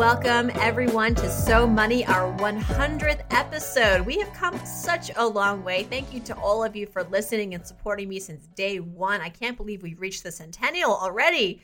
Welcome, 0.00 0.50
everyone, 0.54 1.14
to 1.16 1.28
So 1.28 1.66
Money, 1.66 2.06
our 2.06 2.34
100th 2.38 3.20
episode. 3.32 4.00
We 4.06 4.18
have 4.18 4.32
come 4.32 4.58
such 4.64 5.10
a 5.14 5.26
long 5.26 5.62
way. 5.62 5.82
Thank 5.82 6.14
you 6.14 6.20
to 6.20 6.34
all 6.38 6.64
of 6.64 6.74
you 6.74 6.86
for 6.86 7.04
listening 7.04 7.52
and 7.52 7.66
supporting 7.66 8.08
me 8.08 8.18
since 8.18 8.46
day 8.54 8.80
one. 8.80 9.20
I 9.20 9.28
can't 9.28 9.58
believe 9.58 9.82
we've 9.82 10.00
reached 10.00 10.22
the 10.22 10.32
centennial 10.32 10.96
already. 10.96 11.60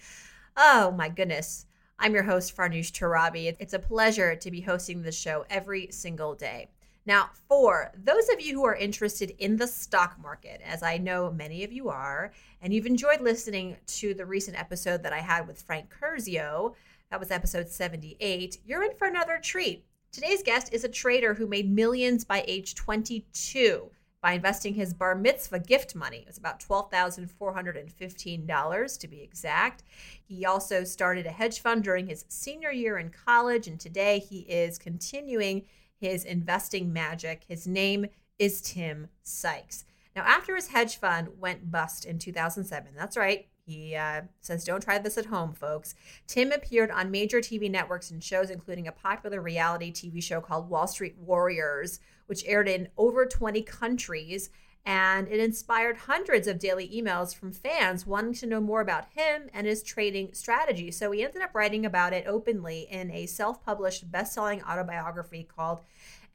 Oh, 0.54 0.90
my 0.90 1.08
goodness. 1.08 1.64
I'm 1.98 2.12
your 2.12 2.24
host, 2.24 2.54
Farnoosh 2.54 2.92
Torabi. 2.92 3.56
It's 3.58 3.72
a 3.72 3.78
pleasure 3.78 4.36
to 4.36 4.50
be 4.50 4.60
hosting 4.60 5.00
this 5.00 5.18
show 5.18 5.46
every 5.48 5.88
single 5.90 6.34
day. 6.34 6.68
Now, 7.06 7.30
for 7.48 7.90
those 7.96 8.28
of 8.28 8.42
you 8.42 8.52
who 8.52 8.66
are 8.66 8.74
interested 8.74 9.32
in 9.38 9.56
the 9.56 9.66
stock 9.66 10.18
market, 10.20 10.60
as 10.62 10.82
I 10.82 10.98
know 10.98 11.32
many 11.32 11.64
of 11.64 11.72
you 11.72 11.88
are, 11.88 12.32
and 12.60 12.74
you've 12.74 12.84
enjoyed 12.84 13.22
listening 13.22 13.76
to 13.86 14.12
the 14.12 14.26
recent 14.26 14.60
episode 14.60 15.02
that 15.04 15.14
I 15.14 15.20
had 15.20 15.48
with 15.48 15.62
Frank 15.62 15.88
Curzio, 15.88 16.74
that 17.10 17.20
was 17.20 17.30
episode 17.30 17.68
78. 17.68 18.58
You're 18.64 18.82
in 18.82 18.96
for 18.96 19.06
another 19.06 19.38
treat. 19.42 19.84
Today's 20.12 20.42
guest 20.42 20.72
is 20.72 20.84
a 20.84 20.88
trader 20.88 21.34
who 21.34 21.46
made 21.46 21.70
millions 21.70 22.24
by 22.24 22.42
age 22.46 22.74
22 22.74 23.90
by 24.20 24.32
investing 24.32 24.74
his 24.74 24.92
bar 24.92 25.14
mitzvah 25.14 25.60
gift 25.60 25.94
money. 25.94 26.18
It 26.18 26.26
was 26.26 26.38
about 26.38 26.58
$12,415 26.60 28.98
to 28.98 29.08
be 29.08 29.20
exact. 29.20 29.84
He 30.24 30.44
also 30.44 30.82
started 30.84 31.26
a 31.26 31.30
hedge 31.30 31.60
fund 31.60 31.84
during 31.84 32.08
his 32.08 32.24
senior 32.28 32.72
year 32.72 32.98
in 32.98 33.10
college, 33.10 33.68
and 33.68 33.78
today 33.78 34.18
he 34.18 34.40
is 34.40 34.78
continuing 34.78 35.62
his 36.00 36.24
investing 36.24 36.92
magic. 36.92 37.44
His 37.46 37.68
name 37.68 38.06
is 38.38 38.60
Tim 38.60 39.08
Sykes. 39.22 39.84
Now, 40.16 40.22
after 40.22 40.56
his 40.56 40.68
hedge 40.68 40.98
fund 40.98 41.28
went 41.38 41.70
bust 41.70 42.04
in 42.04 42.18
2007, 42.18 42.92
that's 42.96 43.16
right, 43.16 43.46
he 43.66 43.96
uh, 43.96 44.22
says, 44.40 44.64
Don't 44.64 44.82
try 44.82 44.98
this 44.98 45.18
at 45.18 45.26
home, 45.26 45.52
folks. 45.52 45.96
Tim 46.28 46.52
appeared 46.52 46.90
on 46.90 47.10
major 47.10 47.38
TV 47.38 47.68
networks 47.68 48.12
and 48.12 48.22
shows, 48.22 48.48
including 48.48 48.86
a 48.86 48.92
popular 48.92 49.42
reality 49.42 49.92
TV 49.92 50.22
show 50.22 50.40
called 50.40 50.70
Wall 50.70 50.86
Street 50.86 51.16
Warriors, 51.18 51.98
which 52.26 52.44
aired 52.46 52.68
in 52.68 52.88
over 52.96 53.26
20 53.26 53.62
countries. 53.62 54.50
And 54.84 55.26
it 55.26 55.40
inspired 55.40 55.96
hundreds 55.96 56.46
of 56.46 56.60
daily 56.60 56.88
emails 56.88 57.34
from 57.34 57.50
fans 57.50 58.06
wanting 58.06 58.34
to 58.34 58.46
know 58.46 58.60
more 58.60 58.80
about 58.80 59.06
him 59.16 59.50
and 59.52 59.66
his 59.66 59.82
trading 59.82 60.32
strategy. 60.32 60.92
So 60.92 61.10
he 61.10 61.24
ended 61.24 61.42
up 61.42 61.52
writing 61.52 61.84
about 61.84 62.12
it 62.12 62.24
openly 62.28 62.86
in 62.88 63.10
a 63.10 63.26
self 63.26 63.64
published, 63.64 64.12
best 64.12 64.32
selling 64.32 64.62
autobiography 64.62 65.42
called 65.42 65.80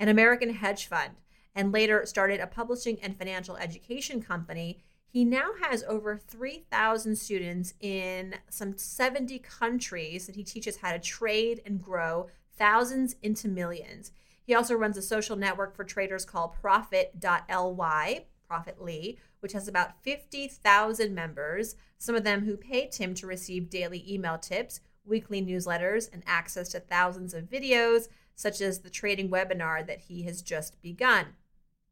An 0.01 0.09
American 0.09 0.53
Hedge 0.53 0.85
Fund, 0.85 1.13
and 1.55 1.71
later 1.71 2.05
started 2.05 2.41
a 2.41 2.47
publishing 2.47 2.97
and 3.01 3.17
financial 3.17 3.55
education 3.55 4.21
company 4.21 4.79
he 5.11 5.25
now 5.25 5.49
has 5.61 5.83
over 5.83 6.15
3,000 6.15 7.17
students 7.17 7.73
in 7.81 8.35
some 8.49 8.77
70 8.77 9.39
countries 9.39 10.25
that 10.25 10.37
he 10.37 10.43
teaches 10.43 10.77
how 10.77 10.93
to 10.93 10.99
trade 10.99 11.61
and 11.65 11.83
grow 11.83 12.27
thousands 12.57 13.17
into 13.21 13.49
millions. 13.49 14.11
He 14.41 14.55
also 14.55 14.73
runs 14.73 14.95
a 14.95 15.01
social 15.01 15.35
network 15.35 15.75
for 15.75 15.83
traders 15.83 16.23
called 16.23 16.53
Profit.ly, 16.53 18.25
Profitly, 18.47 19.17
which 19.41 19.53
has 19.53 19.67
about 19.67 20.01
50,000 20.01 21.13
members, 21.13 21.75
some 21.97 22.15
of 22.15 22.23
them 22.23 22.45
who 22.45 22.55
pay 22.55 22.87
Tim 22.87 23.13
to 23.15 23.27
receive 23.27 23.69
daily 23.69 24.05
email 24.09 24.37
tips, 24.37 24.79
weekly 25.03 25.41
newsletters, 25.41 26.09
and 26.13 26.23
access 26.25 26.69
to 26.69 26.79
thousands 26.79 27.33
of 27.33 27.49
videos, 27.49 28.07
such 28.35 28.61
as 28.61 28.79
the 28.79 28.89
trading 28.89 29.29
webinar 29.29 29.85
that 29.85 29.99
he 30.01 30.23
has 30.23 30.41
just 30.41 30.81
begun. 30.81 31.27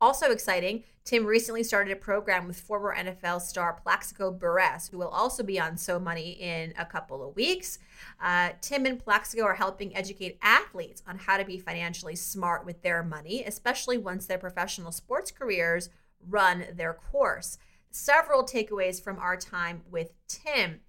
Also 0.02 0.32
exciting, 0.32 0.84
Tim 1.04 1.26
recently 1.26 1.62
started 1.62 1.92
a 1.92 1.96
program 1.98 2.48
with 2.48 2.58
former 2.58 2.96
NFL 2.96 3.42
star 3.42 3.74
Plaxico 3.74 4.32
Burress, 4.32 4.88
who 4.88 4.98
will 4.98 5.10
also 5.10 5.44
be 5.44 5.60
on 5.60 5.76
So 5.76 6.00
Money 6.00 6.38
in 6.40 6.74
a 6.78 6.86
couple 6.86 7.28
of 7.28 7.36
weeks. 7.36 7.80
Uh, 8.22 8.52
Tim 8.62 8.86
and 8.86 8.98
Plaxico 8.98 9.44
are 9.44 9.56
helping 9.56 9.94
educate 9.98 10.38
athletes 10.42 11.04
on 11.06 11.18
how 11.18 11.36
to 11.36 11.44
be 11.44 11.58
financially 11.58 12.16
smart 12.16 12.66
with 12.66 12.82
their 12.82 13.04
money, 13.04 13.44
especially 13.44 13.98
once 13.98 14.26
their 14.26 14.38
professional 14.38 14.94
sports 14.94 15.32
careers 15.32 15.90
run 16.26 16.64
their 16.74 16.94
course. 16.94 17.58
Several 17.92 18.46
takeaways 18.46 19.04
from 19.04 19.20
our 19.20 19.36
time 19.36 19.82
with 19.92 20.14
Tim. 20.30 20.80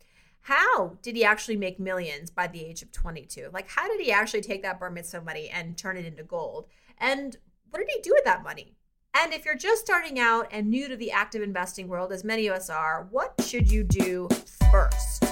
How 0.42 0.98
did 1.02 1.16
he 1.16 1.24
actually 1.24 1.56
make 1.56 1.80
millions 1.80 2.30
by 2.30 2.46
the 2.46 2.64
age 2.64 2.82
of 2.82 2.92
22? 2.92 3.50
Like, 3.52 3.68
how 3.68 3.88
did 3.88 4.00
he 4.00 4.12
actually 4.12 4.42
take 4.42 4.62
that 4.62 4.78
bar 4.78 4.90
mitzvah 4.90 5.22
money 5.22 5.48
and 5.48 5.76
turn 5.76 5.96
it 5.96 6.06
into 6.06 6.22
gold? 6.22 6.66
And 6.98 7.36
what 7.70 7.80
did 7.80 7.88
he 7.92 8.02
do 8.02 8.12
with 8.14 8.24
that 8.24 8.44
money? 8.44 8.76
And 9.12 9.32
if 9.32 9.44
you're 9.44 9.56
just 9.56 9.84
starting 9.84 10.20
out 10.20 10.46
and 10.52 10.70
new 10.70 10.86
to 10.86 10.96
the 10.96 11.10
active 11.10 11.42
investing 11.42 11.88
world, 11.88 12.12
as 12.12 12.22
many 12.22 12.46
of 12.46 12.54
us 12.54 12.70
are, 12.70 13.08
what 13.10 13.34
should 13.44 13.70
you 13.70 13.82
do 13.82 14.28
first? 14.70 15.24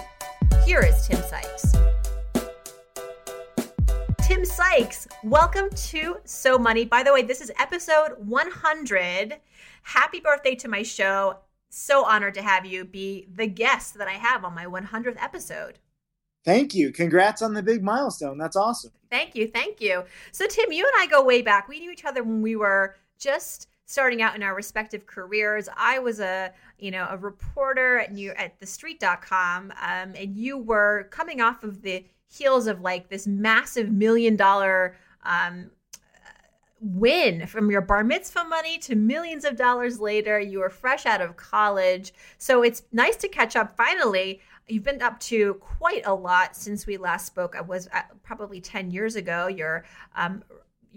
Here 0.65 0.81
is 0.81 1.07
Tim 1.07 1.23
Sykes. 1.23 1.77
Tim 4.21 4.45
Sykes, 4.45 5.07
welcome 5.23 5.71
to 5.71 6.17
So 6.25 6.59
Money. 6.59 6.87
By 6.87 7.05
the 7.05 7.13
way, 7.13 7.23
this 7.23 7.41
is 7.41 7.53
episode 7.57 8.17
100. 8.19 9.37
Happy 9.83 10.19
birthday 10.19 10.57
to 10.57 10.69
my 10.69 10.83
show. 10.83 11.37
So 11.71 12.05
honored 12.05 12.35
to 12.35 12.43
have 12.43 12.67
you 12.67 12.85
be 12.85 13.29
the 13.33 13.47
guest 13.47 13.97
that 13.99 14.09
I 14.09 14.15
have 14.15 14.45
on 14.45 14.57
my 14.57 14.67
100th 14.67 15.23
episode. 15.23 15.79
Thank 16.45 16.75
you. 16.75 16.91
Congrats 16.91 17.43
on 17.43 17.55
the 17.55 17.63
big 17.63 17.85
milestone. 17.85 18.39
That's 18.39 18.57
awesome. 18.57 18.91
Thank 19.09 19.37
you. 19.37 19.47
Thank 19.47 19.81
you. 19.81 20.03
So, 20.33 20.47
Tim, 20.49 20.73
you 20.73 20.85
and 20.85 21.03
I 21.03 21.07
go 21.07 21.23
way 21.23 21.43
back. 21.43 21.69
We 21.69 21.79
knew 21.79 21.93
each 21.93 22.05
other 22.05 22.25
when 22.25 22.43
we 22.43 22.57
were 22.57 22.97
just 23.19 23.69
starting 23.87 24.21
out 24.21 24.37
in 24.37 24.43
our 24.43 24.55
respective 24.55 25.07
careers. 25.07 25.69
I 25.77 25.99
was 25.99 26.21
a, 26.21 26.53
you 26.79 26.91
know, 26.91 27.07
a 27.11 27.17
reporter 27.17 27.99
at 27.99 28.13
New 28.13 28.31
at 28.33 28.61
thestreet.com 28.61 29.73
um, 29.81 30.13
and 30.15 30.37
you 30.37 30.59
were 30.59 31.09
coming 31.11 31.41
off 31.41 31.65
of 31.65 31.81
the 31.83 32.05
heels 32.27 32.67
of 32.67 32.83
like 32.83 33.09
this 33.09 33.27
massive 33.27 33.91
million 33.91 34.37
dollar 34.37 34.95
um, 35.25 35.71
win 36.81 37.47
from 37.47 37.71
your 37.71 37.81
bar 37.81 38.05
mitzvah 38.05 38.45
money 38.45 38.79
to 38.79 38.95
millions 38.95 39.45
of 39.45 39.57
dollars 39.57 39.99
later. 39.99 40.39
You 40.39 40.61
were 40.61 40.71
fresh 40.71 41.07
out 41.07 41.21
of 41.21 41.37
college. 41.37 42.13
So 42.37 42.63
it's 42.63 42.83
nice 42.93 43.17
to 43.17 43.29
catch 43.29 43.57
up 43.57 43.77
finally. 43.77 44.41
You've 44.69 44.85
been 44.85 45.01
up 45.01 45.19
to 45.21 45.55
quite 45.55 46.03
a 46.07 46.15
lot 46.15 46.55
since 46.55 46.87
we 46.87 46.99
last 46.99 47.27
spoke. 47.27 47.57
I 47.57 47.63
was 47.63 47.89
uh, 47.93 48.03
probably 48.23 48.61
10 48.61 48.91
years 48.91 49.17
ago. 49.17 49.47
You're 49.47 49.85
um, 50.15 50.43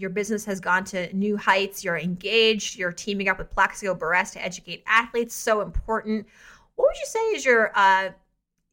your 0.02 0.10
business 0.10 0.44
has 0.46 0.60
gone 0.60 0.84
to 0.86 1.16
new 1.16 1.38
heights. 1.38 1.84
You're 1.84 1.98
engaged. 1.98 2.78
You're 2.78 2.92
teaming 2.92 3.30
up 3.30 3.38
with 3.38 3.52
Plaxico 3.52 3.94
Burress 3.94 4.32
to 4.32 4.44
educate 4.44 4.84
athletes. 4.88 5.36
So 5.36 5.62
important. 5.62 6.28
What 6.76 6.88
would 6.90 6.98
you 6.98 7.06
say 7.06 7.20
is 7.36 7.46
your 7.46 7.72
uh, 7.76 8.10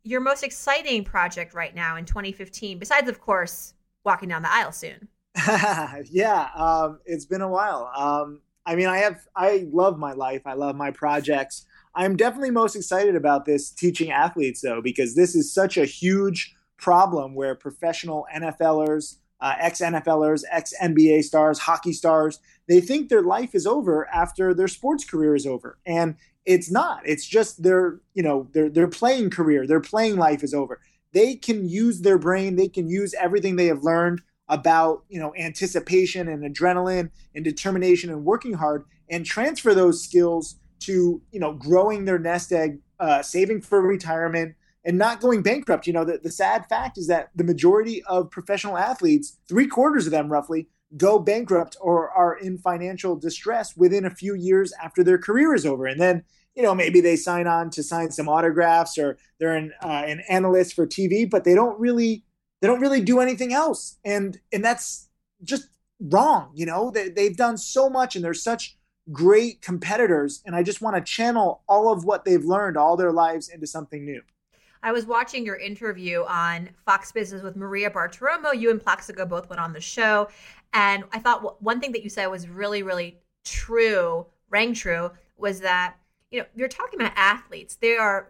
your 0.04 0.20
most 0.20 0.42
exciting 0.42 1.04
project 1.04 1.52
right 1.52 1.74
now 1.74 1.96
in 1.96 2.06
2015? 2.06 2.78
Besides, 2.78 3.08
of 3.08 3.20
course, 3.20 3.74
walking 4.04 4.30
down 4.30 4.42
the 4.42 4.50
aisle 4.50 4.72
soon. 4.72 5.08
yeah, 6.10 6.48
um, 6.56 6.98
it's 7.04 7.26
been 7.26 7.42
a 7.42 7.48
while. 7.48 7.92
Um, 7.94 8.40
I 8.64 8.74
mean, 8.74 8.86
I 8.86 8.98
have 8.98 9.26
I 9.36 9.66
love 9.70 9.98
my 9.98 10.12
life. 10.12 10.42
I 10.46 10.54
love 10.54 10.76
my 10.76 10.90
projects. 10.90 11.66
I'm 11.94 12.16
definitely 12.16 12.50
most 12.50 12.74
excited 12.74 13.16
about 13.16 13.44
this 13.44 13.70
teaching 13.70 14.10
athletes 14.10 14.62
though, 14.62 14.80
because 14.80 15.14
this 15.14 15.34
is 15.34 15.52
such 15.52 15.76
a 15.76 15.84
huge 15.84 16.54
problem 16.78 17.34
where 17.34 17.54
professional 17.54 18.26
NFLers 18.34 19.16
uh, 19.40 19.54
ex 19.58 19.80
NFLers, 19.80 20.42
ex 20.50 20.74
NBA 20.82 21.24
stars, 21.24 21.60
hockey 21.60 21.92
stars, 21.92 22.40
they 22.68 22.80
think 22.80 23.08
their 23.08 23.22
life 23.22 23.54
is 23.54 23.66
over 23.66 24.08
after 24.08 24.52
their 24.52 24.68
sports 24.68 25.04
career 25.04 25.34
is 25.34 25.46
over. 25.46 25.78
And 25.86 26.16
it's 26.44 26.70
not. 26.70 27.02
It's 27.04 27.26
just 27.26 27.62
their, 27.62 28.00
you 28.14 28.22
know, 28.22 28.48
their 28.52 28.68
their 28.68 28.88
playing 28.88 29.30
career, 29.30 29.66
their 29.66 29.80
playing 29.80 30.16
life 30.16 30.42
is 30.42 30.54
over. 30.54 30.80
They 31.12 31.34
can 31.34 31.68
use 31.68 32.00
their 32.00 32.18
brain, 32.18 32.56
they 32.56 32.68
can 32.68 32.88
use 32.88 33.14
everything 33.14 33.56
they 33.56 33.66
have 33.66 33.82
learned 33.82 34.22
about, 34.48 35.04
you 35.08 35.20
know, 35.20 35.34
anticipation 35.36 36.28
and 36.28 36.42
adrenaline 36.42 37.10
and 37.34 37.44
determination 37.44 38.10
and 38.10 38.24
working 38.24 38.54
hard 38.54 38.84
and 39.10 39.24
transfer 39.24 39.74
those 39.74 40.02
skills 40.02 40.56
to, 40.80 41.20
you 41.32 41.40
know, 41.40 41.52
growing 41.52 42.04
their 42.04 42.18
nest 42.18 42.52
egg, 42.52 42.78
uh, 42.98 43.22
saving 43.22 43.60
for 43.60 43.80
retirement, 43.82 44.54
and 44.88 44.96
not 44.96 45.20
going 45.20 45.42
bankrupt. 45.42 45.86
You 45.86 45.92
know, 45.92 46.04
the, 46.04 46.16
the 46.16 46.30
sad 46.30 46.66
fact 46.66 46.96
is 46.96 47.08
that 47.08 47.28
the 47.36 47.44
majority 47.44 48.02
of 48.04 48.30
professional 48.30 48.78
athletes, 48.78 49.36
three 49.46 49.66
quarters 49.66 50.06
of 50.06 50.12
them 50.12 50.32
roughly, 50.32 50.66
go 50.96 51.18
bankrupt 51.18 51.76
or 51.78 52.08
are 52.08 52.38
in 52.38 52.56
financial 52.56 53.14
distress 53.14 53.76
within 53.76 54.06
a 54.06 54.10
few 54.10 54.34
years 54.34 54.72
after 54.82 55.04
their 55.04 55.18
career 55.18 55.54
is 55.54 55.66
over. 55.66 55.84
And 55.84 56.00
then, 56.00 56.24
you 56.54 56.62
know, 56.62 56.74
maybe 56.74 57.02
they 57.02 57.16
sign 57.16 57.46
on 57.46 57.68
to 57.70 57.82
sign 57.82 58.10
some 58.10 58.30
autographs 58.30 58.96
or 58.96 59.18
they're 59.38 59.54
an, 59.54 59.74
uh, 59.84 60.04
an 60.06 60.22
analyst 60.26 60.72
for 60.72 60.86
TV, 60.86 61.28
but 61.28 61.44
they 61.44 61.54
don't 61.54 61.78
really 61.78 62.24
they 62.62 62.66
don't 62.66 62.80
really 62.80 63.02
do 63.02 63.20
anything 63.20 63.52
else. 63.52 63.98
And 64.06 64.40
and 64.54 64.64
that's 64.64 65.10
just 65.44 65.68
wrong. 66.00 66.50
You 66.54 66.64
know, 66.64 66.90
they, 66.90 67.10
they've 67.10 67.36
done 67.36 67.58
so 67.58 67.90
much 67.90 68.16
and 68.16 68.24
they're 68.24 68.32
such 68.32 68.78
great 69.12 69.60
competitors. 69.60 70.40
And 70.46 70.56
I 70.56 70.62
just 70.62 70.80
want 70.80 70.96
to 70.96 71.02
channel 71.02 71.62
all 71.68 71.92
of 71.92 72.06
what 72.06 72.24
they've 72.24 72.44
learned 72.44 72.78
all 72.78 72.96
their 72.96 73.12
lives 73.12 73.50
into 73.50 73.66
something 73.66 74.06
new. 74.06 74.22
I 74.82 74.92
was 74.92 75.06
watching 75.06 75.44
your 75.44 75.56
interview 75.56 76.24
on 76.24 76.70
Fox 76.84 77.12
Business 77.12 77.42
with 77.42 77.56
Maria 77.56 77.90
Bartiromo. 77.90 78.58
You 78.58 78.70
and 78.70 78.80
Plaxico 78.80 79.26
both 79.26 79.48
went 79.48 79.60
on 79.60 79.72
the 79.72 79.80
show. 79.80 80.28
And 80.72 81.04
I 81.12 81.18
thought 81.18 81.62
one 81.62 81.80
thing 81.80 81.92
that 81.92 82.04
you 82.04 82.10
said 82.10 82.26
was 82.26 82.48
really, 82.48 82.82
really 82.82 83.18
true, 83.44 84.26
rang 84.50 84.74
true, 84.74 85.10
was 85.36 85.60
that, 85.60 85.96
you 86.30 86.40
know, 86.40 86.46
you're 86.54 86.68
talking 86.68 87.00
about 87.00 87.12
athletes. 87.16 87.76
They 87.76 87.96
are, 87.96 88.28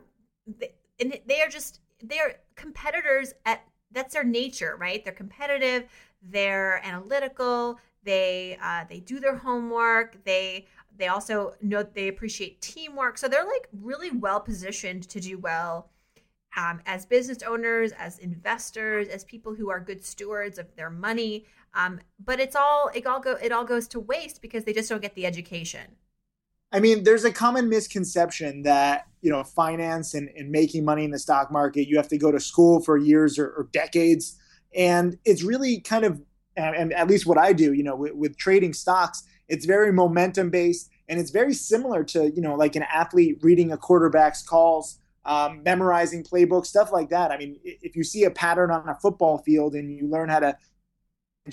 and 1.01 1.19
they 1.27 1.41
are 1.43 1.49
just, 1.49 1.81
they 2.03 2.19
are 2.19 2.35
competitors 2.55 3.35
at, 3.45 3.65
that's 3.91 4.15
their 4.15 4.25
nature, 4.25 4.77
right? 4.79 5.03
They're 5.03 5.13
competitive, 5.13 5.85
they're 6.23 6.81
analytical, 6.85 7.79
they, 8.05 8.59
uh, 8.63 8.85
they 8.89 9.01
do 9.01 9.19
their 9.19 9.37
homework, 9.37 10.23
they, 10.25 10.67
they 10.97 11.09
also 11.09 11.55
know 11.63 11.83
they 11.83 12.09
appreciate 12.09 12.61
teamwork. 12.61 13.19
So 13.19 13.29
they're 13.29 13.45
like 13.45 13.69
really 13.73 14.11
well 14.11 14.41
positioned 14.41 15.09
to 15.09 15.21
do 15.21 15.39
well 15.39 15.89
um, 16.59 16.81
as 16.87 17.07
business 17.07 17.39
owners, 17.45 17.93
as 17.93 18.19
investors, 18.19 19.07
as 19.09 19.23
people 19.23 19.55
who 19.55 19.71
are 19.71 19.79
good 19.79 20.05
stewards 20.05 20.59
of 20.59 20.75
their 20.75 20.91
money. 20.91 21.45
Um, 21.75 22.01
but 22.23 22.41
it's 22.41 22.57
all 22.57 22.91
it 22.95 23.07
all 23.07 23.21
go 23.21 23.37
it 23.41 23.53
all 23.53 23.65
goes 23.65 23.87
to 23.89 24.01
waste 24.01 24.43
because 24.43 24.65
they 24.65 24.73
just 24.73 24.89
don't 24.89 25.01
get 25.01 25.15
the 25.15 25.25
education. 25.25 25.97
I 26.73 26.81
mean, 26.81 27.05
there's 27.05 27.25
a 27.25 27.33
common 27.33 27.69
misconception 27.69 28.63
that 28.63 29.07
you 29.21 29.31
know 29.31 29.45
finance 29.45 30.15
and, 30.15 30.29
and 30.37 30.51
making 30.51 30.85
money 30.85 31.05
in 31.05 31.13
the 31.13 31.19
stock 31.19 31.53
market, 31.53 31.87
you 31.87 31.97
have 31.97 32.09
to 32.09 32.19
go 32.19 32.33
to 32.33 32.41
school 32.41 32.83
for 32.83 32.97
years 32.97 33.39
or, 33.39 33.51
or 33.51 33.69
decades, 33.73 34.37
and 34.75 35.17
it's 35.25 35.45
really 35.45 35.81
kind 35.81 36.05
of 36.05 36.21
and, 36.57 36.93
at 36.93 37.07
least 37.07 37.25
what 37.25 37.39
I 37.39 37.53
do, 37.53 37.73
you 37.73 37.85
know, 37.85 37.95
with, 37.95 38.15
with 38.15 38.37
trading 38.37 38.73
stocks, 38.73 39.23
it's 39.47 39.65
very 39.65 39.93
momentum 39.93 40.51
based, 40.51 40.91
and 41.09 41.21
it's 41.21 41.31
very 41.31 41.55
similar 41.55 42.03
to 42.05 42.33
you 42.35 42.43
know 42.43 42.57
like 42.57 42.75
an 42.75 42.85
athlete 42.93 43.39
reading 43.43 43.71
a 43.71 43.77
quarterback's 43.77 44.43
calls 44.43 44.99
um, 45.29 45.63
memorizing 45.63 46.25
playbooks, 46.25 46.67
stuff 46.67 46.91
like 46.91 47.11
that. 47.11 47.31
I 47.31 47.37
mean, 47.37 47.59
if 47.63 47.95
you 47.95 48.03
see 48.03 48.25
a 48.25 48.31
pattern 48.31 48.71
on 48.71 48.89
a 48.89 48.95
football 48.95 49.37
field 49.37 49.75
and 49.75 49.95
you 49.95 50.09
learn 50.09 50.31
how 50.31 50.41
to, 50.41 50.57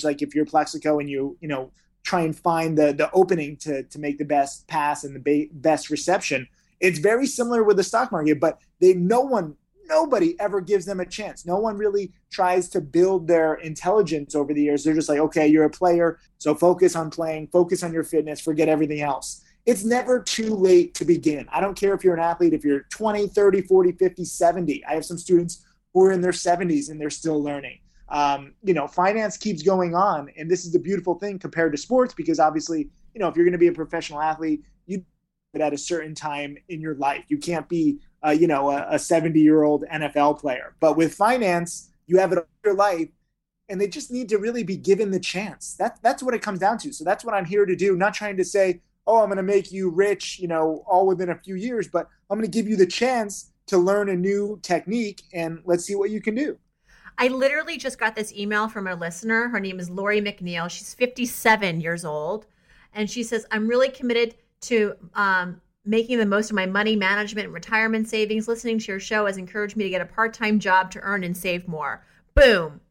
like 0.01 0.22
if 0.22 0.33
you're 0.33 0.45
Plaxico 0.45 1.00
and 1.00 1.10
you, 1.10 1.38
you 1.42 1.50
know, 1.50 1.72
try 2.04 2.22
and 2.22 2.38
find 2.38 2.77
the 2.77 2.94
the 2.94 3.12
opening 3.12 3.57
to 3.57 3.83
to 3.83 4.00
make 4.00 4.18
the 4.18 4.25
best 4.25 4.66
pass 4.68 5.04
and 5.04 5.13
the 5.13 5.19
ba- 5.19 5.54
best 5.54 5.89
reception, 5.89 6.48
it's 6.80 7.00
very 7.00 7.27
similar 7.27 7.63
with 7.63 7.75
the 7.75 7.83
stock 7.83 8.13
market. 8.13 8.39
But 8.39 8.60
they, 8.80 8.94
no 8.94 9.19
one, 9.19 9.56
nobody 9.89 10.39
ever 10.39 10.62
gives 10.62 10.86
them 10.86 11.01
a 11.01 11.06
chance. 11.06 11.45
No 11.45 11.57
one 11.57 11.78
really 11.78 12.13
tries 12.31 12.69
to 12.69 12.80
build 12.80 13.28
their 13.28 13.56
intelligence 13.56 14.36
over 14.36 14.54
the 14.54 14.62
years. 14.62 14.86
They're 14.86 14.94
just 14.95 15.10
like, 15.10 15.19
okay, 15.19 15.48
you're 15.48 15.66
a 15.66 15.69
player, 15.69 16.19
so 16.38 16.56
focus 16.56 16.95
on 16.95 17.10
playing, 17.10 17.48
focus 17.48 17.83
on 17.83 17.92
your 17.92 18.06
fitness, 18.06 18.39
forget 18.39 18.69
everything 18.69 19.01
else 19.01 19.42
it's 19.65 19.83
never 19.83 20.21
too 20.21 20.53
late 20.53 20.94
to 20.95 21.06
begin. 21.06 21.47
I 21.51 21.59
don't 21.59 21.77
care 21.77 21.94
if 21.94 22.03
you're 22.03 22.13
an 22.13 22.19
athlete, 22.19 22.53
if 22.53 22.63
you're 22.63 22.81
20, 22.91 23.27
30, 23.27 23.62
40, 23.62 23.91
50, 23.94 24.25
70. 24.25 24.85
I 24.85 24.94
have 24.94 25.06
some 25.06 25.17
students 25.17 25.65
who 25.94 26.03
are 26.03 26.12
in 26.12 26.21
their 26.21 26.31
70s 26.31 26.89
and 26.89 27.01
they're 27.01 27.09
still 27.09 27.41
learning. 27.41 27.79
Um, 28.09 28.53
you 28.63 28.75
know, 28.75 28.88
finance 28.88 29.38
keeps 29.38 29.63
going 29.63 29.95
on. 29.95 30.29
And 30.38 30.50
this 30.50 30.65
is 30.65 30.71
the 30.71 30.79
beautiful 30.79 31.15
thing 31.15 31.39
compared 31.39 31.71
to 31.71 31.77
sports 31.77 32.13
because 32.13 32.39
obviously, 32.39 32.89
you 33.13 33.19
know, 33.19 33.27
if 33.27 33.35
you're 33.35 33.45
going 33.45 33.53
to 33.53 33.57
be 33.57 33.67
a 33.67 33.73
professional 33.73 34.21
athlete, 34.21 34.63
you 34.85 35.03
it 35.53 35.62
at 35.62 35.73
a 35.73 35.77
certain 35.77 36.13
time 36.13 36.57
in 36.68 36.81
your 36.81 36.95
life. 36.95 37.23
You 37.29 37.38
can't 37.38 37.68
be, 37.69 38.00
uh, 38.23 38.31
you 38.31 38.45
know, 38.45 38.71
a 38.71 39.00
70 39.00 39.39
year 39.39 39.63
old 39.63 39.85
NFL 39.91 40.39
player. 40.39 40.75
But 40.79 40.97
with 40.97 41.15
finance, 41.15 41.89
you 42.07 42.19
have 42.19 42.33
it 42.33 42.38
all 42.38 42.45
your 42.63 42.75
life 42.75 43.07
and 43.69 43.81
they 43.81 43.88
just 43.88 44.11
need 44.11 44.29
to 44.29 44.38
really 44.38 44.63
be 44.63 44.77
given 44.77 45.09
the 45.09 45.19
chance. 45.19 45.75
That, 45.75 45.97
that's 46.03 46.21
what 46.21 46.35
it 46.35 46.41
comes 46.41 46.59
down 46.59 46.77
to. 46.79 46.94
So 46.94 47.03
that's 47.03 47.23
what 47.25 47.33
I'm 47.33 47.45
here 47.45 47.65
to 47.65 47.75
do. 47.75 47.95
not 47.95 48.13
trying 48.13 48.38
to 48.38 48.45
say, 48.45 48.81
oh, 49.07 49.22
I'm 49.22 49.28
going 49.28 49.38
to 49.38 49.44
make 49.44 49.72
you 49.72 49.90
rich, 49.90 50.40
you 50.40 50.48
know, 50.48 50.84
all 50.88 51.06
within 51.06 51.30
a 51.30 51.36
few 51.36 51.56
years, 51.56 51.88
but 51.88 52.07
I'm 52.30 52.38
going 52.38 52.50
to 52.50 52.57
give 52.57 52.68
you 52.68 52.75
the 52.75 52.88
chance 52.88 53.52
to 53.68 53.78
learn 53.78 54.10
a 54.10 54.16
new 54.16 54.60
technique 54.62 55.24
and 55.34 55.60
let's 55.66 55.86
see 55.86 55.96
what 55.96 56.10
you 56.10 56.22
can 56.22 56.36
do. 56.36 56.57
I 57.18 57.30
literally 57.30 57.78
just 57.78 57.98
got 57.98 58.16
this 58.16 58.34
email 58.34 58.68
from 58.68 58.88
a 58.88 58.96
listener. 58.96 59.48
Her 59.48 59.60
name 59.60 59.80
is 59.80 59.90
Lori 59.90 60.22
McNeil. 60.22 60.69
She's 60.69 60.94
57 60.94 61.80
years 61.80 62.04
old. 62.04 62.46
And 62.94 63.10
she 63.10 63.24
says, 63.24 63.46
I'm 63.52 63.68
really 63.68 63.90
committed 63.90 64.36
to 64.62 64.96
um, 65.13 65.62
making 65.86 66.18
the 66.18 66.25
most 66.25 66.50
of 66.50 66.56
my 66.56 66.66
money 66.66 66.96
management 66.96 67.46
and 67.46 67.54
retirement 67.54 68.10
savings. 68.10 68.48
Listening 68.48 68.80
to 68.80 68.92
your 68.92 69.00
show 69.00 69.25
has 69.25 69.38
encouraged 69.38 69.78
me 69.78 69.86
to 69.86 69.90
get 69.90 70.02
a 70.02 70.06
part 70.06 70.34
time 70.34 70.60
job 70.60 70.92
to 70.92 71.00
earn 71.00 71.24
and 71.24 71.36
save 71.36 71.68
more. 71.68 72.06
Boom. 72.34 72.81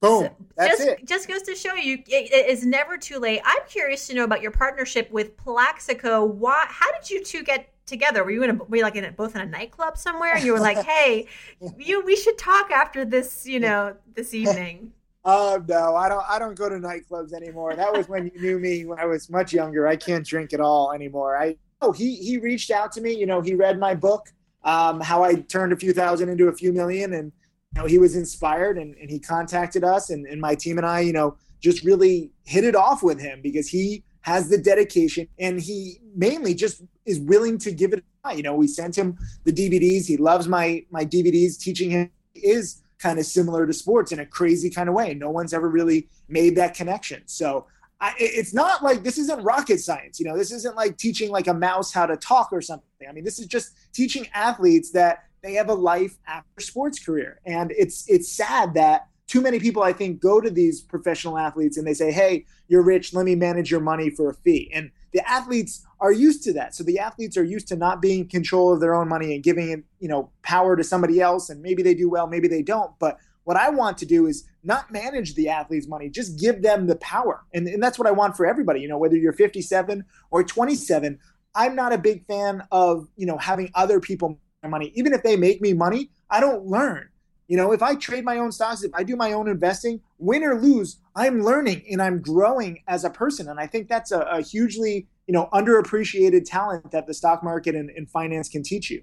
Boom. 0.00 0.24
So 0.24 0.36
That's 0.56 0.78
just, 0.78 0.88
it. 0.88 1.06
Just 1.06 1.28
goes 1.28 1.42
to 1.42 1.54
show 1.54 1.74
you, 1.74 2.02
it 2.06 2.46
is 2.48 2.64
never 2.64 2.96
too 2.96 3.18
late. 3.18 3.42
I'm 3.44 3.62
curious 3.68 4.06
to 4.06 4.14
know 4.14 4.24
about 4.24 4.40
your 4.40 4.50
partnership 4.50 5.10
with 5.10 5.36
Plaxico. 5.36 6.24
Why? 6.24 6.64
How 6.68 6.90
did 6.92 7.10
you 7.10 7.22
two 7.22 7.42
get 7.42 7.70
together? 7.84 8.24
Were 8.24 8.30
you 8.30 8.42
in 8.42 8.50
a, 8.50 8.54
were 8.54 8.78
you 8.78 8.82
like 8.82 8.96
in 8.96 9.04
a, 9.04 9.12
both 9.12 9.34
in 9.34 9.42
a 9.42 9.46
nightclub 9.46 9.98
somewhere? 9.98 10.34
And 10.34 10.44
you 10.44 10.52
were 10.52 10.60
like, 10.60 10.78
hey, 10.78 11.26
you, 11.78 12.02
we 12.02 12.16
should 12.16 12.38
talk 12.38 12.70
after 12.70 13.04
this, 13.04 13.46
you 13.46 13.60
know, 13.60 13.94
this 14.14 14.32
evening. 14.32 14.92
Oh 15.24 15.62
no, 15.68 15.96
I 15.96 16.08
don't. 16.08 16.24
I 16.28 16.38
don't 16.38 16.54
go 16.54 16.68
to 16.68 16.76
nightclubs 16.76 17.32
anymore. 17.32 17.76
That 17.76 17.92
was 17.92 18.08
when 18.08 18.30
you 18.34 18.40
knew 18.40 18.58
me 18.58 18.86
when 18.86 18.98
I 18.98 19.04
was 19.04 19.28
much 19.28 19.52
younger. 19.52 19.86
I 19.86 19.96
can't 19.96 20.26
drink 20.26 20.52
at 20.52 20.60
all 20.60 20.92
anymore. 20.92 21.36
I 21.36 21.56
oh 21.82 21.92
he 21.92 22.16
he 22.16 22.38
reached 22.38 22.70
out 22.70 22.90
to 22.92 23.02
me. 23.02 23.12
You 23.12 23.26
know, 23.26 23.42
he 23.42 23.54
read 23.54 23.78
my 23.78 23.94
book, 23.94 24.28
um, 24.64 24.98
how 24.98 25.22
I 25.22 25.34
turned 25.34 25.74
a 25.74 25.76
few 25.76 25.92
thousand 25.92 26.30
into 26.30 26.48
a 26.48 26.54
few 26.54 26.72
million, 26.72 27.12
and 27.12 27.32
you 27.74 27.80
know, 27.80 27.86
he 27.86 27.98
was 27.98 28.16
inspired 28.16 28.78
and, 28.78 28.94
and 28.96 29.10
he 29.10 29.18
contacted 29.18 29.84
us 29.84 30.10
and, 30.10 30.26
and 30.26 30.40
my 30.40 30.54
team 30.54 30.76
and 30.78 30.86
I, 30.86 31.00
you 31.00 31.12
know, 31.12 31.36
just 31.60 31.84
really 31.84 32.30
hit 32.44 32.64
it 32.64 32.74
off 32.74 33.02
with 33.02 33.20
him 33.20 33.40
because 33.42 33.68
he 33.68 34.02
has 34.22 34.48
the 34.48 34.58
dedication 34.58 35.28
and 35.38 35.60
he 35.60 35.98
mainly 36.14 36.54
just 36.54 36.82
is 37.06 37.20
willing 37.20 37.58
to 37.58 37.70
give 37.70 37.92
it 37.92 38.00
a 38.00 38.02
try. 38.22 38.32
You 38.34 38.42
know, 38.42 38.54
we 38.54 38.66
sent 38.66 38.96
him 38.96 39.16
the 39.44 39.52
DVDs. 39.52 40.06
He 40.06 40.16
loves 40.16 40.48
my 40.48 40.84
my 40.90 41.04
DVDs. 41.04 41.58
Teaching 41.58 41.90
him 41.90 42.10
is 42.34 42.82
kind 42.98 43.18
of 43.18 43.24
similar 43.24 43.66
to 43.66 43.72
sports 43.72 44.12
in 44.12 44.18
a 44.18 44.26
crazy 44.26 44.68
kind 44.68 44.88
of 44.88 44.94
way. 44.94 45.14
No 45.14 45.30
one's 45.30 45.54
ever 45.54 45.68
really 45.68 46.08
made 46.28 46.56
that 46.56 46.74
connection. 46.74 47.22
So 47.26 47.66
I, 48.00 48.14
it's 48.18 48.52
not 48.52 48.82
like 48.82 49.02
this 49.04 49.18
isn't 49.18 49.42
rocket 49.42 49.80
science. 49.80 50.18
You 50.18 50.26
know, 50.26 50.36
this 50.36 50.52
isn't 50.52 50.74
like 50.74 50.96
teaching 50.96 51.30
like 51.30 51.46
a 51.46 51.54
mouse 51.54 51.92
how 51.92 52.06
to 52.06 52.16
talk 52.16 52.48
or 52.52 52.60
something. 52.60 53.08
I 53.08 53.12
mean, 53.12 53.24
this 53.24 53.38
is 53.38 53.46
just 53.46 53.72
teaching 53.92 54.26
athletes 54.34 54.90
that 54.92 55.24
they 55.42 55.54
have 55.54 55.68
a 55.68 55.74
life 55.74 56.18
after 56.26 56.60
sports 56.60 56.98
career. 56.98 57.40
And 57.44 57.72
it's 57.72 58.04
it's 58.08 58.30
sad 58.30 58.74
that 58.74 59.08
too 59.26 59.40
many 59.40 59.60
people 59.60 59.82
I 59.82 59.92
think 59.92 60.20
go 60.20 60.40
to 60.40 60.50
these 60.50 60.80
professional 60.80 61.38
athletes 61.38 61.76
and 61.76 61.86
they 61.86 61.94
say, 61.94 62.10
"Hey, 62.12 62.46
you're 62.68 62.82
rich, 62.82 63.14
let 63.14 63.24
me 63.24 63.34
manage 63.34 63.70
your 63.70 63.80
money 63.80 64.10
for 64.10 64.30
a 64.30 64.34
fee." 64.34 64.70
And 64.74 64.90
the 65.12 65.28
athletes 65.28 65.84
are 66.00 66.12
used 66.12 66.42
to 66.44 66.52
that. 66.54 66.74
So 66.74 66.84
the 66.84 66.98
athletes 66.98 67.36
are 67.36 67.44
used 67.44 67.68
to 67.68 67.76
not 67.76 68.00
being 68.00 68.20
in 68.20 68.28
control 68.28 68.72
of 68.72 68.80
their 68.80 68.94
own 68.94 69.08
money 69.08 69.34
and 69.34 69.42
giving 69.42 69.70
it, 69.70 69.84
you 69.98 70.08
know, 70.08 70.30
power 70.42 70.76
to 70.76 70.84
somebody 70.84 71.20
else 71.20 71.50
and 71.50 71.60
maybe 71.62 71.82
they 71.82 71.94
do 71.94 72.08
well, 72.08 72.26
maybe 72.26 72.48
they 72.48 72.62
don't, 72.62 72.92
but 72.98 73.18
what 73.44 73.56
I 73.56 73.70
want 73.70 73.98
to 73.98 74.06
do 74.06 74.26
is 74.26 74.44
not 74.62 74.92
manage 74.92 75.34
the 75.34 75.48
athlete's 75.48 75.88
money, 75.88 76.08
just 76.08 76.38
give 76.38 76.62
them 76.62 76.86
the 76.86 76.96
power. 76.96 77.44
And, 77.52 77.66
and 77.66 77.82
that's 77.82 77.98
what 77.98 78.06
I 78.06 78.12
want 78.12 78.36
for 78.36 78.46
everybody. 78.46 78.80
You 78.80 78.88
know, 78.88 78.98
whether 78.98 79.16
you're 79.16 79.32
57 79.32 80.04
or 80.30 80.44
27, 80.44 81.18
I'm 81.54 81.74
not 81.74 81.92
a 81.92 81.98
big 81.98 82.26
fan 82.26 82.62
of, 82.70 83.08
you 83.16 83.26
know, 83.26 83.38
having 83.38 83.70
other 83.74 83.98
people 83.98 84.38
money. 84.68 84.92
Even 84.94 85.12
if 85.12 85.22
they 85.22 85.36
make 85.36 85.60
me 85.60 85.72
money, 85.72 86.10
I 86.28 86.40
don't 86.40 86.66
learn. 86.66 87.08
You 87.48 87.56
know, 87.56 87.72
if 87.72 87.82
I 87.82 87.94
trade 87.96 88.24
my 88.24 88.38
own 88.38 88.52
stocks, 88.52 88.84
if 88.84 88.92
I 88.94 89.02
do 89.02 89.16
my 89.16 89.32
own 89.32 89.48
investing, 89.48 90.00
win 90.18 90.44
or 90.44 90.60
lose, 90.60 90.98
I'm 91.16 91.42
learning 91.42 91.84
and 91.90 92.00
I'm 92.00 92.20
growing 92.20 92.82
as 92.86 93.04
a 93.04 93.10
person. 93.10 93.48
And 93.48 93.58
I 93.58 93.66
think 93.66 93.88
that's 93.88 94.12
a, 94.12 94.20
a 94.20 94.40
hugely, 94.40 95.08
you 95.26 95.32
know, 95.32 95.48
underappreciated 95.52 96.48
talent 96.48 96.92
that 96.92 97.06
the 97.08 97.14
stock 97.14 97.42
market 97.42 97.74
and, 97.74 97.90
and 97.90 98.08
finance 98.08 98.48
can 98.48 98.62
teach 98.62 98.90
you. 98.90 99.02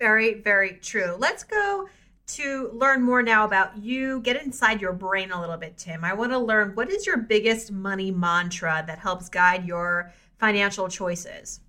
Very, 0.00 0.34
very 0.34 0.78
true. 0.82 1.14
Let's 1.18 1.44
go 1.44 1.88
to 2.26 2.70
learn 2.72 3.02
more 3.02 3.22
now 3.22 3.44
about 3.44 3.78
you. 3.78 4.20
Get 4.22 4.42
inside 4.42 4.80
your 4.80 4.92
brain 4.92 5.30
a 5.30 5.40
little 5.40 5.56
bit, 5.56 5.78
Tim. 5.78 6.02
I 6.02 6.14
want 6.14 6.32
to 6.32 6.38
learn 6.38 6.74
what 6.74 6.90
is 6.90 7.06
your 7.06 7.18
biggest 7.18 7.70
money 7.70 8.10
mantra 8.10 8.82
that 8.88 8.98
helps 8.98 9.28
guide 9.28 9.64
your 9.66 10.12
financial 10.40 10.88
choices? 10.88 11.60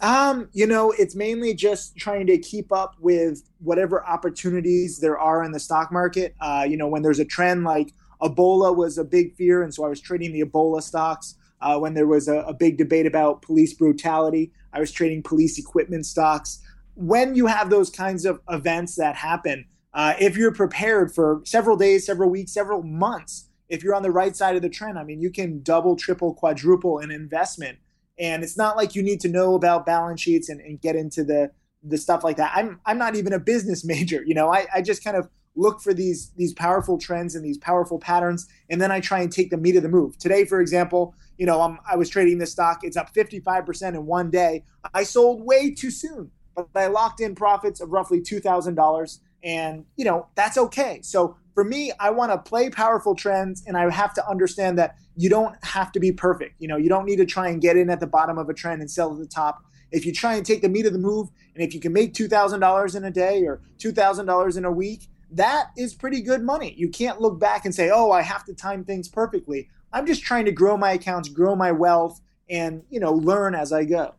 Um, 0.00 0.48
you 0.52 0.66
know, 0.66 0.92
it's 0.92 1.14
mainly 1.14 1.54
just 1.54 1.96
trying 1.96 2.26
to 2.28 2.38
keep 2.38 2.72
up 2.72 2.96
with 3.00 3.42
whatever 3.58 4.04
opportunities 4.06 4.98
there 4.98 5.18
are 5.18 5.44
in 5.44 5.52
the 5.52 5.60
stock 5.60 5.92
market. 5.92 6.34
Uh, 6.40 6.64
you 6.68 6.76
know, 6.76 6.88
when 6.88 7.02
there's 7.02 7.18
a 7.18 7.24
trend 7.24 7.64
like 7.64 7.92
Ebola 8.22 8.74
was 8.74 8.98
a 8.98 9.04
big 9.04 9.34
fear, 9.34 9.62
and 9.62 9.74
so 9.74 9.84
I 9.84 9.88
was 9.88 10.00
trading 10.00 10.32
the 10.32 10.42
Ebola 10.42 10.82
stocks. 10.82 11.36
Uh, 11.60 11.78
when 11.78 11.92
there 11.92 12.06
was 12.06 12.28
a, 12.28 12.38
a 12.40 12.54
big 12.54 12.78
debate 12.78 13.04
about 13.04 13.42
police 13.42 13.74
brutality, 13.74 14.50
I 14.72 14.80
was 14.80 14.90
trading 14.90 15.22
police 15.22 15.58
equipment 15.58 16.06
stocks. 16.06 16.60
When 16.94 17.34
you 17.34 17.46
have 17.46 17.68
those 17.68 17.90
kinds 17.90 18.24
of 18.24 18.40
events 18.48 18.96
that 18.96 19.16
happen, 19.16 19.66
uh, 19.92 20.14
if 20.18 20.36
you're 20.36 20.54
prepared 20.54 21.14
for 21.14 21.42
several 21.44 21.76
days, 21.76 22.06
several 22.06 22.30
weeks, 22.30 22.52
several 22.52 22.82
months, 22.82 23.48
if 23.68 23.82
you're 23.82 23.94
on 23.94 24.02
the 24.02 24.10
right 24.10 24.34
side 24.34 24.56
of 24.56 24.62
the 24.62 24.68
trend, 24.68 24.98
I 24.98 25.04
mean, 25.04 25.20
you 25.20 25.30
can 25.30 25.62
double, 25.62 25.96
triple, 25.96 26.34
quadruple 26.34 26.98
an 26.98 27.10
investment 27.10 27.78
and 28.20 28.44
it's 28.44 28.56
not 28.56 28.76
like 28.76 28.94
you 28.94 29.02
need 29.02 29.20
to 29.20 29.28
know 29.28 29.54
about 29.54 29.86
balance 29.86 30.20
sheets 30.20 30.48
and, 30.48 30.60
and 30.60 30.80
get 30.80 30.94
into 30.94 31.24
the 31.24 31.50
the 31.82 31.96
stuff 31.96 32.22
like 32.22 32.36
that. 32.36 32.52
I'm 32.54 32.78
I'm 32.84 32.98
not 32.98 33.16
even 33.16 33.32
a 33.32 33.40
business 33.40 33.84
major, 33.94 34.22
you 34.24 34.34
know. 34.34 34.52
I, 34.52 34.66
I 34.74 34.82
just 34.82 35.02
kind 35.02 35.16
of 35.16 35.28
look 35.56 35.80
for 35.80 35.92
these 35.92 36.30
these 36.36 36.52
powerful 36.52 36.98
trends 36.98 37.34
and 37.34 37.44
these 37.44 37.58
powerful 37.58 37.98
patterns, 37.98 38.46
and 38.68 38.80
then 38.80 38.92
I 38.92 39.00
try 39.00 39.20
and 39.20 39.32
take 39.32 39.50
the 39.50 39.56
meat 39.56 39.76
of 39.76 39.82
the 39.82 39.88
move. 39.88 40.18
Today, 40.18 40.44
for 40.44 40.60
example, 40.60 41.14
you 41.40 41.46
know, 41.46 41.62
I'm, 41.62 41.78
I 41.90 41.96
was 41.96 42.10
trading 42.10 42.36
this 42.36 42.52
stock. 42.52 42.80
It's 42.82 42.98
up 42.98 43.14
55% 43.14 43.94
in 43.94 44.04
one 44.04 44.30
day. 44.30 44.62
I 44.92 45.04
sold 45.04 45.42
way 45.42 45.70
too 45.70 45.90
soon, 45.90 46.30
but 46.54 46.68
I 46.74 46.88
locked 46.88 47.20
in 47.22 47.34
profits 47.34 47.80
of 47.80 47.90
roughly 47.90 48.20
$2,000. 48.20 49.18
And, 49.42 49.86
you 49.96 50.04
know, 50.04 50.26
that's 50.34 50.58
okay. 50.58 51.00
So 51.02 51.38
for 51.60 51.64
me, 51.64 51.92
I 52.00 52.08
want 52.08 52.32
to 52.32 52.38
play 52.38 52.70
powerful 52.70 53.14
trends 53.14 53.62
and 53.66 53.76
I 53.76 53.90
have 53.90 54.14
to 54.14 54.26
understand 54.26 54.78
that 54.78 54.96
you 55.14 55.28
don't 55.28 55.62
have 55.62 55.92
to 55.92 56.00
be 56.00 56.10
perfect. 56.10 56.54
You 56.58 56.68
know, 56.68 56.78
you 56.78 56.88
don't 56.88 57.04
need 57.04 57.16
to 57.16 57.26
try 57.26 57.48
and 57.48 57.60
get 57.60 57.76
in 57.76 57.90
at 57.90 58.00
the 58.00 58.06
bottom 58.06 58.38
of 58.38 58.48
a 58.48 58.54
trend 58.54 58.80
and 58.80 58.90
sell 58.90 59.12
at 59.12 59.18
the 59.18 59.26
top. 59.26 59.62
If 59.92 60.06
you 60.06 60.12
try 60.14 60.36
and 60.36 60.46
take 60.46 60.62
the 60.62 60.70
meat 60.70 60.86
of 60.86 60.94
the 60.94 60.98
move 60.98 61.28
and 61.54 61.62
if 61.62 61.74
you 61.74 61.80
can 61.80 61.92
make 61.92 62.14
$2,000 62.14 62.96
in 62.96 63.04
a 63.04 63.10
day 63.10 63.44
or 63.44 63.60
$2,000 63.76 64.56
in 64.56 64.64
a 64.64 64.72
week, 64.72 65.08
that 65.32 65.66
is 65.76 65.92
pretty 65.92 66.22
good 66.22 66.42
money. 66.42 66.72
You 66.78 66.88
can't 66.88 67.20
look 67.20 67.38
back 67.38 67.66
and 67.66 67.74
say, 67.74 67.90
"Oh, 67.90 68.10
I 68.10 68.22
have 68.22 68.46
to 68.46 68.54
time 68.54 68.82
things 68.82 69.06
perfectly." 69.06 69.68
I'm 69.92 70.06
just 70.06 70.22
trying 70.22 70.46
to 70.46 70.52
grow 70.52 70.78
my 70.78 70.92
accounts, 70.92 71.28
grow 71.28 71.54
my 71.54 71.72
wealth 71.72 72.22
and, 72.48 72.84
you 72.88 73.00
know, 73.00 73.12
learn 73.12 73.54
as 73.54 73.70
I 73.70 73.84
go. 73.84 74.14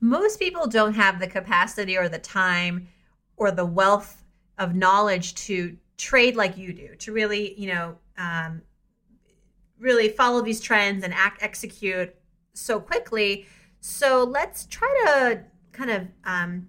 Most 0.00 0.38
people 0.38 0.66
don't 0.66 0.94
have 0.94 1.20
the 1.20 1.26
capacity 1.26 1.98
or 1.98 2.08
the 2.08 2.18
time 2.18 2.88
or 3.36 3.50
the 3.50 3.66
wealth 3.66 4.24
of 4.56 4.74
knowledge 4.74 5.34
to 5.34 5.76
trade 5.98 6.36
like 6.36 6.56
you 6.56 6.72
do, 6.72 6.94
to 6.96 7.12
really, 7.12 7.60
you 7.60 7.74
know, 7.74 7.96
um, 8.16 8.62
really 9.78 10.08
follow 10.08 10.40
these 10.40 10.60
trends 10.60 11.04
and 11.04 11.12
act 11.12 11.42
execute 11.42 12.14
so 12.54 12.80
quickly. 12.80 13.46
So 13.80 14.24
let's 14.24 14.66
try 14.66 14.88
to 15.04 15.44
kind 15.72 15.90
of 15.90 16.08
um, 16.24 16.68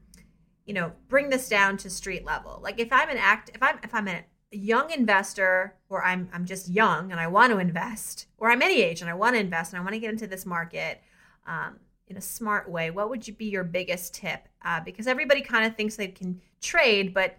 you 0.66 0.74
know 0.74 0.92
bring 1.08 1.30
this 1.30 1.50
down 1.50 1.78
to 1.78 1.90
street 1.90 2.26
level. 2.26 2.60
Like 2.62 2.80
if 2.80 2.92
I'm 2.92 3.10
an 3.10 3.18
act, 3.18 3.50
if 3.56 3.64
I'm 3.64 3.80
if 3.84 3.94
I'm 3.94 4.08
a 4.08 4.24
young 4.52 4.92
investor, 4.92 5.76
or 5.90 6.04
I'm 6.04 6.30
I'm 6.34 6.46
just 6.46 6.70
young 6.70 7.12
and 7.12 7.20
I 7.20 7.28
want 7.28 7.54
to 7.54 7.60
invest, 7.60 8.28
or 8.38 8.52
I'm 8.52 8.62
any 8.62 8.82
age 8.82 9.02
and 9.02 9.10
I 9.10 9.14
want 9.14 9.36
to 9.36 9.40
invest 9.40 9.74
and 9.74 9.80
I 9.80 9.84
want 9.84 9.94
to 9.94 10.00
get 10.00 10.12
into 10.12 10.28
this 10.28 10.46
market 10.46 11.02
um, 11.48 11.80
in 12.08 12.18
a 12.18 12.22
smart 12.22 12.70
way, 12.70 12.92
what 12.92 13.10
would 13.10 13.28
you 13.28 13.34
be 13.34 13.46
your 13.46 13.64
biggest 13.64 14.14
tip? 14.14 14.48
Uh, 14.64 14.80
because 14.80 15.08
everybody 15.08 15.42
kind 15.42 15.66
of 15.66 15.76
thinks 15.76 15.96
they 15.96 16.08
can 16.08 16.42
trade, 16.62 17.14
but 17.14 17.38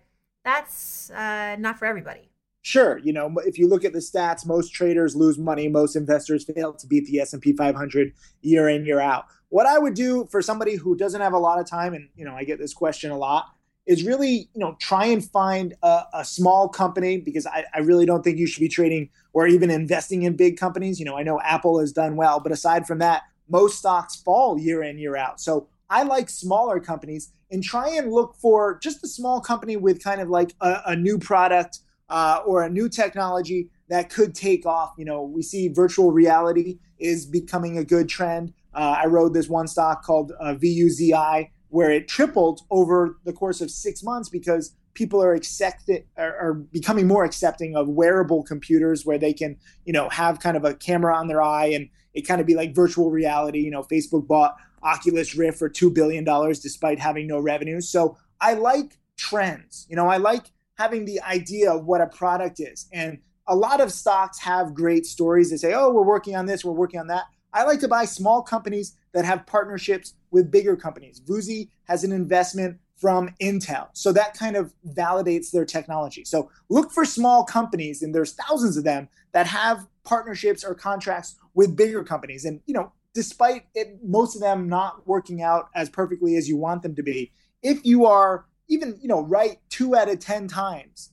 that's 0.50 1.11
uh, 1.11 1.57
not 1.59 1.78
for 1.78 1.87
everybody. 1.87 2.28
Sure, 2.62 2.99
you 2.99 3.12
know, 3.12 3.33
if 3.47 3.59
you 3.59 3.66
look 3.66 3.85
at 3.85 3.92
the 3.92 4.00
stats, 4.00 4.47
most 4.47 4.75
traders 4.75 5.16
lose 5.16 5.38
money, 5.38 5.66
most 5.69 5.97
investors 5.97 6.45
fail 6.45 6.75
to 6.75 6.87
beat 6.87 7.07
the 7.07 7.19
S&P 7.21 7.54
500 7.54 8.12
year 8.42 8.69
in 8.69 8.85
year 8.85 9.00
out. 9.00 9.25
What 9.49 9.66
I 9.66 9.78
would 9.78 9.95
do 9.95 10.26
for 10.30 10.42
somebody 10.42 10.76
who 10.76 10.95
doesn't 10.95 11.21
have 11.21 11.33
a 11.33 11.38
lot 11.38 11.59
of 11.59 11.66
time 11.66 11.95
and 11.95 12.09
you 12.16 12.25
know, 12.25 12.35
I 12.35 12.45
get 12.45 12.59
this 12.59 12.75
question 12.75 13.11
a 13.11 13.16
lot, 13.16 13.47
is 13.87 14.04
really, 14.04 14.50
you 14.54 14.61
know, 14.61 14.76
try 14.78 15.07
and 15.07 15.25
find 15.25 15.75
a, 15.83 16.02
a 16.14 16.25
small 16.25 16.69
company 16.69 17.16
because 17.16 17.47
I, 17.47 17.64
I 17.75 17.78
really 17.78 18.04
don't 18.04 18.23
think 18.23 18.38
you 18.38 18.47
should 18.47 18.61
be 18.61 18.69
trading 18.69 19.09
or 19.33 19.47
even 19.47 19.71
investing 19.71 20.25
in 20.25 20.37
big 20.37 20.59
companies. 20.59 20.99
You 21.00 21.07
know, 21.07 21.16
I 21.16 21.23
know 21.23 21.40
Apple 21.40 21.80
has 21.80 21.92
done 21.92 22.14
well, 22.14 22.40
but 22.40 22.52
aside 22.52 22.87
from 22.87 22.99
that, 22.99 23.23
most 23.49 23.78
stocks 23.78 24.16
fall 24.16 24.59
year 24.59 24.83
in, 24.83 24.99
year 24.99 25.16
out. 25.16 25.40
So 25.40 25.69
I 25.90 26.04
like 26.04 26.30
smaller 26.30 26.78
companies 26.80 27.32
and 27.50 27.62
try 27.62 27.88
and 27.88 28.12
look 28.12 28.37
for 28.37 28.78
just 28.78 29.04
a 29.04 29.09
small 29.09 29.40
company 29.40 29.76
with 29.76 30.02
kind 30.02 30.20
of 30.20 30.28
like 30.28 30.54
a, 30.61 30.82
a 30.87 30.97
new 30.97 31.18
product 31.18 31.80
uh, 32.09 32.40
or 32.47 32.62
a 32.62 32.70
new 32.70 32.88
technology 32.88 33.68
that 33.88 34.09
could 34.09 34.35
take 34.35 34.64
off. 34.64 34.94
You 34.97 35.04
know, 35.04 35.23
we 35.23 35.42
see 35.42 35.68
virtual 35.68 36.12
reality 36.12 36.78
is 36.99 37.26
becoming 37.26 37.76
a 37.76 37.85
good 37.85 38.09
trend. 38.09 38.52
Uh, 38.73 38.99
I 39.02 39.06
rode 39.06 39.35
this 39.35 39.49
one 39.49 39.66
stock 39.66 40.04
called 40.04 40.32
uh, 40.40 40.54
VUZI, 40.54 41.50
where 41.68 41.90
it 41.90 42.06
tripled 42.09 42.61
over 42.70 43.18
the 43.25 43.32
course 43.32 43.61
of 43.61 43.70
six 43.70 44.02
months 44.02 44.28
because 44.28 44.75
people 44.94 45.23
are 45.23 45.35
accepted 45.35 46.04
are, 46.16 46.37
are 46.37 46.54
becoming 46.54 47.06
more 47.06 47.25
accepting 47.25 47.76
of 47.76 47.88
wearable 47.88 48.42
computers 48.44 49.04
where 49.06 49.18
they 49.18 49.32
can, 49.32 49.56
you 49.85 49.92
know, 49.92 50.09
have 50.09 50.40
kind 50.40 50.56
of 50.56 50.64
a 50.64 50.75
camera 50.75 51.16
on 51.16 51.26
their 51.26 51.42
eye 51.42 51.66
and 51.66 51.88
it 52.12 52.23
kind 52.23 52.40
of 52.40 52.47
be 52.47 52.54
like 52.54 52.75
virtual 52.75 53.11
reality. 53.11 53.61
You 53.61 53.70
know, 53.70 53.82
Facebook 53.82 54.26
bought 54.26 54.56
Oculus 54.82 55.34
Rift 55.34 55.58
for 55.58 55.68
two 55.68 55.90
billion 55.90 56.25
dollars 56.25 56.60
despite 56.60 56.99
having 56.99 57.26
no 57.26 57.38
revenue. 57.38 57.80
So 57.80 58.16
I 58.40 58.54
like 58.54 58.99
trends. 59.16 59.87
You 59.88 59.96
know, 59.96 60.08
I 60.08 60.16
like 60.16 60.50
having 60.76 61.04
the 61.04 61.20
idea 61.20 61.70
of 61.70 61.84
what 61.84 62.00
a 62.00 62.06
product 62.06 62.58
is. 62.60 62.88
And 62.92 63.18
a 63.46 63.54
lot 63.54 63.80
of 63.80 63.92
stocks 63.92 64.38
have 64.38 64.75
great 64.75 65.04
stories. 65.04 65.50
They 65.50 65.56
say, 65.56 65.75
oh, 65.75 65.90
we're 65.90 66.02
working 66.02 66.37
on 66.37 66.46
this, 66.46 66.64
we're 66.64 66.72
working 66.72 67.00
on 67.00 67.08
that. 67.08 67.25
I 67.52 67.64
like 67.64 67.80
to 67.80 67.88
buy 67.88 68.04
small 68.04 68.42
companies 68.42 68.96
that 69.12 69.25
have 69.25 69.44
partnerships 69.46 70.14
with 70.30 70.50
bigger 70.50 70.76
companies. 70.76 71.20
Vuzi 71.20 71.68
has 71.84 72.04
an 72.04 72.12
investment 72.12 72.78
from 72.96 73.34
Intel. 73.40 73.88
So 73.92 74.12
that 74.12 74.34
kind 74.34 74.56
of 74.56 74.72
validates 74.87 75.50
their 75.50 75.64
technology. 75.64 76.25
So 76.25 76.50
look 76.68 76.92
for 76.92 77.04
small 77.04 77.44
companies, 77.44 78.02
and 78.02 78.14
there's 78.14 78.34
thousands 78.34 78.76
of 78.76 78.84
them 78.84 79.08
that 79.32 79.46
have 79.46 79.87
partnerships 80.04 80.62
or 80.64 80.75
contracts 80.75 81.34
with 81.54 81.75
bigger 81.75 82.04
companies. 82.04 82.44
And, 82.44 82.60
you 82.66 82.75
know, 82.75 82.92
despite 83.14 83.67
it, 83.75 83.99
most 84.02 84.35
of 84.35 84.40
them 84.40 84.69
not 84.69 85.07
working 85.07 85.43
out 85.43 85.69
as 85.75 85.88
perfectly 85.90 86.37
as 86.37 86.49
you 86.49 86.57
want 86.57 86.83
them 86.83 86.95
to 86.95 87.02
be, 87.02 87.33
if 87.62 87.85
you 87.85 88.07
are 88.07 88.47
even 88.69 88.97
you 89.00 89.09
know 89.09 89.23
right 89.23 89.59
two 89.69 89.97
out 89.97 90.09
of 90.09 90.19
ten 90.19 90.49
times 90.49 91.12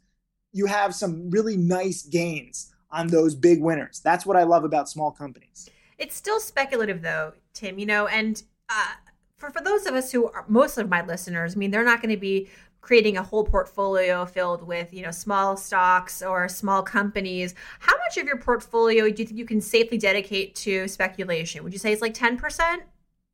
you 0.53 0.65
have 0.65 0.95
some 0.95 1.29
really 1.29 1.57
nice 1.57 2.03
gains 2.03 2.73
on 2.89 3.07
those 3.07 3.35
big 3.35 3.61
winners. 3.61 3.99
That's 3.99 4.25
what 4.25 4.37
i 4.37 4.43
love 4.43 4.63
about 4.63 4.89
small 4.89 5.11
companies. 5.11 5.69
It's 5.97 6.15
still 6.15 6.39
speculative 6.39 7.01
though 7.01 7.33
tim 7.53 7.79
you 7.79 7.85
know 7.85 8.07
and 8.07 8.41
uh, 8.69 8.93
for, 9.35 9.49
for 9.49 9.61
those 9.61 9.85
of 9.85 9.95
us 9.95 10.11
who 10.11 10.27
are 10.27 10.45
most 10.47 10.77
of 10.77 10.89
my 10.89 11.03
listeners 11.03 11.55
i 11.55 11.57
mean 11.57 11.71
they're 11.71 11.83
not 11.83 12.01
going 12.01 12.13
to 12.13 12.19
be 12.19 12.49
creating 12.87 13.17
a 13.17 13.23
whole 13.23 13.43
portfolio 13.43 14.25
filled 14.25 14.65
with 14.65 14.93
you 14.93 15.01
know 15.01 15.11
small 15.11 15.57
stocks 15.57 16.21
or 16.21 16.47
small 16.47 16.81
companies 16.81 17.53
how 17.79 17.93
much 17.97 18.15
of 18.15 18.25
your 18.25 18.37
portfolio 18.37 19.03
do 19.11 19.21
you 19.21 19.27
think 19.27 19.37
you 19.37 19.45
can 19.45 19.59
safely 19.59 19.97
dedicate 19.97 20.55
to 20.55 20.87
speculation 20.87 21.65
would 21.65 21.73
you 21.73 21.79
say 21.79 21.91
it's 21.91 22.01
like 22.01 22.13
10% 22.13 22.79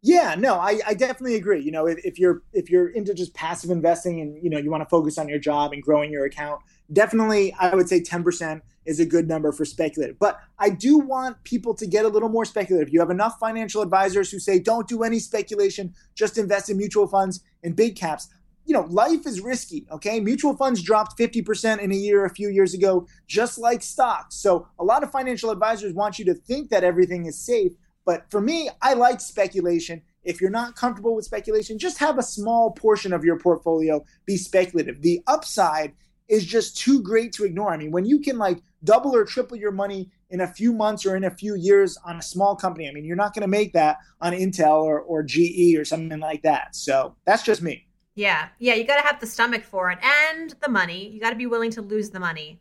yeah, 0.06 0.36
no, 0.38 0.56
I, 0.56 0.82
I 0.86 0.96
definitely 0.96 1.36
agree. 1.36 1.64
You 1.64 1.72
know, 1.72 1.88
if, 1.88 1.98
if 2.04 2.20
you're 2.20 2.42
if 2.52 2.70
you're 2.70 2.90
into 2.90 3.14
just 3.14 3.34
passive 3.34 3.70
investing 3.70 4.20
and 4.20 4.38
you 4.44 4.50
know 4.50 4.58
you 4.58 4.70
want 4.70 4.84
to 4.84 4.90
focus 4.90 5.18
on 5.18 5.30
your 5.30 5.40
job 5.40 5.72
and 5.72 5.82
growing 5.82 6.12
your 6.12 6.26
account, 6.26 6.60
definitely 6.92 7.56
I 7.58 7.74
would 7.74 7.88
say 7.88 8.02
10% 8.02 8.60
is 8.86 9.00
a 9.00 9.06
good 9.06 9.30
number 9.30 9.54
for 9.54 9.64
speculative. 9.64 10.20
But 10.20 10.42
I 10.60 10.72
do 10.72 10.98
want 10.98 11.42
people 11.46 11.74
to 11.76 11.88
get 11.88 12.04
a 12.04 12.10
little 12.10 12.28
more 12.28 12.44
speculative. 12.44 12.94
You 12.94 13.00
have 13.00 13.12
enough 13.12 13.40
financial 13.40 13.82
advisors 13.82 14.30
who 14.30 14.40
say 14.40 14.60
don't 14.60 14.90
do 14.90 15.04
any 15.04 15.20
speculation, 15.20 15.94
just 16.16 16.38
invest 16.38 16.70
in 16.70 16.76
mutual 16.76 17.08
funds 17.08 17.42
and 17.64 17.74
big 17.74 17.96
caps. 17.96 18.28
You 18.66 18.74
know, 18.74 18.88
life 18.90 19.26
is 19.26 19.42
risky, 19.42 19.86
okay? 19.92 20.20
Mutual 20.20 20.56
funds 20.56 20.82
dropped 20.82 21.18
50% 21.18 21.80
in 21.80 21.92
a 21.92 21.96
year 21.96 22.26
a 22.26 22.30
few 22.30 22.50
years 22.50 22.74
ago, 22.74 23.08
just 23.28 23.58
like 23.58 23.82
stocks. 23.82 24.36
So, 24.36 24.68
a 24.80 24.84
lot 24.84 25.04
of 25.04 25.12
financial 25.12 25.52
advisors 25.52 25.94
want 25.94 26.18
you 26.18 26.26
to 26.26 26.34
think 26.34 26.70
that 26.70 26.84
everything 26.84 27.26
is 27.26 27.38
safe, 27.38 27.74
but 28.06 28.30
for 28.30 28.42
me, 28.42 28.70
I 28.82 28.94
like 28.94 29.22
speculation. 29.22 30.02
If 30.24 30.40
you're 30.40 30.50
not 30.50 30.76
comfortable 30.76 31.16
with 31.16 31.26
speculation, 31.26 31.78
just 31.78 31.98
have 32.00 32.18
a 32.18 32.24
small 32.24 32.72
portion 32.72 33.14
of 33.14 33.24
your 33.24 33.38
portfolio 33.38 34.04
be 34.26 34.38
speculative. 34.38 35.02
The 35.02 35.22
upside 35.28 35.94
is 36.30 36.46
just 36.46 36.78
too 36.78 37.02
great 37.02 37.34
to 37.34 37.44
ignore. 37.44 37.72
I 37.74 37.78
mean, 37.78 37.92
when 37.92 38.06
you 38.06 38.20
can 38.20 38.38
like 38.38 38.62
double 38.84 39.16
or 39.16 39.26
triple 39.26 39.58
your 39.58 39.72
money 39.72 40.10
in 40.30 40.42
a 40.42 40.48
few 40.48 40.74
months 40.74 41.06
or 41.06 41.16
in 41.16 41.26
a 41.26 41.30
few 41.30 41.56
years 41.56 41.98
on 42.06 42.18
a 42.18 42.22
small 42.22 42.56
company, 42.56 42.88
I 42.88 42.92
mean, 42.92 43.06
you're 43.06 43.16
not 43.16 43.34
going 43.34 43.42
to 43.42 43.48
make 43.48 43.74
that 43.74 43.98
on 44.22 44.34
Intel 44.34 44.82
or, 44.82 45.00
or 45.02 45.24
GE 45.24 45.76
or 45.78 45.86
something 45.86 46.20
like 46.20 46.42
that. 46.44 46.76
So 46.76 47.16
that's 47.26 47.44
just 47.44 47.62
me. 47.62 47.88
Yeah. 48.16 48.50
Yeah. 48.60 48.76
You 48.76 48.86
got 48.86 49.02
to 49.02 49.08
have 49.08 49.20
the 49.20 49.28
stomach 49.28 49.64
for 49.64 49.92
it 49.92 50.00
and 50.04 50.56
the 50.62 50.70
money. 50.70 51.10
You 51.10 51.20
got 51.20 51.32
to 51.32 51.36
be 51.36 51.48
willing 51.48 51.72
to 51.72 51.82
lose 51.82 52.10
the 52.10 52.20
money. 52.20 52.60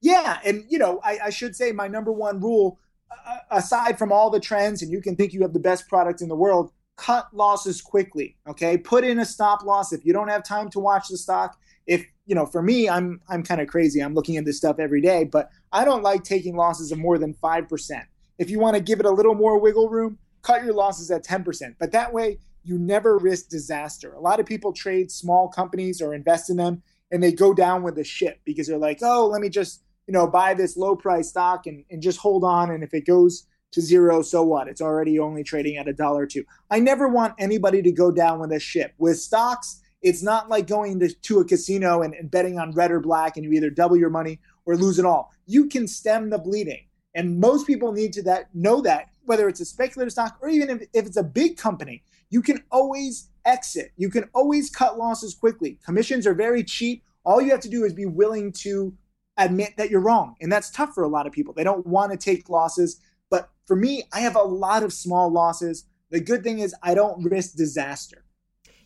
Yeah. 0.00 0.38
And, 0.44 0.64
you 0.68 0.78
know, 0.78 1.00
I, 1.04 1.18
I 1.24 1.30
should 1.30 1.54
say 1.54 1.72
my 1.72 1.88
number 1.88 2.10
one 2.10 2.40
rule 2.40 2.78
uh, 3.10 3.30
uh, 3.30 3.38
aside 3.50 3.98
from 3.98 4.10
all 4.10 4.30
the 4.30 4.40
trends 4.40 4.82
and 4.82 4.90
you 4.90 5.00
can 5.00 5.14
think 5.14 5.32
you 5.32 5.42
have 5.42 5.52
the 5.52 5.60
best 5.60 5.88
product 5.88 6.20
in 6.20 6.28
the 6.28 6.36
world, 6.36 6.72
cut 6.96 7.28
losses 7.32 7.80
quickly. 7.80 8.36
Okay. 8.48 8.76
Put 8.76 9.04
in 9.04 9.20
a 9.20 9.24
stop 9.24 9.62
loss 9.62 9.92
if 9.92 10.04
you 10.04 10.12
don't 10.12 10.28
have 10.28 10.42
time 10.42 10.68
to 10.70 10.80
watch 10.80 11.08
the 11.08 11.16
stock. 11.16 11.58
If 11.86 12.06
you 12.26 12.36
know, 12.36 12.46
for 12.46 12.62
me, 12.62 12.88
I'm 12.88 13.20
I'm 13.28 13.42
kind 13.42 13.60
of 13.60 13.66
crazy. 13.66 14.00
I'm 14.00 14.14
looking 14.14 14.36
at 14.36 14.44
this 14.44 14.56
stuff 14.56 14.78
every 14.78 15.00
day, 15.00 15.24
but 15.24 15.50
I 15.72 15.84
don't 15.84 16.04
like 16.04 16.22
taking 16.22 16.54
losses 16.54 16.92
of 16.92 16.98
more 16.98 17.18
than 17.18 17.34
five 17.34 17.68
percent. 17.68 18.04
If 18.38 18.50
you 18.50 18.60
want 18.60 18.76
to 18.76 18.82
give 18.82 19.00
it 19.00 19.06
a 19.06 19.10
little 19.10 19.34
more 19.34 19.58
wiggle 19.58 19.88
room, 19.88 20.18
cut 20.42 20.64
your 20.64 20.74
losses 20.74 21.10
at 21.10 21.24
10%. 21.24 21.76
But 21.78 21.92
that 21.92 22.12
way 22.12 22.38
you 22.64 22.78
never 22.78 23.18
risk 23.18 23.48
disaster. 23.48 24.12
A 24.12 24.20
lot 24.20 24.40
of 24.40 24.46
people 24.46 24.72
trade 24.72 25.10
small 25.10 25.48
companies 25.48 26.00
or 26.00 26.14
invest 26.14 26.50
in 26.50 26.56
them 26.56 26.82
and 27.10 27.22
they 27.22 27.32
go 27.32 27.52
down 27.52 27.82
with 27.82 27.96
the 27.96 28.04
ship 28.04 28.40
because 28.44 28.66
they're 28.66 28.78
like, 28.78 28.98
oh, 29.02 29.26
let 29.26 29.40
me 29.40 29.48
just 29.48 29.82
you 30.06 30.12
know, 30.12 30.26
buy 30.26 30.54
this 30.54 30.76
low 30.76 30.96
price 30.96 31.28
stock 31.28 31.66
and, 31.66 31.84
and 31.90 32.02
just 32.02 32.18
hold 32.18 32.44
on. 32.44 32.70
And 32.70 32.82
if 32.82 32.94
it 32.94 33.06
goes 33.06 33.46
to 33.72 33.80
zero, 33.80 34.22
so 34.22 34.42
what? 34.42 34.68
It's 34.68 34.80
already 34.80 35.18
only 35.18 35.44
trading 35.44 35.76
at 35.76 35.88
a 35.88 35.92
dollar 35.92 36.26
two. 36.26 36.44
I 36.70 36.80
never 36.80 37.08
want 37.08 37.34
anybody 37.38 37.82
to 37.82 37.92
go 37.92 38.10
down 38.10 38.40
with 38.40 38.52
a 38.52 38.60
ship. 38.60 38.92
With 38.98 39.18
stocks, 39.18 39.80
it's 40.02 40.22
not 40.22 40.48
like 40.48 40.66
going 40.66 40.98
to, 41.00 41.08
to 41.08 41.38
a 41.38 41.44
casino 41.44 42.02
and, 42.02 42.14
and 42.14 42.30
betting 42.30 42.58
on 42.58 42.72
red 42.72 42.90
or 42.90 43.00
black 43.00 43.36
and 43.36 43.44
you 43.44 43.52
either 43.52 43.70
double 43.70 43.96
your 43.96 44.10
money 44.10 44.40
or 44.66 44.76
lose 44.76 44.98
it 44.98 45.06
all. 45.06 45.30
You 45.46 45.68
can 45.68 45.86
stem 45.86 46.30
the 46.30 46.38
bleeding. 46.38 46.86
And 47.14 47.38
most 47.38 47.66
people 47.66 47.92
need 47.92 48.12
to 48.14 48.22
that 48.22 48.54
know 48.54 48.80
that, 48.82 49.08
whether 49.24 49.48
it's 49.48 49.60
a 49.60 49.64
speculative 49.64 50.12
stock 50.12 50.38
or 50.40 50.48
even 50.48 50.70
if, 50.70 50.82
if 50.92 51.06
it's 51.06 51.16
a 51.16 51.22
big 51.22 51.56
company, 51.56 52.02
you 52.32 52.40
can 52.40 52.64
always 52.72 53.28
exit. 53.44 53.92
You 53.98 54.08
can 54.08 54.28
always 54.34 54.70
cut 54.70 54.98
losses 54.98 55.34
quickly. 55.34 55.78
Commissions 55.84 56.26
are 56.26 56.34
very 56.34 56.64
cheap 56.64 57.04
All 57.24 57.40
you 57.40 57.50
have 57.50 57.60
to 57.60 57.68
do 57.68 57.84
is 57.84 57.92
be 57.92 58.06
willing 58.06 58.52
to 58.64 58.96
admit 59.36 59.74
that 59.76 59.90
you're 59.90 60.00
wrong. 60.00 60.34
And 60.40 60.50
that's 60.50 60.70
tough 60.70 60.94
for 60.94 61.04
a 61.04 61.08
lot 61.08 61.26
of 61.26 61.32
people. 61.32 61.52
They 61.54 61.62
don't 61.62 61.86
want 61.86 62.10
to 62.10 62.18
take 62.18 62.48
losses. 62.48 63.00
But 63.30 63.50
for 63.66 63.76
me, 63.76 64.04
I 64.12 64.20
have 64.20 64.34
a 64.34 64.42
lot 64.42 64.82
of 64.82 64.92
small 64.92 65.30
losses. 65.30 65.84
The 66.10 66.20
good 66.20 66.42
thing 66.42 66.58
is 66.58 66.74
I 66.82 66.94
don't 66.94 67.22
risk 67.22 67.54
disaster. 67.54 68.24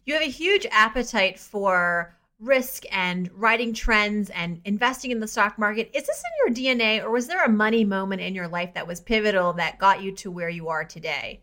You 0.05 0.15
have 0.15 0.23
a 0.23 0.27
huge 0.27 0.67
appetite 0.71 1.39
for 1.39 2.17
risk 2.41 2.83
and 2.93 3.31
writing 3.33 3.73
trends 3.73 4.29
and 4.31 4.61
investing 4.65 5.13
in 5.13 5.21
the 5.21 5.29
stock 5.29 5.57
market. 5.57 5.91
Is 5.95 6.07
this 6.07 6.23
in 6.25 6.55
your 6.55 6.77
DNA 6.77 7.03
or 7.03 7.11
was 7.11 7.29
there 7.29 7.45
a 7.45 7.49
money 7.49 7.85
moment 7.85 8.21
in 8.21 8.35
your 8.35 8.49
life 8.49 8.75
that 8.75 8.87
was 8.87 9.01
pivotal 9.01 9.55
that 9.55 9.79
got 9.79 10.03
you 10.03 10.13
to 10.17 10.31
where 10.31 10.51
you 10.51 10.69
are 10.69 10.85
today? 10.85 11.43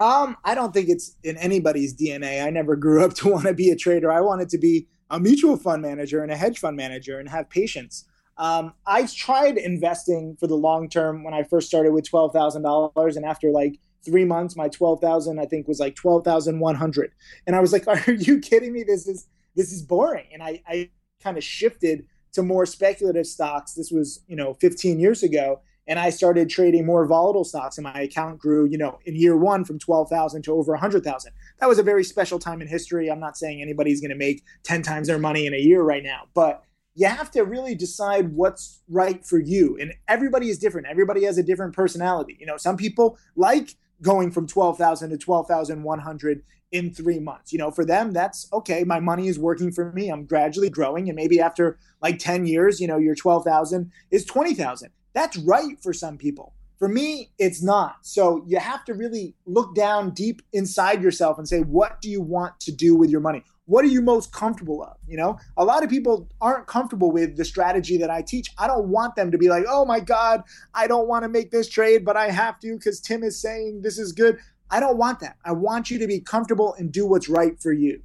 Um, 0.00 0.36
I 0.44 0.54
don't 0.54 0.72
think 0.72 0.88
it's 0.88 1.16
in 1.22 1.36
anybody's 1.36 1.94
DNA. 1.94 2.44
I 2.44 2.50
never 2.50 2.74
grew 2.74 3.04
up 3.04 3.14
to 3.16 3.28
want 3.28 3.46
to 3.46 3.54
be 3.54 3.70
a 3.70 3.76
trader. 3.76 4.10
I 4.10 4.20
wanted 4.20 4.48
to 4.50 4.58
be 4.58 4.88
a 5.10 5.20
mutual 5.20 5.56
fund 5.56 5.82
manager 5.82 6.22
and 6.22 6.32
a 6.32 6.36
hedge 6.36 6.58
fund 6.58 6.76
manager 6.76 7.18
and 7.18 7.28
have 7.28 7.50
patience. 7.50 8.06
Um, 8.38 8.72
I 8.86 9.06
tried 9.06 9.58
investing 9.58 10.36
for 10.40 10.46
the 10.46 10.54
long 10.54 10.88
term 10.88 11.24
when 11.24 11.34
I 11.34 11.42
first 11.42 11.68
started 11.68 11.92
with 11.92 12.08
twelve 12.08 12.32
thousand 12.32 12.62
dollars, 12.62 13.16
and 13.16 13.26
after 13.26 13.50
like 13.50 13.78
three 14.02 14.24
months, 14.24 14.56
my 14.56 14.68
twelve 14.68 15.00
thousand 15.00 15.38
I 15.38 15.44
think 15.44 15.68
was 15.68 15.78
like 15.78 15.94
twelve 15.94 16.24
thousand 16.24 16.58
one 16.58 16.74
hundred, 16.74 17.12
and 17.46 17.54
I 17.54 17.60
was 17.60 17.72
like, 17.72 17.86
"Are 18.08 18.12
you 18.12 18.40
kidding 18.40 18.72
me? 18.72 18.82
This 18.82 19.06
is 19.06 19.26
this 19.56 19.72
is 19.72 19.82
boring." 19.82 20.26
And 20.32 20.42
I, 20.42 20.62
I 20.66 20.90
kind 21.22 21.36
of 21.36 21.44
shifted 21.44 22.06
to 22.32 22.42
more 22.42 22.64
speculative 22.64 23.26
stocks. 23.26 23.74
This 23.74 23.90
was 23.90 24.22
you 24.26 24.36
know 24.36 24.54
fifteen 24.54 24.98
years 24.98 25.22
ago, 25.22 25.60
and 25.90 25.98
I 25.98 26.10
started 26.10 26.48
trading 26.48 26.86
more 26.86 27.04
volatile 27.04 27.42
stocks, 27.42 27.76
and 27.76 27.82
my 27.82 28.02
account 28.02 28.38
grew, 28.38 28.64
you 28.64 28.78
know, 28.78 29.00
in 29.06 29.16
year 29.16 29.36
one 29.36 29.64
from 29.64 29.76
twelve 29.80 30.08
thousand 30.08 30.42
to 30.42 30.52
over 30.52 30.72
a 30.72 30.78
hundred 30.78 31.02
thousand. 31.02 31.32
That 31.58 31.68
was 31.68 31.80
a 31.80 31.82
very 31.82 32.04
special 32.04 32.38
time 32.38 32.62
in 32.62 32.68
history. 32.68 33.10
I'm 33.10 33.18
not 33.18 33.36
saying 33.36 33.60
anybody's 33.60 34.00
going 34.00 34.12
to 34.12 34.16
make 34.16 34.44
ten 34.62 34.82
times 34.82 35.08
their 35.08 35.18
money 35.18 35.46
in 35.46 35.52
a 35.52 35.58
year 35.58 35.82
right 35.82 36.04
now, 36.04 36.28
but 36.32 36.62
you 36.94 37.08
have 37.08 37.32
to 37.32 37.42
really 37.42 37.74
decide 37.74 38.32
what's 38.32 38.82
right 38.88 39.26
for 39.26 39.40
you. 39.40 39.76
And 39.80 39.92
everybody 40.06 40.48
is 40.48 40.58
different. 40.58 40.86
Everybody 40.86 41.24
has 41.24 41.38
a 41.38 41.42
different 41.42 41.74
personality. 41.74 42.36
You 42.38 42.46
know, 42.46 42.56
some 42.56 42.76
people 42.76 43.18
like 43.34 43.74
going 44.00 44.30
from 44.30 44.46
12,000 44.46 45.10
to 45.10 45.18
12,100 45.18 46.42
in 46.72 46.94
three 46.94 47.18
months. 47.18 47.52
You 47.52 47.58
know, 47.58 47.70
for 47.70 47.84
them, 47.84 48.12
that's 48.12 48.48
okay. 48.52 48.84
My 48.84 49.00
money 49.00 49.26
is 49.26 49.38
working 49.38 49.72
for 49.72 49.92
me. 49.92 50.08
I'm 50.08 50.24
gradually 50.24 50.70
growing. 50.70 51.08
And 51.08 51.16
maybe 51.16 51.40
after 51.40 51.78
like 52.00 52.18
10 52.18 52.46
years, 52.46 52.80
you 52.80 52.86
know, 52.86 52.98
your 52.98 53.14
12,000 53.14 53.90
is 54.10 54.24
20,000. 54.24 54.90
That's 55.12 55.36
right 55.36 55.80
for 55.82 55.92
some 55.92 56.16
people. 56.18 56.54
For 56.78 56.88
me, 56.88 57.30
it's 57.38 57.62
not. 57.62 57.98
So 58.02 58.42
you 58.46 58.58
have 58.58 58.86
to 58.86 58.94
really 58.94 59.34
look 59.44 59.74
down 59.74 60.10
deep 60.10 60.40
inside 60.54 61.02
yourself 61.02 61.36
and 61.36 61.46
say, 61.46 61.60
what 61.60 62.00
do 62.00 62.08
you 62.08 62.22
want 62.22 62.58
to 62.60 62.72
do 62.72 62.96
with 62.96 63.10
your 63.10 63.20
money? 63.20 63.44
What 63.66 63.84
are 63.84 63.88
you 63.88 64.00
most 64.00 64.32
comfortable 64.32 64.82
of? 64.82 64.96
You 65.06 65.18
know, 65.18 65.38
a 65.58 65.64
lot 65.64 65.84
of 65.84 65.90
people 65.90 66.28
aren't 66.40 66.66
comfortable 66.66 67.12
with 67.12 67.36
the 67.36 67.44
strategy 67.44 67.98
that 67.98 68.10
I 68.10 68.22
teach. 68.22 68.48
I 68.56 68.66
don't 68.66 68.88
want 68.88 69.14
them 69.14 69.30
to 69.30 69.36
be 69.36 69.50
like, 69.50 69.64
oh 69.68 69.84
my 69.84 70.00
God, 70.00 70.42
I 70.74 70.86
don't 70.86 71.06
want 71.06 71.22
to 71.24 71.28
make 71.28 71.50
this 71.50 71.68
trade, 71.68 72.04
but 72.04 72.16
I 72.16 72.30
have 72.30 72.58
to 72.60 72.74
because 72.76 72.98
Tim 72.98 73.22
is 73.22 73.40
saying 73.40 73.82
this 73.82 73.98
is 73.98 74.12
good. 74.12 74.38
I 74.70 74.80
don't 74.80 74.96
want 74.96 75.20
that. 75.20 75.36
I 75.44 75.52
want 75.52 75.90
you 75.90 75.98
to 75.98 76.06
be 76.06 76.20
comfortable 76.20 76.74
and 76.78 76.90
do 76.90 77.06
what's 77.06 77.28
right 77.28 77.60
for 77.60 77.72
you. 77.72 78.02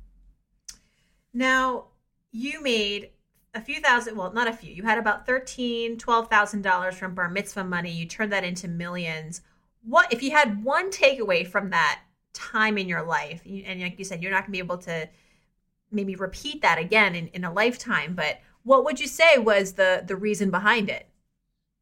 Now, 1.33 1.85
you 2.31 2.61
made 2.61 3.11
a 3.55 3.61
few 3.61 3.79
thousand, 3.79 4.17
well, 4.17 4.33
not 4.33 4.47
a 4.47 4.53
few. 4.53 4.71
You 4.71 4.83
had 4.83 4.97
about 4.97 5.25
thirteen, 5.25 5.97
twelve 5.97 6.29
thousand 6.29 6.61
dollars 6.61 6.95
from 6.95 7.15
bar 7.15 7.29
mitzvah 7.29 7.63
money. 7.63 7.91
You 7.91 8.05
turned 8.05 8.31
that 8.33 8.43
into 8.43 8.67
millions. 8.67 9.41
What 9.83 10.11
if 10.11 10.21
you 10.21 10.31
had 10.31 10.63
one 10.63 10.91
takeaway 10.91 11.47
from 11.47 11.69
that 11.69 12.01
time 12.33 12.77
in 12.77 12.89
your 12.89 13.03
life? 13.03 13.41
And 13.45 13.81
like 13.81 13.97
you 13.97 14.05
said, 14.05 14.21
you're 14.21 14.31
not 14.31 14.41
going 14.41 14.47
to 14.47 14.51
be 14.51 14.59
able 14.59 14.77
to 14.79 15.09
maybe 15.91 16.15
repeat 16.15 16.61
that 16.61 16.77
again 16.77 17.15
in, 17.15 17.27
in 17.29 17.45
a 17.45 17.53
lifetime. 17.53 18.13
But 18.13 18.41
what 18.63 18.83
would 18.83 18.99
you 18.99 19.07
say 19.07 19.37
was 19.37 19.73
the 19.73 20.03
the 20.05 20.15
reason 20.15 20.51
behind 20.51 20.89
it? 20.89 21.07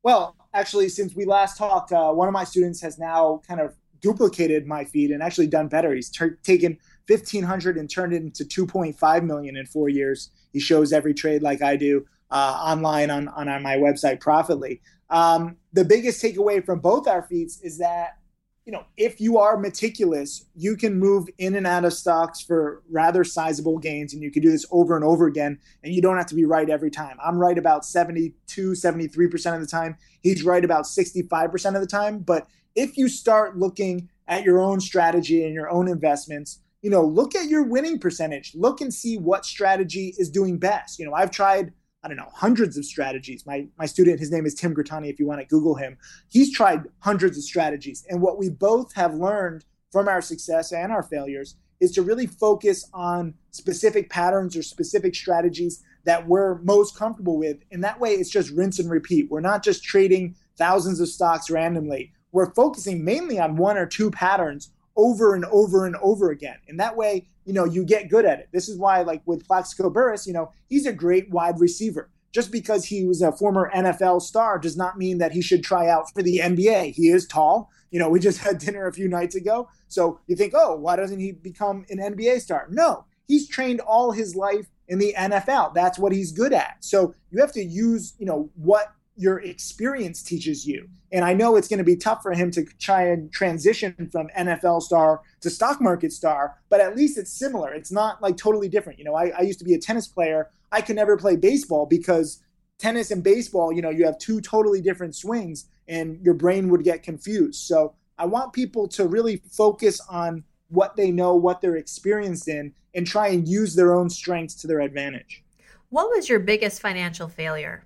Well, 0.03 0.35
actually, 0.53 0.89
since 0.89 1.15
we 1.15 1.25
last 1.25 1.57
talked, 1.57 1.91
uh, 1.91 2.11
one 2.11 2.27
of 2.27 2.33
my 2.33 2.43
students 2.43 2.81
has 2.81 2.99
now 2.99 3.41
kind 3.47 3.59
of 3.59 3.75
duplicated 4.01 4.67
my 4.67 4.83
feed 4.83 5.11
and 5.11 5.23
actually 5.23 5.47
done 5.47 5.69
better. 5.69 5.95
He's 5.95 6.11
taken 6.43 6.77
1500 7.07 7.77
and 7.77 7.89
turned 7.89 8.13
it 8.13 8.21
into 8.21 8.45
2.5 8.45 9.23
million 9.23 9.57
in 9.57 9.65
four 9.65 9.89
years. 9.89 10.29
He 10.51 10.59
shows 10.59 10.93
every 10.93 11.13
trade 11.13 11.41
like 11.41 11.61
I 11.61 11.75
do 11.75 12.05
uh, 12.31 12.59
online 12.61 13.09
on, 13.09 13.27
on, 13.29 13.49
on 13.49 13.61
my 13.61 13.77
website, 13.77 14.19
Profitly. 14.19 14.81
Um, 15.09 15.57
the 15.73 15.85
biggest 15.85 16.23
takeaway 16.23 16.65
from 16.65 16.79
both 16.79 17.07
our 17.07 17.23
feeds 17.23 17.61
is 17.61 17.77
that 17.77 18.17
you 18.65 18.71
know, 18.71 18.85
if 18.95 19.19
you 19.19 19.37
are 19.37 19.57
meticulous, 19.57 20.45
you 20.55 20.77
can 20.77 20.97
move 20.97 21.27
in 21.37 21.55
and 21.55 21.67
out 21.67 21.83
of 21.83 21.91
stocks 21.91 22.39
for 22.39 22.81
rather 22.89 23.25
sizable 23.25 23.77
gains, 23.77 24.13
and 24.13 24.23
you 24.23 24.31
can 24.31 24.41
do 24.41 24.51
this 24.51 24.65
over 24.71 24.95
and 24.95 25.03
over 25.03 25.27
again, 25.27 25.59
and 25.83 25.93
you 25.93 26.01
don't 26.01 26.15
have 26.15 26.27
to 26.27 26.35
be 26.35 26.45
right 26.45 26.69
every 26.69 26.89
time. 26.89 27.17
I'm 27.23 27.37
right 27.37 27.57
about 27.57 27.85
72, 27.85 28.71
73% 28.71 29.55
of 29.55 29.59
the 29.59 29.67
time. 29.67 29.97
He's 30.21 30.43
right 30.43 30.63
about 30.63 30.85
65% 30.85 31.75
of 31.75 31.81
the 31.81 31.87
time. 31.87 32.19
But 32.19 32.47
if 32.73 32.97
you 32.97 33.09
start 33.09 33.57
looking 33.57 34.07
at 34.29 34.43
your 34.43 34.61
own 34.61 34.79
strategy 34.79 35.43
and 35.43 35.53
your 35.53 35.69
own 35.69 35.89
investments, 35.89 36.59
you 36.83 36.89
know, 36.89 37.03
look 37.03 37.33
at 37.33 37.47
your 37.47 37.63
winning 37.63 37.97
percentage. 37.97 38.53
Look 38.53 38.81
and 38.81 38.93
see 38.93 39.17
what 39.17 39.45
strategy 39.45 40.13
is 40.17 40.29
doing 40.29 40.59
best. 40.59 40.99
You 40.99 41.05
know, 41.05 41.13
I've 41.13 41.31
tried, 41.31 41.71
I 42.03 42.09
don't 42.09 42.17
know, 42.17 42.29
hundreds 42.33 42.77
of 42.77 42.85
strategies. 42.85 43.45
My 43.47 43.65
my 43.79 43.85
student, 43.85 44.19
his 44.19 44.31
name 44.31 44.45
is 44.45 44.53
Tim 44.53 44.75
Grittani. 44.75 45.09
If 45.09 45.17
you 45.17 45.25
want 45.25 45.39
to 45.39 45.47
Google 45.47 45.75
him, 45.75 45.97
he's 46.29 46.53
tried 46.53 46.83
hundreds 46.99 47.37
of 47.37 47.43
strategies. 47.45 48.05
And 48.09 48.21
what 48.21 48.37
we 48.37 48.49
both 48.49 48.93
have 48.93 49.15
learned 49.15 49.63
from 49.91 50.09
our 50.09 50.21
success 50.21 50.73
and 50.73 50.91
our 50.91 51.03
failures 51.03 51.55
is 51.79 51.93
to 51.93 52.01
really 52.01 52.27
focus 52.27 52.87
on 52.93 53.33
specific 53.51 54.09
patterns 54.09 54.55
or 54.57 54.61
specific 54.61 55.15
strategies 55.15 55.81
that 56.03 56.27
we're 56.27 56.59
most 56.63 56.97
comfortable 56.97 57.37
with. 57.37 57.57
And 57.71 57.81
that 57.85 57.99
way, 57.99 58.11
it's 58.11 58.29
just 58.29 58.51
rinse 58.51 58.79
and 58.79 58.91
repeat. 58.91 59.31
We're 59.31 59.39
not 59.39 59.63
just 59.63 59.85
trading 59.85 60.35
thousands 60.57 60.99
of 60.99 61.07
stocks 61.07 61.49
randomly. 61.49 62.11
We're 62.33 62.53
focusing 62.53 63.05
mainly 63.05 63.39
on 63.39 63.55
one 63.55 63.77
or 63.77 63.85
two 63.85 64.11
patterns 64.11 64.72
over 64.95 65.35
and 65.35 65.45
over 65.45 65.85
and 65.85 65.95
over 65.97 66.31
again. 66.31 66.57
And 66.67 66.79
that 66.79 66.95
way, 66.95 67.27
you 67.45 67.53
know, 67.53 67.65
you 67.65 67.83
get 67.83 68.09
good 68.09 68.25
at 68.25 68.39
it. 68.39 68.49
This 68.51 68.69
is 68.69 68.77
why, 68.77 69.01
like 69.01 69.21
with 69.25 69.45
Plaxico 69.45 69.89
Burress, 69.89 70.27
you 70.27 70.33
know, 70.33 70.51
he's 70.67 70.85
a 70.85 70.93
great 70.93 71.29
wide 71.29 71.59
receiver. 71.59 72.09
Just 72.31 72.51
because 72.51 72.85
he 72.85 73.05
was 73.05 73.21
a 73.21 73.31
former 73.31 73.71
NFL 73.75 74.21
star 74.21 74.57
does 74.57 74.75
not 74.75 74.97
mean 74.97 75.19
that 75.19 75.31
he 75.31 75.41
should 75.41 75.63
try 75.63 75.87
out 75.87 76.11
for 76.13 76.23
the 76.23 76.39
NBA. 76.39 76.93
He 76.93 77.09
is 77.09 77.27
tall. 77.27 77.69
You 77.91 77.99
know, 77.99 78.09
we 78.09 78.19
just 78.19 78.39
had 78.39 78.57
dinner 78.57 78.87
a 78.87 78.93
few 78.93 79.07
nights 79.07 79.35
ago. 79.35 79.69
So 79.87 80.19
you 80.25 80.35
think, 80.35 80.53
oh, 80.55 80.75
why 80.75 80.95
doesn't 80.95 81.19
he 81.19 81.31
become 81.31 81.85
an 81.89 81.99
NBA 81.99 82.41
star? 82.41 82.67
No, 82.71 83.05
he's 83.27 83.47
trained 83.47 83.81
all 83.81 84.11
his 84.11 84.35
life 84.35 84.67
in 84.87 84.97
the 84.97 85.13
NFL. 85.15 85.75
That's 85.75 85.99
what 85.99 86.11
he's 86.11 86.31
good 86.31 86.53
at. 86.53 86.77
So 86.79 87.13
you 87.29 87.39
have 87.39 87.51
to 87.53 87.63
use, 87.63 88.15
you 88.17 88.25
know, 88.25 88.49
what 88.55 88.91
your 89.15 89.39
experience 89.39 90.23
teaches 90.23 90.65
you. 90.65 90.87
And 91.11 91.23
I 91.23 91.33
know 91.33 91.55
it's 91.55 91.67
going 91.67 91.77
to 91.79 91.83
be 91.83 91.95
tough 91.95 92.23
for 92.23 92.33
him 92.33 92.49
to 92.51 92.65
try 92.79 93.03
and 93.03 93.31
transition 93.31 94.09
from 94.11 94.29
NFL 94.37 94.81
star 94.81 95.21
to 95.41 95.49
stock 95.49 95.79
market 95.79 96.11
star, 96.11 96.57
but 96.69 96.81
at 96.81 96.95
least 96.95 97.17
it's 97.17 97.31
similar. 97.31 97.73
It's 97.73 97.91
not 97.91 98.21
like 98.21 98.37
totally 98.37 98.67
different. 98.67 98.97
You 98.97 99.05
know, 99.05 99.15
I, 99.15 99.31
I 99.37 99.41
used 99.41 99.59
to 99.59 99.65
be 99.65 99.75
a 99.75 99.79
tennis 99.79 100.07
player. 100.07 100.49
I 100.71 100.81
could 100.81 100.95
never 100.95 101.17
play 101.17 101.35
baseball 101.35 101.85
because 101.85 102.41
tennis 102.79 103.11
and 103.11 103.23
baseball, 103.23 103.71
you 103.71 103.81
know, 103.81 103.91
you 103.91 104.05
have 104.05 104.17
two 104.17 104.41
totally 104.41 104.81
different 104.81 105.15
swings 105.15 105.67
and 105.87 106.19
your 106.23 106.33
brain 106.33 106.69
would 106.69 106.83
get 106.83 107.03
confused. 107.03 107.61
So 107.61 107.93
I 108.17 108.25
want 108.25 108.53
people 108.53 108.87
to 108.89 109.07
really 109.07 109.41
focus 109.51 110.01
on 110.09 110.43
what 110.69 110.95
they 110.95 111.11
know, 111.11 111.35
what 111.35 111.61
they're 111.61 111.75
experienced 111.75 112.47
in, 112.47 112.73
and 112.95 113.05
try 113.05 113.27
and 113.27 113.47
use 113.47 113.75
their 113.75 113.93
own 113.93 114.09
strengths 114.09 114.55
to 114.55 114.67
their 114.67 114.81
advantage. 114.81 115.43
What 115.89 116.09
was 116.09 116.27
your 116.27 116.39
biggest 116.39 116.81
financial 116.81 117.27
failure? 117.27 117.85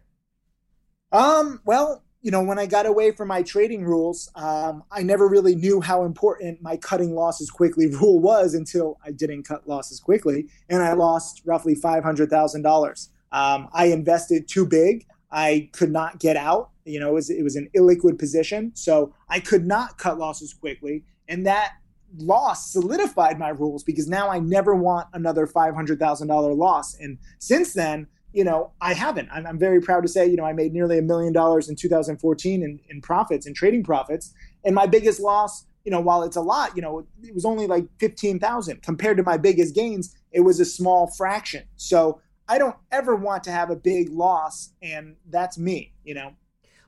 Um, 1.12 1.62
well, 1.65 2.04
you 2.22 2.32
know, 2.32 2.43
when 2.43 2.60
I 2.60 2.65
got 2.65 2.86
away 2.86 3.12
from 3.12 3.30
my 3.30 3.41
trading 3.41 3.86
rules, 3.86 4.30
um, 4.36 4.84
I 4.91 5.04
never 5.04 5.28
really 5.28 5.56
knew 5.56 5.80
how 5.80 6.04
important 6.04 6.62
my 6.62 6.76
cutting 6.76 7.15
losses 7.15 7.50
quickly 7.50 7.88
rule 7.96 8.20
was 8.20 8.54
until 8.54 8.98
I 9.06 9.12
didn't 9.12 9.43
cut 9.43 9.67
losses 9.67 10.00
quickly, 10.00 10.48
and 10.70 10.84
I 10.84 10.93
lost 10.93 11.41
roughly 11.46 11.76
five 11.76 12.04
hundred 12.04 12.30
thousand 12.30 12.65
um, 12.65 12.70
dollars. 12.70 13.10
I 13.32 13.86
invested 13.93 14.48
too 14.48 14.65
big. 14.65 15.06
I 15.32 15.70
could 15.74 15.91
not 15.91 16.20
get 16.20 16.38
out. 16.38 16.72
You 16.86 17.00
know, 17.00 17.10
it 17.10 17.13
was, 17.13 17.30
it 17.30 17.43
was 17.43 17.56
an 17.56 17.70
illiquid 17.76 18.17
position, 18.17 18.72
so 18.76 19.13
I 19.30 19.39
could 19.39 19.65
not 19.65 19.98
cut 19.98 20.17
losses 20.17 20.54
quickly, 20.54 21.04
and 21.28 21.46
that 21.46 21.74
loss 22.17 22.72
solidified 22.72 23.38
my 23.38 23.50
rules 23.50 23.84
because 23.84 24.08
now 24.08 24.30
I 24.30 24.39
never 24.39 24.76
want 24.76 25.08
another 25.13 25.46
five 25.46 25.76
hundred 25.76 26.00
thousand 26.00 26.28
dollar 26.28 26.54
loss. 26.54 26.96
And 26.96 27.20
since 27.39 27.74
then, 27.74 28.08
you 28.38 28.43
know, 28.43 28.71
I 28.80 28.93
haven't. 28.93 29.30
I'm, 29.34 29.47
I'm, 29.47 29.58
very 29.58 29.82
proud 29.82 30.02
to 30.02 30.08
say, 30.08 30.28
you 30.28 30.38
know, 30.38 30.45
I 30.45 30.54
made 30.54 30.71
nearly 30.71 31.00
a 31.00 31.02
million 31.02 31.34
dollars 31.34 31.69
in 31.69 31.76
2014 31.76 32.62
in, 32.62 32.80
in 32.88 33.02
profits, 33.02 33.47
in 33.47 33.56
trading 33.56 33.84
profits. 33.84 34.32
And 34.63 34.76
my 34.76 34.86
biggest 34.86 35.19
loss, 35.19 35.65
you 35.86 35.91
know, 35.91 36.00
while 36.00 36.21
it's 36.21 36.36
a 36.36 36.41
lot, 36.41 36.76
you 36.76 36.84
know, 36.84 37.08
it 37.23 37.34
was 37.34 37.45
only 37.45 37.65
like 37.65 37.88
15,000 38.00 38.84
compared 38.84 39.17
to 39.17 39.23
my 39.23 39.38
biggest 39.38 39.73
gains. 39.73 40.15
It 40.32 40.41
was 40.41 40.60
a 40.60 40.65
small 40.65 41.08
fraction. 41.08 41.63
So 41.78 42.21
I 42.47 42.60
don't 42.60 42.76
ever 42.91 43.15
want 43.15 43.43
to 43.45 43.52
have 43.52 43.71
a 43.71 43.76
big 43.76 44.12
loss. 44.12 44.69
And 44.84 45.15
that's 45.32 45.58
me, 45.58 45.93
you 46.04 46.13
know. 46.13 46.34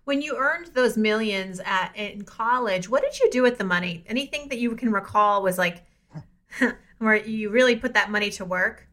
When 0.04 0.22
you 0.22 0.38
earned 0.38 0.68
those 0.76 0.98
millions 0.98 1.60
at 1.66 1.94
in 1.96 2.26
college, 2.26 2.90
what 2.90 3.02
did 3.02 3.20
you 3.20 3.28
do 3.32 3.42
with 3.42 3.58
the 3.58 3.64
money? 3.64 4.04
Anything 4.06 4.50
that 4.50 4.60
you 4.60 4.76
can 4.76 4.92
recall 4.92 5.42
was 5.42 5.58
like 5.58 5.84
where 7.00 7.16
you 7.16 7.50
really 7.50 7.76
put 7.76 7.96
that 7.96 8.12
money 8.12 8.30
to 8.32 8.46
work? 8.46 8.89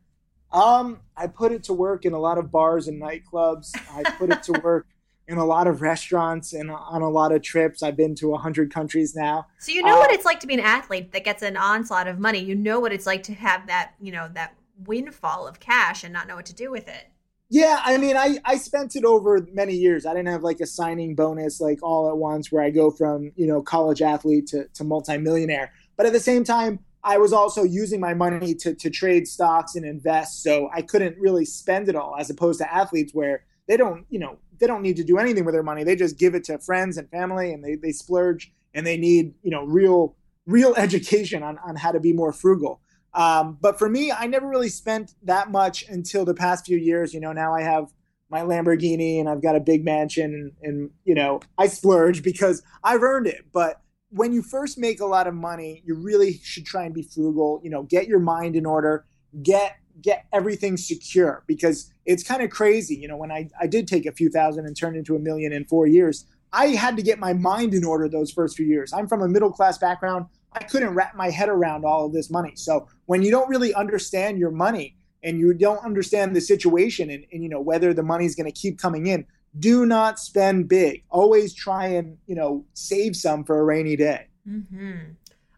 Um, 0.56 1.00
I 1.14 1.26
put 1.26 1.52
it 1.52 1.62
to 1.64 1.74
work 1.74 2.06
in 2.06 2.14
a 2.14 2.18
lot 2.18 2.38
of 2.38 2.50
bars 2.50 2.88
and 2.88 3.00
nightclubs. 3.00 3.72
I 3.92 4.10
put 4.12 4.30
it 4.30 4.42
to 4.44 4.52
work 4.64 4.86
in 5.28 5.36
a 5.36 5.44
lot 5.44 5.66
of 5.66 5.82
restaurants 5.82 6.54
and 6.54 6.70
on 6.70 7.02
a 7.02 7.10
lot 7.10 7.30
of 7.30 7.42
trips. 7.42 7.82
I've 7.82 7.96
been 7.96 8.14
to 8.16 8.28
100 8.28 8.72
countries 8.72 9.14
now. 9.14 9.46
So 9.58 9.70
you 9.72 9.82
know 9.82 9.96
uh, 9.96 9.98
what 9.98 10.12
it's 10.12 10.24
like 10.24 10.40
to 10.40 10.46
be 10.46 10.54
an 10.54 10.60
athlete 10.60 11.12
that 11.12 11.24
gets 11.24 11.42
an 11.42 11.58
onslaught 11.58 12.08
of 12.08 12.18
money. 12.18 12.38
You 12.38 12.54
know 12.54 12.80
what 12.80 12.90
it's 12.90 13.04
like 13.04 13.22
to 13.24 13.34
have 13.34 13.66
that, 13.66 13.92
you 14.00 14.12
know, 14.12 14.30
that 14.32 14.54
windfall 14.86 15.46
of 15.46 15.60
cash 15.60 16.04
and 16.04 16.12
not 16.12 16.26
know 16.26 16.36
what 16.36 16.46
to 16.46 16.54
do 16.54 16.70
with 16.70 16.88
it. 16.88 17.10
Yeah, 17.50 17.80
I 17.84 17.98
mean, 17.98 18.16
I, 18.16 18.38
I 18.44 18.56
spent 18.56 18.96
it 18.96 19.04
over 19.04 19.46
many 19.52 19.74
years. 19.74 20.06
I 20.06 20.14
didn't 20.14 20.28
have 20.28 20.42
like 20.42 20.60
a 20.60 20.66
signing 20.66 21.14
bonus 21.14 21.60
like 21.60 21.80
all 21.82 22.08
at 22.08 22.16
once 22.16 22.50
where 22.50 22.62
I 22.62 22.70
go 22.70 22.90
from, 22.90 23.30
you 23.36 23.46
know, 23.46 23.60
college 23.60 24.00
athlete 24.00 24.46
to, 24.48 24.68
to 24.74 24.84
multimillionaire. 24.84 25.72
But 25.96 26.06
at 26.06 26.12
the 26.12 26.20
same 26.20 26.44
time, 26.44 26.80
I 27.06 27.18
was 27.18 27.32
also 27.32 27.62
using 27.62 28.00
my 28.00 28.14
money 28.14 28.52
to, 28.56 28.74
to 28.74 28.90
trade 28.90 29.28
stocks 29.28 29.76
and 29.76 29.86
invest. 29.86 30.42
So 30.42 30.68
I 30.74 30.82
couldn't 30.82 31.16
really 31.18 31.44
spend 31.44 31.88
it 31.88 31.94
all 31.94 32.16
as 32.18 32.30
opposed 32.30 32.58
to 32.58 32.74
athletes 32.74 33.14
where 33.14 33.44
they 33.68 33.76
don't, 33.76 34.04
you 34.10 34.18
know, 34.18 34.38
they 34.58 34.66
don't 34.66 34.82
need 34.82 34.96
to 34.96 35.04
do 35.04 35.16
anything 35.16 35.44
with 35.44 35.54
their 35.54 35.62
money. 35.62 35.84
They 35.84 35.94
just 35.94 36.18
give 36.18 36.34
it 36.34 36.42
to 36.44 36.58
friends 36.58 36.96
and 36.96 37.08
family 37.08 37.52
and 37.52 37.64
they, 37.64 37.76
they 37.76 37.92
splurge 37.92 38.52
and 38.74 38.84
they 38.84 38.96
need, 38.96 39.34
you 39.44 39.52
know, 39.52 39.64
real, 39.64 40.16
real 40.46 40.74
education 40.76 41.44
on, 41.44 41.58
on 41.58 41.76
how 41.76 41.92
to 41.92 42.00
be 42.00 42.12
more 42.12 42.32
frugal. 42.32 42.80
Um, 43.14 43.56
but 43.60 43.78
for 43.78 43.88
me, 43.88 44.10
I 44.10 44.26
never 44.26 44.48
really 44.48 44.68
spent 44.68 45.14
that 45.22 45.52
much 45.52 45.88
until 45.88 46.24
the 46.24 46.34
past 46.34 46.66
few 46.66 46.76
years. 46.76 47.14
You 47.14 47.20
know, 47.20 47.32
now 47.32 47.54
I 47.54 47.62
have 47.62 47.92
my 48.30 48.40
Lamborghini 48.40 49.20
and 49.20 49.28
I've 49.28 49.42
got 49.42 49.54
a 49.54 49.60
big 49.60 49.84
mansion 49.84 50.34
and, 50.34 50.52
and 50.60 50.90
you 51.04 51.14
know, 51.14 51.38
I 51.56 51.68
splurge 51.68 52.24
because 52.24 52.64
I've 52.82 53.02
earned 53.02 53.28
it. 53.28 53.44
But 53.52 53.80
when 54.16 54.32
you 54.32 54.42
first 54.42 54.78
make 54.78 55.00
a 55.00 55.06
lot 55.06 55.26
of 55.26 55.34
money, 55.34 55.82
you 55.84 55.94
really 55.94 56.40
should 56.42 56.64
try 56.64 56.84
and 56.84 56.94
be 56.94 57.02
frugal, 57.02 57.60
you 57.62 57.68
know, 57.68 57.82
get 57.82 58.08
your 58.08 58.18
mind 58.18 58.56
in 58.56 58.64
order, 58.64 59.04
get 59.42 59.76
get 60.02 60.26
everything 60.32 60.76
secure 60.76 61.42
because 61.46 61.90
it's 62.04 62.22
kind 62.22 62.42
of 62.42 62.50
crazy. 62.50 62.94
You 62.94 63.08
know, 63.08 63.16
when 63.16 63.30
I, 63.30 63.48
I 63.60 63.66
did 63.66 63.88
take 63.88 64.04
a 64.04 64.12
few 64.12 64.28
thousand 64.28 64.66
and 64.66 64.76
turn 64.76 64.94
into 64.94 65.16
a 65.16 65.18
million 65.18 65.52
in 65.52 65.64
four 65.64 65.86
years, 65.86 66.26
I 66.52 66.68
had 66.68 66.96
to 66.96 67.02
get 67.02 67.18
my 67.18 67.32
mind 67.32 67.74
in 67.74 67.84
order 67.84 68.08
those 68.08 68.30
first 68.30 68.56
few 68.56 68.66
years. 68.66 68.92
I'm 68.92 69.08
from 69.08 69.22
a 69.22 69.28
middle 69.28 69.50
class 69.50 69.78
background. 69.78 70.26
I 70.52 70.64
couldn't 70.64 70.94
wrap 70.94 71.14
my 71.14 71.30
head 71.30 71.48
around 71.48 71.84
all 71.84 72.06
of 72.06 72.12
this 72.12 72.30
money. 72.30 72.52
So 72.56 72.88
when 73.06 73.22
you 73.22 73.30
don't 73.30 73.48
really 73.48 73.74
understand 73.74 74.38
your 74.38 74.50
money 74.50 74.96
and 75.22 75.38
you 75.38 75.52
don't 75.52 75.82
understand 75.84 76.36
the 76.36 76.40
situation 76.40 77.10
and, 77.10 77.24
and 77.32 77.42
you 77.42 77.48
know 77.48 77.60
whether 77.60 77.92
the 77.92 78.02
money 78.02 78.24
is 78.24 78.34
going 78.34 78.50
to 78.50 78.58
keep 78.58 78.78
coming 78.78 79.06
in, 79.06 79.26
do 79.58 79.86
not 79.86 80.18
spend 80.18 80.68
big. 80.68 81.04
Always 81.10 81.54
try 81.54 81.86
and 81.86 82.16
you 82.26 82.34
know 82.34 82.64
save 82.74 83.16
some 83.16 83.44
for 83.44 83.58
a 83.58 83.64
rainy 83.64 83.96
day. 83.96 84.28
Mm-hmm. 84.48 85.12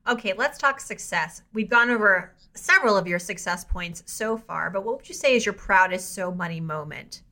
Okay, 0.08 0.32
let's 0.32 0.56
talk 0.56 0.80
success. 0.80 1.42
We've 1.52 1.68
gone 1.68 1.90
over 1.90 2.34
several 2.54 2.96
of 2.96 3.06
your 3.06 3.18
success 3.18 3.64
points 3.64 4.02
so 4.06 4.36
far, 4.36 4.70
but 4.70 4.84
what 4.84 4.96
would 4.96 5.08
you 5.08 5.14
say 5.14 5.34
is 5.34 5.44
your 5.44 5.52
proudest 5.52 6.14
so 6.14 6.32
money 6.32 6.60
moment? 6.60 7.22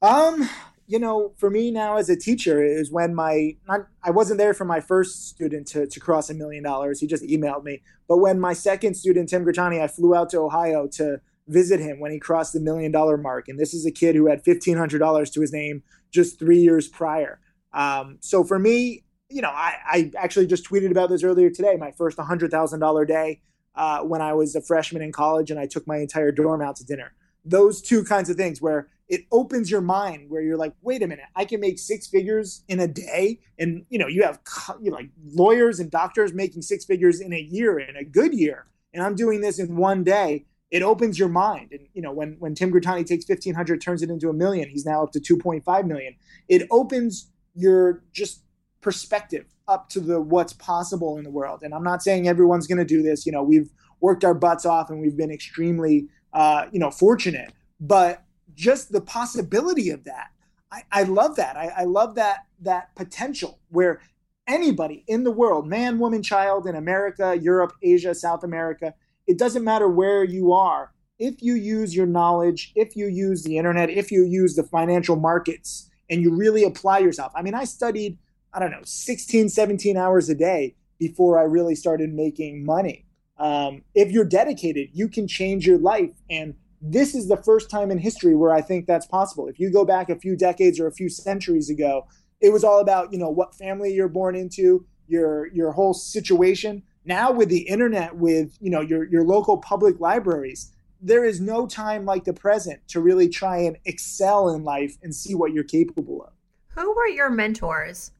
Um, 0.00 0.48
you 0.86 0.98
know, 0.98 1.32
for 1.36 1.50
me 1.50 1.70
now 1.70 1.96
as 1.96 2.08
a 2.08 2.16
teacher 2.16 2.64
is 2.64 2.90
when 2.90 3.14
my 3.14 3.56
not, 3.68 3.86
I 4.02 4.10
wasn't 4.10 4.38
there 4.38 4.54
for 4.54 4.64
my 4.64 4.80
first 4.80 5.28
student 5.28 5.66
to, 5.68 5.86
to 5.86 6.00
cross 6.00 6.30
a 6.30 6.34
million 6.34 6.62
dollars. 6.62 7.00
He 7.00 7.06
just 7.06 7.24
emailed 7.24 7.64
me. 7.64 7.82
But 8.08 8.18
when 8.18 8.38
my 8.40 8.52
second 8.52 8.94
student, 8.94 9.28
Tim 9.28 9.44
Grittani, 9.44 9.82
I 9.82 9.88
flew 9.88 10.14
out 10.14 10.30
to 10.30 10.38
Ohio 10.38 10.86
to 10.92 11.20
visit 11.48 11.80
him 11.80 12.00
when 12.00 12.12
he 12.12 12.18
crossed 12.18 12.52
the 12.52 12.60
million 12.60 12.92
dollar 12.92 13.16
mark. 13.16 13.48
And 13.48 13.58
this 13.58 13.74
is 13.74 13.84
a 13.84 13.90
kid 13.90 14.14
who 14.14 14.28
had 14.28 14.44
fifteen 14.44 14.76
hundred 14.76 15.00
dollars 15.00 15.30
to 15.30 15.40
his 15.40 15.52
name 15.52 15.82
just 16.10 16.38
three 16.38 16.58
years 16.58 16.88
prior. 16.88 17.40
Um, 17.72 18.18
so 18.20 18.44
for 18.44 18.58
me, 18.58 19.04
you 19.28 19.42
know, 19.42 19.50
I, 19.50 19.74
I 19.86 20.12
actually 20.16 20.46
just 20.46 20.68
tweeted 20.68 20.90
about 20.90 21.10
this 21.10 21.22
earlier 21.22 21.50
today. 21.50 21.76
My 21.76 21.92
first 21.92 22.18
hundred 22.18 22.50
thousand 22.50 22.80
dollar 22.80 23.04
day 23.04 23.40
uh, 23.74 24.00
when 24.00 24.22
I 24.22 24.32
was 24.34 24.54
a 24.54 24.62
freshman 24.62 25.02
in 25.02 25.12
college, 25.12 25.50
and 25.50 25.58
I 25.58 25.66
took 25.66 25.86
my 25.86 25.98
entire 25.98 26.32
dorm 26.32 26.62
out 26.62 26.76
to 26.76 26.84
dinner. 26.84 27.12
Those 27.44 27.82
two 27.82 28.04
kinds 28.04 28.30
of 28.30 28.36
things 28.36 28.62
where 28.62 28.88
it 29.08 29.24
opens 29.30 29.70
your 29.70 29.80
mind 29.80 30.28
where 30.28 30.42
you're 30.42 30.56
like 30.56 30.72
wait 30.82 31.02
a 31.02 31.06
minute 31.06 31.26
i 31.34 31.44
can 31.44 31.60
make 31.60 31.78
six 31.78 32.06
figures 32.06 32.64
in 32.68 32.80
a 32.80 32.88
day 32.88 33.38
and 33.58 33.84
you 33.88 33.98
know 33.98 34.06
you 34.06 34.22
have 34.22 34.40
you 34.80 34.90
know, 34.90 34.96
like 34.96 35.10
lawyers 35.24 35.80
and 35.80 35.90
doctors 35.90 36.32
making 36.32 36.62
six 36.62 36.84
figures 36.84 37.20
in 37.20 37.32
a 37.32 37.40
year 37.40 37.78
in 37.78 37.96
a 37.96 38.04
good 38.04 38.34
year 38.34 38.66
and 38.92 39.02
i'm 39.02 39.14
doing 39.14 39.40
this 39.40 39.58
in 39.58 39.76
one 39.76 40.02
day 40.02 40.44
it 40.76 40.82
opens 40.82 41.18
your 41.18 41.28
mind 41.28 41.72
and 41.72 41.86
you 41.94 42.02
know 42.02 42.12
when 42.12 42.36
when 42.38 42.54
tim 42.54 42.72
Grittani 42.72 43.04
takes 43.04 43.28
1500 43.28 43.80
turns 43.80 44.02
it 44.02 44.10
into 44.10 44.28
a 44.28 44.32
million 44.32 44.68
he's 44.68 44.86
now 44.86 45.02
up 45.02 45.12
to 45.12 45.20
2.5 45.20 45.86
million 45.86 46.14
it 46.48 46.66
opens 46.70 47.30
your 47.54 48.02
just 48.12 48.42
perspective 48.80 49.46
up 49.66 49.88
to 49.88 50.00
the 50.00 50.20
what's 50.20 50.52
possible 50.52 51.16
in 51.18 51.24
the 51.24 51.30
world 51.30 51.60
and 51.62 51.74
i'm 51.74 51.82
not 51.82 52.02
saying 52.02 52.28
everyone's 52.28 52.66
going 52.66 52.78
to 52.78 52.84
do 52.84 53.02
this 53.02 53.26
you 53.26 53.32
know 53.32 53.42
we've 53.42 53.70
worked 54.00 54.24
our 54.24 54.34
butts 54.34 54.64
off 54.64 54.90
and 54.90 55.00
we've 55.00 55.16
been 55.16 55.30
extremely 55.30 56.06
uh, 56.32 56.66
you 56.70 56.78
know 56.78 56.90
fortunate 56.90 57.52
but 57.80 58.26
just 58.56 58.90
the 58.90 59.00
possibility 59.00 59.90
of 59.90 60.04
that. 60.04 60.28
I, 60.72 60.82
I 60.90 61.02
love 61.04 61.36
that. 61.36 61.56
I, 61.56 61.68
I 61.68 61.84
love 61.84 62.16
that 62.16 62.46
that 62.62 62.94
potential 62.96 63.60
where 63.68 64.00
anybody 64.48 65.04
in 65.06 65.22
the 65.22 65.30
world, 65.30 65.66
man, 65.66 65.98
woman, 65.98 66.22
child, 66.22 66.66
in 66.66 66.74
America, 66.74 67.38
Europe, 67.40 67.72
Asia, 67.82 68.14
South 68.14 68.42
America, 68.42 68.94
it 69.26 69.38
doesn't 69.38 69.64
matter 69.64 69.88
where 69.88 70.24
you 70.24 70.52
are. 70.52 70.92
If 71.18 71.42
you 71.42 71.54
use 71.54 71.96
your 71.96 72.06
knowledge, 72.06 72.72
if 72.74 72.94
you 72.94 73.06
use 73.06 73.42
the 73.42 73.56
internet, 73.58 73.90
if 73.90 74.10
you 74.10 74.24
use 74.24 74.54
the 74.54 74.62
financial 74.62 75.16
markets 75.16 75.90
and 76.10 76.22
you 76.22 76.34
really 76.34 76.64
apply 76.64 76.98
yourself. 76.98 77.32
I 77.34 77.42
mean, 77.42 77.54
I 77.54 77.64
studied, 77.64 78.18
I 78.52 78.58
don't 78.58 78.70
know, 78.70 78.82
16, 78.84 79.48
17 79.48 79.96
hours 79.96 80.28
a 80.28 80.34
day 80.34 80.74
before 80.98 81.38
I 81.38 81.42
really 81.42 81.74
started 81.74 82.12
making 82.12 82.64
money. 82.64 83.06
Um, 83.38 83.82
if 83.94 84.10
you're 84.12 84.24
dedicated, 84.24 84.90
you 84.92 85.08
can 85.08 85.26
change 85.26 85.66
your 85.66 85.78
life. 85.78 86.12
And 86.30 86.54
this 86.80 87.14
is 87.14 87.28
the 87.28 87.36
first 87.36 87.70
time 87.70 87.90
in 87.90 87.98
history 87.98 88.34
where 88.34 88.52
I 88.52 88.60
think 88.60 88.86
that's 88.86 89.06
possible. 89.06 89.48
If 89.48 89.58
you 89.58 89.70
go 89.70 89.84
back 89.84 90.08
a 90.08 90.16
few 90.16 90.36
decades 90.36 90.78
or 90.78 90.86
a 90.86 90.92
few 90.92 91.08
centuries 91.08 91.68
ago, 91.68 92.06
it 92.40 92.52
was 92.52 92.64
all 92.64 92.80
about, 92.80 93.12
you 93.12 93.18
know, 93.18 93.30
what 93.30 93.54
family 93.54 93.92
you're 93.92 94.08
born 94.08 94.36
into, 94.36 94.86
your 95.08 95.46
your 95.48 95.72
whole 95.72 95.94
situation. 95.94 96.82
Now 97.06 97.30
with 97.30 97.48
the 97.48 97.60
internet, 97.60 98.16
with, 98.16 98.56
you 98.60 98.70
know, 98.70 98.80
your 98.80 99.04
your 99.04 99.24
local 99.24 99.58
public 99.58 100.00
libraries, 100.00 100.72
there 101.00 101.24
is 101.24 101.40
no 101.40 101.66
time 101.66 102.04
like 102.04 102.24
the 102.24 102.32
present 102.32 102.80
to 102.88 103.00
really 103.00 103.28
try 103.28 103.58
and 103.58 103.76
excel 103.84 104.50
in 104.50 104.64
life 104.64 104.96
and 105.02 105.14
see 105.14 105.34
what 105.34 105.52
you're 105.52 105.64
capable 105.64 106.22
of. 106.22 106.32
Who 106.70 106.94
were 106.94 107.06
your 107.06 107.30
mentors? 107.30 108.12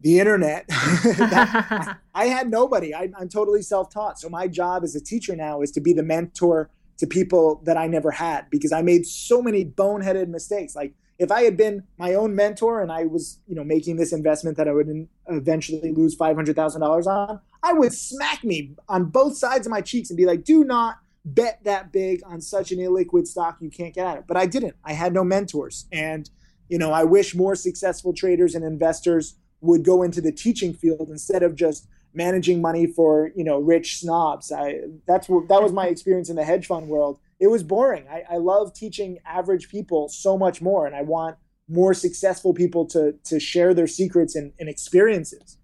The 0.00 0.18
internet. 0.18 0.66
that, 0.68 1.98
I, 2.14 2.24
I, 2.24 2.26
had 2.26 2.50
nobody. 2.50 2.94
I, 2.94 3.10
I'm 3.18 3.28
totally 3.28 3.62
self 3.62 3.90
taught. 3.90 4.18
So 4.18 4.28
my 4.28 4.48
job 4.48 4.82
as 4.82 4.94
a 4.94 5.00
teacher 5.00 5.36
now 5.36 5.60
is 5.60 5.70
to 5.72 5.80
be 5.80 5.92
the 5.92 6.02
mentor 6.02 6.70
to 6.98 7.06
people 7.06 7.60
that 7.64 7.76
I 7.76 7.86
never 7.86 8.10
had 8.10 8.48
because 8.50 8.72
I 8.72 8.82
made 8.82 9.06
so 9.06 9.42
many 9.42 9.64
boneheaded 9.64 10.28
mistakes. 10.28 10.74
Like 10.74 10.94
if 11.18 11.32
I 11.32 11.42
had 11.42 11.56
been 11.56 11.82
my 11.98 12.14
own 12.14 12.34
mentor 12.34 12.80
and 12.80 12.92
I 12.92 13.04
was, 13.04 13.40
you 13.48 13.54
know, 13.54 13.64
making 13.64 13.96
this 13.96 14.12
investment 14.12 14.56
that 14.56 14.68
I 14.68 14.72
would 14.72 15.08
eventually 15.26 15.92
lose 15.92 16.14
five 16.14 16.36
hundred 16.36 16.56
thousand 16.56 16.80
dollars 16.80 17.06
on, 17.06 17.40
I 17.62 17.72
would 17.72 17.92
smack 17.92 18.44
me 18.44 18.76
on 18.88 19.06
both 19.06 19.36
sides 19.36 19.66
of 19.66 19.70
my 19.70 19.80
cheeks 19.80 20.10
and 20.10 20.16
be 20.16 20.26
like, 20.26 20.44
"Do 20.44 20.64
not 20.64 20.98
bet 21.24 21.60
that 21.64 21.92
big 21.92 22.20
on 22.24 22.40
such 22.40 22.70
an 22.70 22.78
illiquid 22.78 23.26
stock 23.26 23.58
you 23.60 23.70
can't 23.70 23.94
get 23.94 24.06
at 24.06 24.18
it." 24.18 24.24
But 24.28 24.36
I 24.36 24.46
didn't. 24.46 24.76
I 24.84 24.92
had 24.92 25.12
no 25.12 25.24
mentors, 25.24 25.86
and 25.90 26.30
you 26.68 26.78
know, 26.78 26.92
I 26.92 27.04
wish 27.04 27.34
more 27.34 27.56
successful 27.56 28.12
traders 28.12 28.54
and 28.54 28.64
investors 28.64 29.34
would 29.60 29.84
go 29.84 30.02
into 30.02 30.20
the 30.20 30.30
teaching 30.30 30.72
field 30.72 31.08
instead 31.10 31.42
of 31.42 31.56
just 31.56 31.88
managing 32.14 32.60
money 32.60 32.86
for 32.86 33.32
you 33.34 33.42
know 33.42 33.58
rich 33.58 33.98
snobs. 33.98 34.52
I 34.52 34.82
that's 35.06 35.28
what 35.28 35.48
that 35.48 35.62
was 35.62 35.72
my 35.72 35.88
experience 35.88 36.30
in 36.30 36.36
the 36.36 36.44
hedge 36.44 36.66
fund 36.68 36.88
world. 36.88 37.18
It 37.40 37.48
was 37.48 37.62
boring. 37.62 38.06
I, 38.08 38.24
I 38.30 38.36
love 38.38 38.74
teaching 38.74 39.18
average 39.24 39.68
people 39.68 40.08
so 40.08 40.36
much 40.36 40.60
more, 40.60 40.86
and 40.86 40.94
I 40.94 41.02
want 41.02 41.36
more 41.68 41.94
successful 41.94 42.54
people 42.54 42.86
to 42.86 43.14
to 43.24 43.38
share 43.38 43.74
their 43.74 43.86
secrets 43.86 44.34
and, 44.34 44.52
and 44.58 44.68
experiences. 44.68 45.58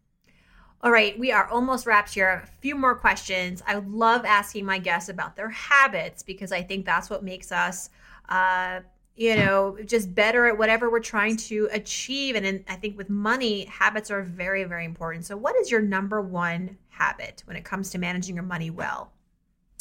All 0.82 0.92
right, 0.92 1.18
we 1.18 1.32
are 1.32 1.48
almost 1.48 1.86
wrapped 1.86 2.12
here. 2.12 2.42
A 2.44 2.46
few 2.60 2.74
more 2.74 2.94
questions. 2.94 3.62
I 3.66 3.76
love 3.76 4.26
asking 4.26 4.66
my 4.66 4.78
guests 4.78 5.08
about 5.08 5.34
their 5.34 5.48
habits 5.48 6.22
because 6.22 6.52
I 6.52 6.62
think 6.62 6.84
that's 6.84 7.08
what 7.08 7.24
makes 7.24 7.50
us 7.52 7.88
uh, 8.28 8.80
you 9.16 9.36
know, 9.36 9.76
just 9.84 10.14
better 10.14 10.46
at 10.46 10.58
whatever 10.58 10.90
we're 10.90 11.00
trying 11.00 11.36
to 11.36 11.68
achieve. 11.70 12.34
And 12.34 12.44
in, 12.44 12.64
I 12.68 12.74
think 12.74 12.96
with 12.96 13.08
money, 13.08 13.64
habits 13.66 14.10
are 14.10 14.22
very, 14.22 14.64
very 14.64 14.84
important. 14.84 15.24
So, 15.24 15.36
what 15.36 15.54
is 15.56 15.70
your 15.70 15.80
number 15.80 16.20
one 16.20 16.76
habit 16.88 17.42
when 17.46 17.56
it 17.56 17.64
comes 17.64 17.90
to 17.90 17.98
managing 17.98 18.34
your 18.34 18.44
money 18.44 18.70
well? 18.70 19.12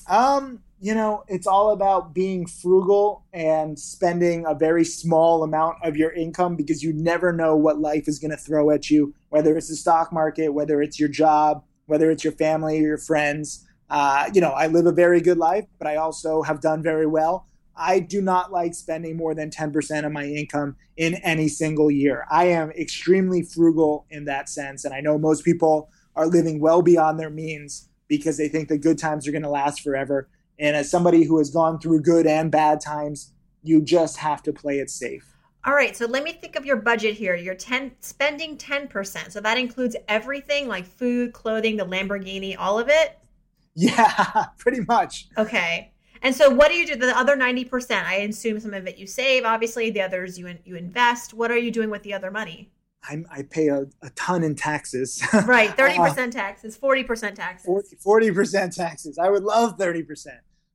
Um, 0.07 0.61
you 0.83 0.93
know, 0.93 1.23
it's 1.29 1.47
all 1.47 1.71
about 1.71 2.13
being 2.13 2.45
frugal 2.45 3.23
and 3.31 3.79
spending 3.79 4.45
a 4.45 4.53
very 4.53 4.83
small 4.83 5.41
amount 5.41 5.77
of 5.81 5.95
your 5.95 6.11
income 6.11 6.57
because 6.57 6.83
you 6.83 6.91
never 6.91 7.31
know 7.31 7.55
what 7.55 7.79
life 7.79 8.09
is 8.09 8.19
going 8.19 8.31
to 8.31 8.37
throw 8.37 8.69
at 8.69 8.89
you, 8.89 9.15
whether 9.29 9.55
it's 9.55 9.69
the 9.69 9.77
stock 9.77 10.11
market, 10.11 10.49
whether 10.49 10.81
it's 10.81 10.99
your 10.99 11.07
job, 11.07 11.63
whether 11.85 12.11
it's 12.11 12.25
your 12.25 12.33
family 12.33 12.79
or 12.79 12.87
your 12.87 12.97
friends. 12.97 13.65
Uh, 13.89 14.29
you 14.33 14.41
know, 14.41 14.49
I 14.49 14.67
live 14.67 14.85
a 14.85 14.91
very 14.91 15.21
good 15.21 15.37
life, 15.37 15.63
but 15.79 15.87
I 15.87 15.95
also 15.95 16.41
have 16.41 16.59
done 16.59 16.83
very 16.83 17.07
well. 17.07 17.47
I 17.77 18.01
do 18.01 18.21
not 18.21 18.51
like 18.51 18.73
spending 18.73 19.15
more 19.15 19.33
than 19.33 19.51
10% 19.51 20.05
of 20.05 20.11
my 20.11 20.25
income 20.25 20.75
in 20.97 21.13
any 21.23 21.47
single 21.47 21.91
year. 21.91 22.25
I 22.29 22.47
am 22.47 22.71
extremely 22.71 23.41
frugal 23.41 24.05
in 24.09 24.25
that 24.25 24.49
sense. 24.49 24.83
And 24.83 24.93
I 24.93 24.99
know 24.99 25.17
most 25.17 25.45
people 25.45 25.89
are 26.17 26.27
living 26.27 26.59
well 26.59 26.81
beyond 26.81 27.21
their 27.21 27.29
means 27.29 27.87
because 28.09 28.35
they 28.35 28.49
think 28.49 28.67
the 28.67 28.77
good 28.77 28.97
times 28.97 29.25
are 29.25 29.31
going 29.31 29.43
to 29.43 29.49
last 29.49 29.79
forever. 29.79 30.27
And 30.63 30.77
as 30.77 30.89
somebody 30.89 31.25
who 31.25 31.39
has 31.39 31.49
gone 31.49 31.77
through 31.77 32.03
good 32.03 32.25
and 32.25 32.49
bad 32.49 32.79
times, 32.79 33.33
you 33.63 33.81
just 33.81 34.15
have 34.15 34.41
to 34.43 34.53
play 34.53 34.79
it 34.79 34.89
safe. 34.89 35.29
All 35.65 35.73
right, 35.73 35.95
so 35.95 36.05
let 36.05 36.23
me 36.23 36.31
think 36.31 36.55
of 36.55 36.65
your 36.65 36.77
budget 36.77 37.15
here. 37.15 37.35
You're 37.35 37.53
10 37.53 37.91
spending 37.99 38.57
10%. 38.57 39.31
So 39.31 39.41
that 39.41 39.57
includes 39.57 39.97
everything 40.07 40.69
like 40.69 40.85
food, 40.85 41.33
clothing, 41.33 41.75
the 41.75 41.85
Lamborghini, 41.85 42.55
all 42.57 42.79
of 42.79 42.87
it? 42.89 43.19
Yeah, 43.75 44.45
pretty 44.59 44.81
much. 44.87 45.29
Okay. 45.35 45.91
And 46.21 46.35
so 46.35 46.47
what 46.51 46.69
do 46.69 46.75
you 46.75 46.85
do 46.85 46.95
the 46.95 47.17
other 47.17 47.35
90%? 47.35 48.03
I 48.03 48.17
assume 48.17 48.59
some 48.59 48.71
of 48.75 48.85
it 48.85 48.99
you 48.99 49.07
save, 49.07 49.45
obviously, 49.45 49.89
the 49.89 50.01
others 50.01 50.37
you 50.37 50.55
you 50.63 50.75
invest. 50.75 51.33
What 51.33 51.49
are 51.49 51.57
you 51.57 51.71
doing 51.71 51.89
with 51.89 52.03
the 52.03 52.13
other 52.13 52.29
money? 52.29 52.71
I, 53.03 53.23
I 53.31 53.41
pay 53.41 53.69
a, 53.69 53.87
a, 54.03 54.11
ton 54.11 54.43
in 54.43 54.53
taxes. 54.53 55.23
right, 55.45 55.75
30% 55.75 55.97
uh, 56.27 56.31
taxes, 56.31 56.77
40% 56.77 57.33
taxes. 57.33 57.65
40, 57.99 58.31
percent 58.31 58.73
taxes. 58.73 59.17
I 59.17 59.29
would 59.29 59.43
love 59.43 59.79
30%. 59.79 60.27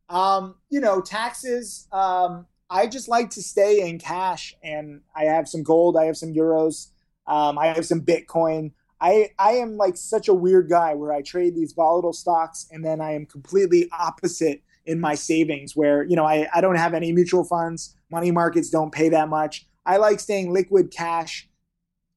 Um, 0.08 0.54
you 0.70 0.80
know, 0.80 1.00
taxes, 1.00 1.86
um, 1.92 2.46
I 2.70 2.86
just 2.86 3.08
like 3.08 3.30
to 3.30 3.42
stay 3.42 3.88
in 3.88 3.98
cash 3.98 4.54
and 4.62 5.00
I 5.14 5.24
have 5.24 5.48
some 5.48 5.62
gold, 5.62 5.96
I 5.96 6.04
have 6.04 6.16
some 6.16 6.32
euros, 6.32 6.88
um, 7.26 7.58
I 7.58 7.66
have 7.66 7.86
some 7.86 8.00
Bitcoin. 8.00 8.72
I, 9.00 9.30
I 9.38 9.52
am 9.52 9.76
like 9.76 9.96
such 9.96 10.28
a 10.28 10.34
weird 10.34 10.68
guy 10.68 10.94
where 10.94 11.12
I 11.12 11.22
trade 11.22 11.54
these 11.54 11.72
volatile 11.72 12.12
stocks 12.12 12.66
and 12.70 12.84
then 12.84 13.00
I 13.00 13.12
am 13.12 13.26
completely 13.26 13.88
opposite 13.92 14.62
in 14.86 15.00
my 15.00 15.14
savings 15.14 15.76
where, 15.76 16.02
you 16.04 16.16
know, 16.16 16.24
I, 16.24 16.48
I 16.54 16.60
don't 16.60 16.76
have 16.76 16.94
any 16.94 17.12
mutual 17.12 17.44
funds, 17.44 17.94
money 18.10 18.30
markets 18.30 18.70
don't 18.70 18.90
pay 18.90 19.10
that 19.10 19.28
much. 19.28 19.66
I 19.86 19.98
like 19.98 20.20
staying 20.20 20.52
liquid 20.52 20.90
cash. 20.90 21.48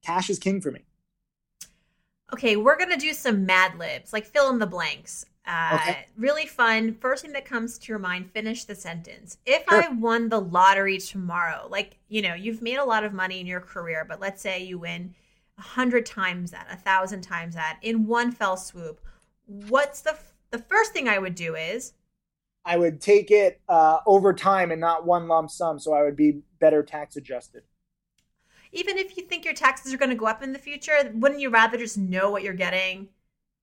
Cash 0.04 0.28
is 0.30 0.38
king 0.38 0.60
for 0.60 0.70
me. 0.70 0.80
Okay, 2.32 2.56
we're 2.56 2.78
gonna 2.78 2.96
do 2.96 3.12
some 3.12 3.44
Mad 3.44 3.78
Libs, 3.78 4.12
like 4.12 4.24
fill 4.24 4.50
in 4.50 4.58
the 4.58 4.66
blanks. 4.66 5.26
Uh, 5.44 5.78
okay. 5.80 6.06
Really 6.16 6.46
fun. 6.46 6.94
First 6.94 7.22
thing 7.22 7.32
that 7.32 7.44
comes 7.44 7.76
to 7.78 7.88
your 7.88 7.98
mind, 7.98 8.30
finish 8.30 8.64
the 8.64 8.74
sentence. 8.74 9.38
If 9.44 9.64
sure. 9.68 9.82
I 9.82 9.88
won 9.88 10.28
the 10.28 10.40
lottery 10.40 10.98
tomorrow, 10.98 11.66
like, 11.68 11.98
you 12.08 12.22
know, 12.22 12.34
you've 12.34 12.62
made 12.62 12.76
a 12.76 12.84
lot 12.84 13.02
of 13.02 13.12
money 13.12 13.40
in 13.40 13.46
your 13.46 13.60
career, 13.60 14.06
but 14.08 14.20
let's 14.20 14.40
say 14.40 14.62
you 14.62 14.78
win 14.78 15.14
a 15.58 15.62
hundred 15.62 16.06
times 16.06 16.52
that, 16.52 16.68
a 16.70 16.76
thousand 16.76 17.22
times 17.22 17.54
that 17.56 17.78
in 17.82 18.06
one 18.06 18.30
fell 18.30 18.56
swoop. 18.56 19.00
What's 19.46 20.00
the, 20.00 20.16
the 20.50 20.58
first 20.58 20.92
thing 20.92 21.08
I 21.08 21.18
would 21.18 21.34
do 21.34 21.56
is 21.56 21.94
I 22.64 22.78
would 22.78 23.00
take 23.00 23.32
it 23.32 23.60
uh, 23.68 23.98
over 24.06 24.32
time 24.32 24.70
and 24.70 24.80
not 24.80 25.04
one 25.04 25.26
lump 25.26 25.50
sum. 25.50 25.80
So 25.80 25.92
I 25.92 26.02
would 26.02 26.16
be 26.16 26.42
better 26.60 26.84
tax 26.84 27.16
adjusted. 27.16 27.64
Even 28.70 28.96
if 28.96 29.16
you 29.16 29.24
think 29.24 29.44
your 29.44 29.54
taxes 29.54 29.92
are 29.92 29.98
going 29.98 30.10
to 30.10 30.16
go 30.16 30.26
up 30.26 30.42
in 30.42 30.52
the 30.52 30.58
future, 30.58 31.10
wouldn't 31.14 31.40
you 31.40 31.50
rather 31.50 31.76
just 31.76 31.98
know 31.98 32.30
what 32.30 32.44
you're 32.44 32.54
getting? 32.54 33.08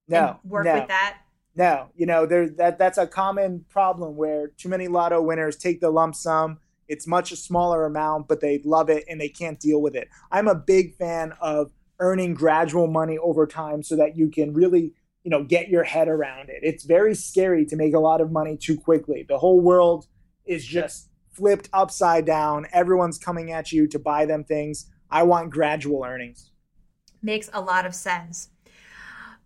No, 0.06 0.38
work 0.44 0.66
no. 0.66 0.74
with 0.74 0.88
that. 0.88 1.18
No, 1.56 1.88
you 1.96 2.06
know, 2.06 2.26
there 2.26 2.48
that 2.48 2.78
that's 2.78 2.98
a 2.98 3.06
common 3.06 3.64
problem 3.68 4.16
where 4.16 4.48
too 4.48 4.68
many 4.68 4.88
lotto 4.88 5.20
winners 5.20 5.56
take 5.56 5.80
the 5.80 5.90
lump 5.90 6.14
sum. 6.14 6.58
It's 6.88 7.06
much 7.06 7.32
a 7.32 7.36
smaller 7.36 7.84
amount, 7.84 8.28
but 8.28 8.40
they 8.40 8.60
love 8.64 8.90
it 8.90 9.04
and 9.08 9.20
they 9.20 9.28
can't 9.28 9.60
deal 9.60 9.80
with 9.80 9.94
it. 9.94 10.08
I'm 10.30 10.48
a 10.48 10.54
big 10.54 10.96
fan 10.96 11.34
of 11.40 11.70
earning 11.98 12.34
gradual 12.34 12.86
money 12.86 13.18
over 13.18 13.46
time 13.46 13.82
so 13.82 13.94
that 13.96 14.16
you 14.16 14.28
can 14.28 14.52
really, 14.54 14.94
you 15.22 15.30
know, 15.30 15.44
get 15.44 15.68
your 15.68 15.84
head 15.84 16.08
around 16.08 16.48
it. 16.48 16.60
It's 16.62 16.84
very 16.84 17.14
scary 17.14 17.64
to 17.66 17.76
make 17.76 17.94
a 17.94 18.00
lot 18.00 18.20
of 18.20 18.32
money 18.32 18.56
too 18.56 18.76
quickly. 18.76 19.24
The 19.28 19.38
whole 19.38 19.60
world 19.60 20.06
is 20.46 20.64
just 20.64 21.10
flipped 21.32 21.68
upside 21.72 22.26
down. 22.26 22.66
Everyone's 22.72 23.18
coming 23.18 23.52
at 23.52 23.70
you 23.70 23.86
to 23.88 23.98
buy 23.98 24.26
them 24.26 24.44
things. 24.44 24.86
I 25.10 25.22
want 25.24 25.50
gradual 25.50 26.04
earnings. 26.04 26.50
Makes 27.22 27.50
a 27.52 27.60
lot 27.60 27.86
of 27.86 27.94
sense. 27.94 28.49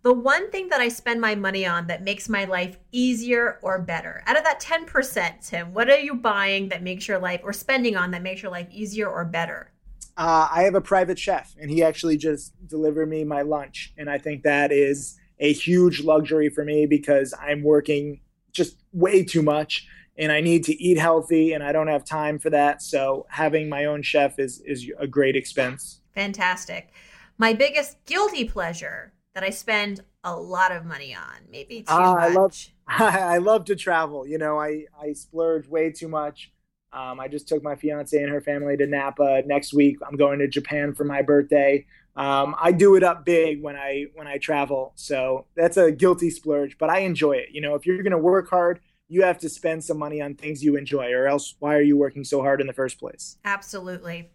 The 0.05 0.13
one 0.13 0.51
thing 0.51 0.69
that 0.69 0.81
I 0.81 0.89
spend 0.89 1.19
my 1.19 1.33
money 1.33 1.65
on 1.65 1.87
that 1.87 2.03
makes 2.03 2.29
my 2.29 2.45
life 2.45 2.77
easier 2.91 3.57
or 3.63 3.79
better, 3.79 4.21
out 4.27 4.37
of 4.37 4.43
that 4.43 4.59
10%, 4.61 5.47
Tim, 5.49 5.73
what 5.73 5.89
are 5.89 5.97
you 5.97 6.13
buying 6.13 6.69
that 6.69 6.83
makes 6.83 7.07
your 7.07 7.17
life 7.17 7.41
or 7.43 7.51
spending 7.51 7.97
on 7.97 8.11
that 8.11 8.21
makes 8.21 8.43
your 8.43 8.51
life 8.51 8.67
easier 8.69 9.09
or 9.09 9.25
better? 9.25 9.71
Uh, 10.15 10.47
I 10.53 10.61
have 10.61 10.75
a 10.75 10.81
private 10.81 11.17
chef, 11.17 11.55
and 11.59 11.71
he 11.71 11.81
actually 11.81 12.17
just 12.17 12.53
delivered 12.67 13.09
me 13.09 13.23
my 13.23 13.41
lunch. 13.41 13.95
And 13.97 14.07
I 14.07 14.19
think 14.19 14.43
that 14.43 14.71
is 14.71 15.17
a 15.39 15.51
huge 15.51 16.03
luxury 16.03 16.49
for 16.49 16.63
me 16.63 16.85
because 16.85 17.33
I'm 17.41 17.63
working 17.63 18.19
just 18.51 18.77
way 18.93 19.23
too 19.23 19.41
much 19.41 19.87
and 20.19 20.31
I 20.31 20.39
need 20.39 20.65
to 20.65 20.79
eat 20.79 20.99
healthy 20.99 21.53
and 21.53 21.63
I 21.63 21.71
don't 21.71 21.87
have 21.87 22.05
time 22.05 22.37
for 22.37 22.51
that. 22.51 22.83
So 22.83 23.25
having 23.27 23.69
my 23.69 23.85
own 23.85 24.03
chef 24.03 24.37
is 24.37 24.61
is 24.67 24.87
a 24.99 25.07
great 25.07 25.35
expense. 25.35 26.01
Fantastic. 26.13 26.93
My 27.39 27.53
biggest 27.53 27.97
guilty 28.05 28.45
pleasure 28.45 29.11
that 29.35 29.43
I 29.43 29.49
spend 29.51 30.01
a 30.23 30.35
lot 30.35 30.71
of 30.71 30.85
money 30.85 31.13
on, 31.13 31.43
maybe 31.51 31.83
too 31.83 31.93
uh, 31.93 31.99
much. 31.99 32.17
I 32.17 32.33
love 32.33 32.57
I 32.87 33.37
love 33.37 33.65
to 33.65 33.75
travel. 33.75 34.25
You 34.25 34.39
know, 34.39 34.59
I 34.59 34.85
I 34.99 35.13
splurge 35.13 35.67
way 35.67 35.91
too 35.91 36.07
much. 36.07 36.51
Um, 36.91 37.19
I 37.19 37.27
just 37.27 37.47
took 37.47 37.61
my 37.61 37.75
fiance 37.75 38.17
and 38.17 38.31
her 38.31 38.41
family 38.41 38.77
to 38.77 38.87
Napa 38.87 39.43
next 39.45 39.73
week. 39.73 39.97
I'm 40.07 40.15
going 40.15 40.39
to 40.39 40.47
Japan 40.47 40.93
for 40.93 41.03
my 41.03 41.21
birthday. 41.21 41.85
Um, 42.15 42.55
I 42.57 42.71
do 42.71 42.95
it 42.95 43.03
up 43.03 43.25
big 43.25 43.61
when 43.61 43.75
I 43.75 44.05
when 44.15 44.25
I 44.25 44.37
travel, 44.37 44.93
so 44.95 45.45
that's 45.55 45.75
a 45.75 45.91
guilty 45.91 46.29
splurge, 46.29 46.77
but 46.77 46.89
I 46.89 46.99
enjoy 46.99 47.33
it. 47.33 47.49
You 47.51 47.59
know, 47.59 47.75
if 47.75 47.85
you're 47.85 48.01
going 48.01 48.11
to 48.11 48.17
work 48.17 48.49
hard, 48.49 48.79
you 49.09 49.23
have 49.23 49.37
to 49.39 49.49
spend 49.49 49.83
some 49.83 49.99
money 49.99 50.21
on 50.21 50.35
things 50.35 50.63
you 50.63 50.77
enjoy, 50.77 51.11
or 51.11 51.27
else 51.27 51.55
why 51.59 51.75
are 51.75 51.81
you 51.81 51.97
working 51.97 52.23
so 52.23 52.41
hard 52.41 52.61
in 52.61 52.67
the 52.67 52.73
first 52.73 52.97
place? 52.97 53.37
Absolutely. 53.43 54.31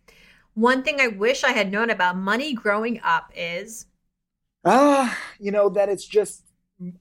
One 0.53 0.83
thing 0.83 1.01
I 1.01 1.07
wish 1.07 1.43
I 1.43 1.53
had 1.53 1.73
known 1.73 1.89
about 1.89 2.19
money 2.19 2.53
growing 2.53 3.01
up 3.03 3.33
is 3.35 3.87
ah, 4.65 5.17
you 5.39 5.51
know 5.51 5.69
that 5.71 5.89
it's 5.89 6.07
just 6.07 6.45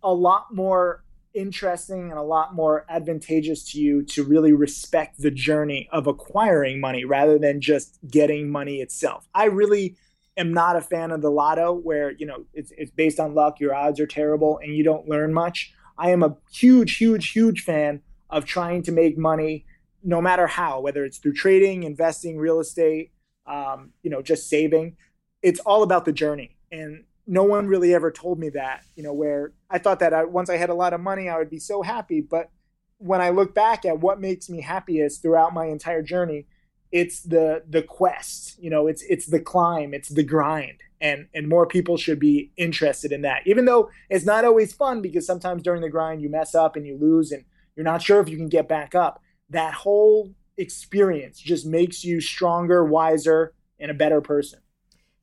a 0.04 0.14
lot 0.14 0.54
more 0.54 1.04
interesting 1.34 2.10
and 2.10 2.20
a 2.20 2.24
lot 2.24 2.56
more 2.56 2.86
advantageous 2.90 3.64
to 3.72 3.80
you 3.80 4.04
to 4.04 4.24
really 4.24 4.52
respect 4.52 5.20
the 5.20 5.32
journey 5.32 5.88
of 5.92 6.08
acquiring 6.08 6.80
money 6.80 7.06
rather 7.06 7.38
than 7.38 7.62
just 7.62 8.00
getting 8.10 8.50
money 8.50 8.82
itself. 8.82 9.28
I 9.34 9.46
really 9.46 9.96
am 10.38 10.54
not 10.54 10.76
a 10.76 10.82
fan 10.82 11.12
of 11.12 11.22
the 11.22 11.30
lotto 11.30 11.74
where, 11.74 12.12
you 12.12 12.26
know, 12.26 12.46
it's 12.54 12.72
it's 12.78 12.92
based 12.92 13.20
on 13.20 13.36
luck, 13.36 13.60
your 13.60 13.76
odds 13.76 14.00
are 14.00 14.08
terrible 14.08 14.60
and 14.64 14.76
you 14.76 14.84
don't 14.84 15.08
learn 15.08 15.34
much. 15.34 15.74
I 15.98 16.12
am 16.12 16.24
a 16.24 16.36
huge, 16.52 16.98
huge, 16.98 17.32
huge 17.32 17.64
fan 17.64 18.02
of 18.30 18.46
trying 18.46 18.84
to 18.84 18.92
make 18.92 19.18
money 19.18 19.66
no 20.04 20.22
matter 20.22 20.48
how, 20.48 20.80
whether 20.80 21.04
it's 21.04 21.18
through 21.18 21.34
trading, 21.34 21.84
investing, 21.84 22.38
real 22.38 22.60
estate, 22.60 23.12
um, 23.46 23.92
you 24.02 24.10
know, 24.10 24.22
just 24.22 24.50
saving. 24.50 24.96
It's 25.42 25.60
all 25.62 25.84
about 25.84 26.06
the 26.06 26.14
journey. 26.14 26.58
And 26.72 27.04
no 27.30 27.44
one 27.44 27.68
really 27.68 27.94
ever 27.94 28.12
told 28.12 28.40
me 28.40 28.50
that, 28.50 28.84
you 28.96 29.04
know, 29.04 29.14
where 29.14 29.54
I 29.70 29.78
thought 29.78 30.00
that 30.00 30.16
I, 30.16 30.26
once 30.26 30.50
I 30.50 30.58
had 30.58 30.72
a 30.72 30.74
lot 30.74 30.94
of 30.94 31.00
money, 31.00 31.30
I 31.30 31.38
would 31.38 31.50
be 31.50 31.60
so 31.60 31.84
happy. 31.84 32.22
But 32.22 32.50
when 32.98 33.22
I 33.22 33.30
look 33.30 33.54
back 33.54 33.86
at 33.86 34.00
what 34.00 34.20
makes 34.20 34.50
me 34.50 34.62
happiest 34.62 35.22
throughout 35.22 35.54
my 35.54 35.68
entire 35.68 36.02
journey, 36.02 36.48
it's 36.92 37.22
the 37.22 37.62
the 37.70 37.84
quest 37.84 38.58
you 38.60 38.68
know 38.68 38.88
it's 38.88 39.04
it's 39.04 39.28
the 39.28 39.40
climb 39.40 39.94
it's 39.94 40.10
the 40.10 40.24
grind. 40.24 40.80
And 41.00 41.28
and 41.36 41.48
more 41.48 41.68
people 41.68 41.98
should 41.98 42.20
be 42.20 42.52
interested 42.58 43.12
in 43.12 43.22
that. 43.22 43.44
Even 43.46 43.66
though 43.66 43.92
it's 44.10 44.26
not 44.26 44.44
always 44.44 44.74
fun 44.74 45.02
because 45.04 45.28
sometimes 45.28 45.62
during 45.62 45.82
the 45.82 45.90
grind 45.90 46.24
you 46.24 46.30
mess 46.30 46.56
up 46.56 46.76
and 46.76 46.88
you 46.88 46.98
lose 46.98 47.32
and 47.32 47.46
you're 47.76 47.84
not 47.84 48.02
sure 48.02 48.20
if 48.20 48.28
you 48.28 48.38
can 48.38 48.50
get 48.50 48.68
back 48.68 48.96
up. 48.96 49.22
That 49.52 49.76
whole 49.76 50.34
experience 50.58 51.40
just 51.40 51.66
makes 51.66 52.04
you 52.04 52.20
stronger 52.20 52.84
wiser 52.84 53.54
and 53.80 53.92
a 53.92 53.94
better 53.94 54.20
person 54.20 54.60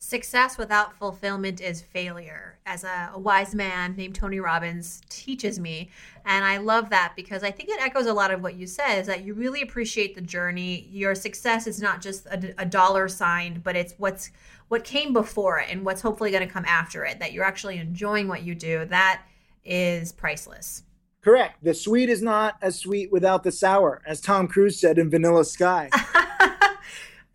Success 0.07 0.57
without 0.57 0.97
fulfillment 0.97 1.61
is 1.61 1.83
failure, 1.83 2.61
as 2.64 2.85
a, 2.85 3.11
a, 3.12 3.19
wise 3.19 3.57
man 3.57 3.97
named 3.97 4.14
Tony 4.14 4.38
Robbins 4.38 5.01
teaches 5.09 5.59
me. 5.59 5.90
And 6.25 6.45
I 6.45 6.59
love 6.59 6.90
that 6.90 7.14
because 7.16 7.42
I 7.42 7.51
think 7.51 7.71
it 7.71 7.83
echoes 7.83 8.07
a 8.07 8.12
lot 8.12 8.31
of 8.31 8.40
what 8.40 8.55
you 8.55 8.69
said 8.69 9.01
is 9.01 9.09
that 9.09 9.25
you 9.25 9.35
really 9.35 9.62
appreciate 9.62 10.14
the 10.14 10.21
journey. 10.21 10.88
Your 10.92 11.16
success 11.16 11.66
is 11.66 11.83
not 11.83 12.01
just 12.01 12.25
a, 12.27 12.55
a 12.57 12.64
dollar 12.64 13.09
sign, 13.09 13.61
but 13.64 13.75
it's 13.75 13.95
what's 13.99 14.31
what 14.69 14.85
came 14.85 15.12
before 15.12 15.59
it 15.59 15.71
and 15.71 15.85
what's 15.85 16.03
hopefully 16.03 16.31
going 16.31 16.47
to 16.47 16.55
come 16.55 16.66
after 16.66 17.05
it, 17.05 17.19
that 17.19 17.33
you're 17.33 17.42
actually 17.42 17.79
enjoying 17.79 18.29
what 18.29 18.45
you 18.45 18.55
do. 18.55 18.85
That 18.85 19.23
is 19.64 20.12
priceless. 20.12 20.85
Correct. 21.21 21.64
The 21.64 21.75
sweet 21.75 22.11
is 22.11 22.23
not 22.23 22.59
as 22.62 22.79
sweet 22.79 23.11
without 23.11 23.42
the 23.42 23.51
sour, 23.51 24.03
as 24.07 24.21
Tom 24.21 24.47
Cruise 24.47 24.79
said 24.79 24.99
in 24.99 25.11
Vanilla 25.11 25.45
Sky. 25.45 25.90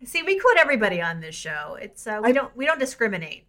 See, 0.04 0.22
we 0.22 0.38
quote 0.38 0.56
everybody 0.58 1.00
on 1.00 1.20
this 1.20 1.34
show. 1.34 1.76
It's 1.80 2.06
uh, 2.06 2.20
we 2.22 2.30
I, 2.30 2.32
don't 2.32 2.56
we 2.56 2.66
don't 2.66 2.80
discriminate. 2.80 3.46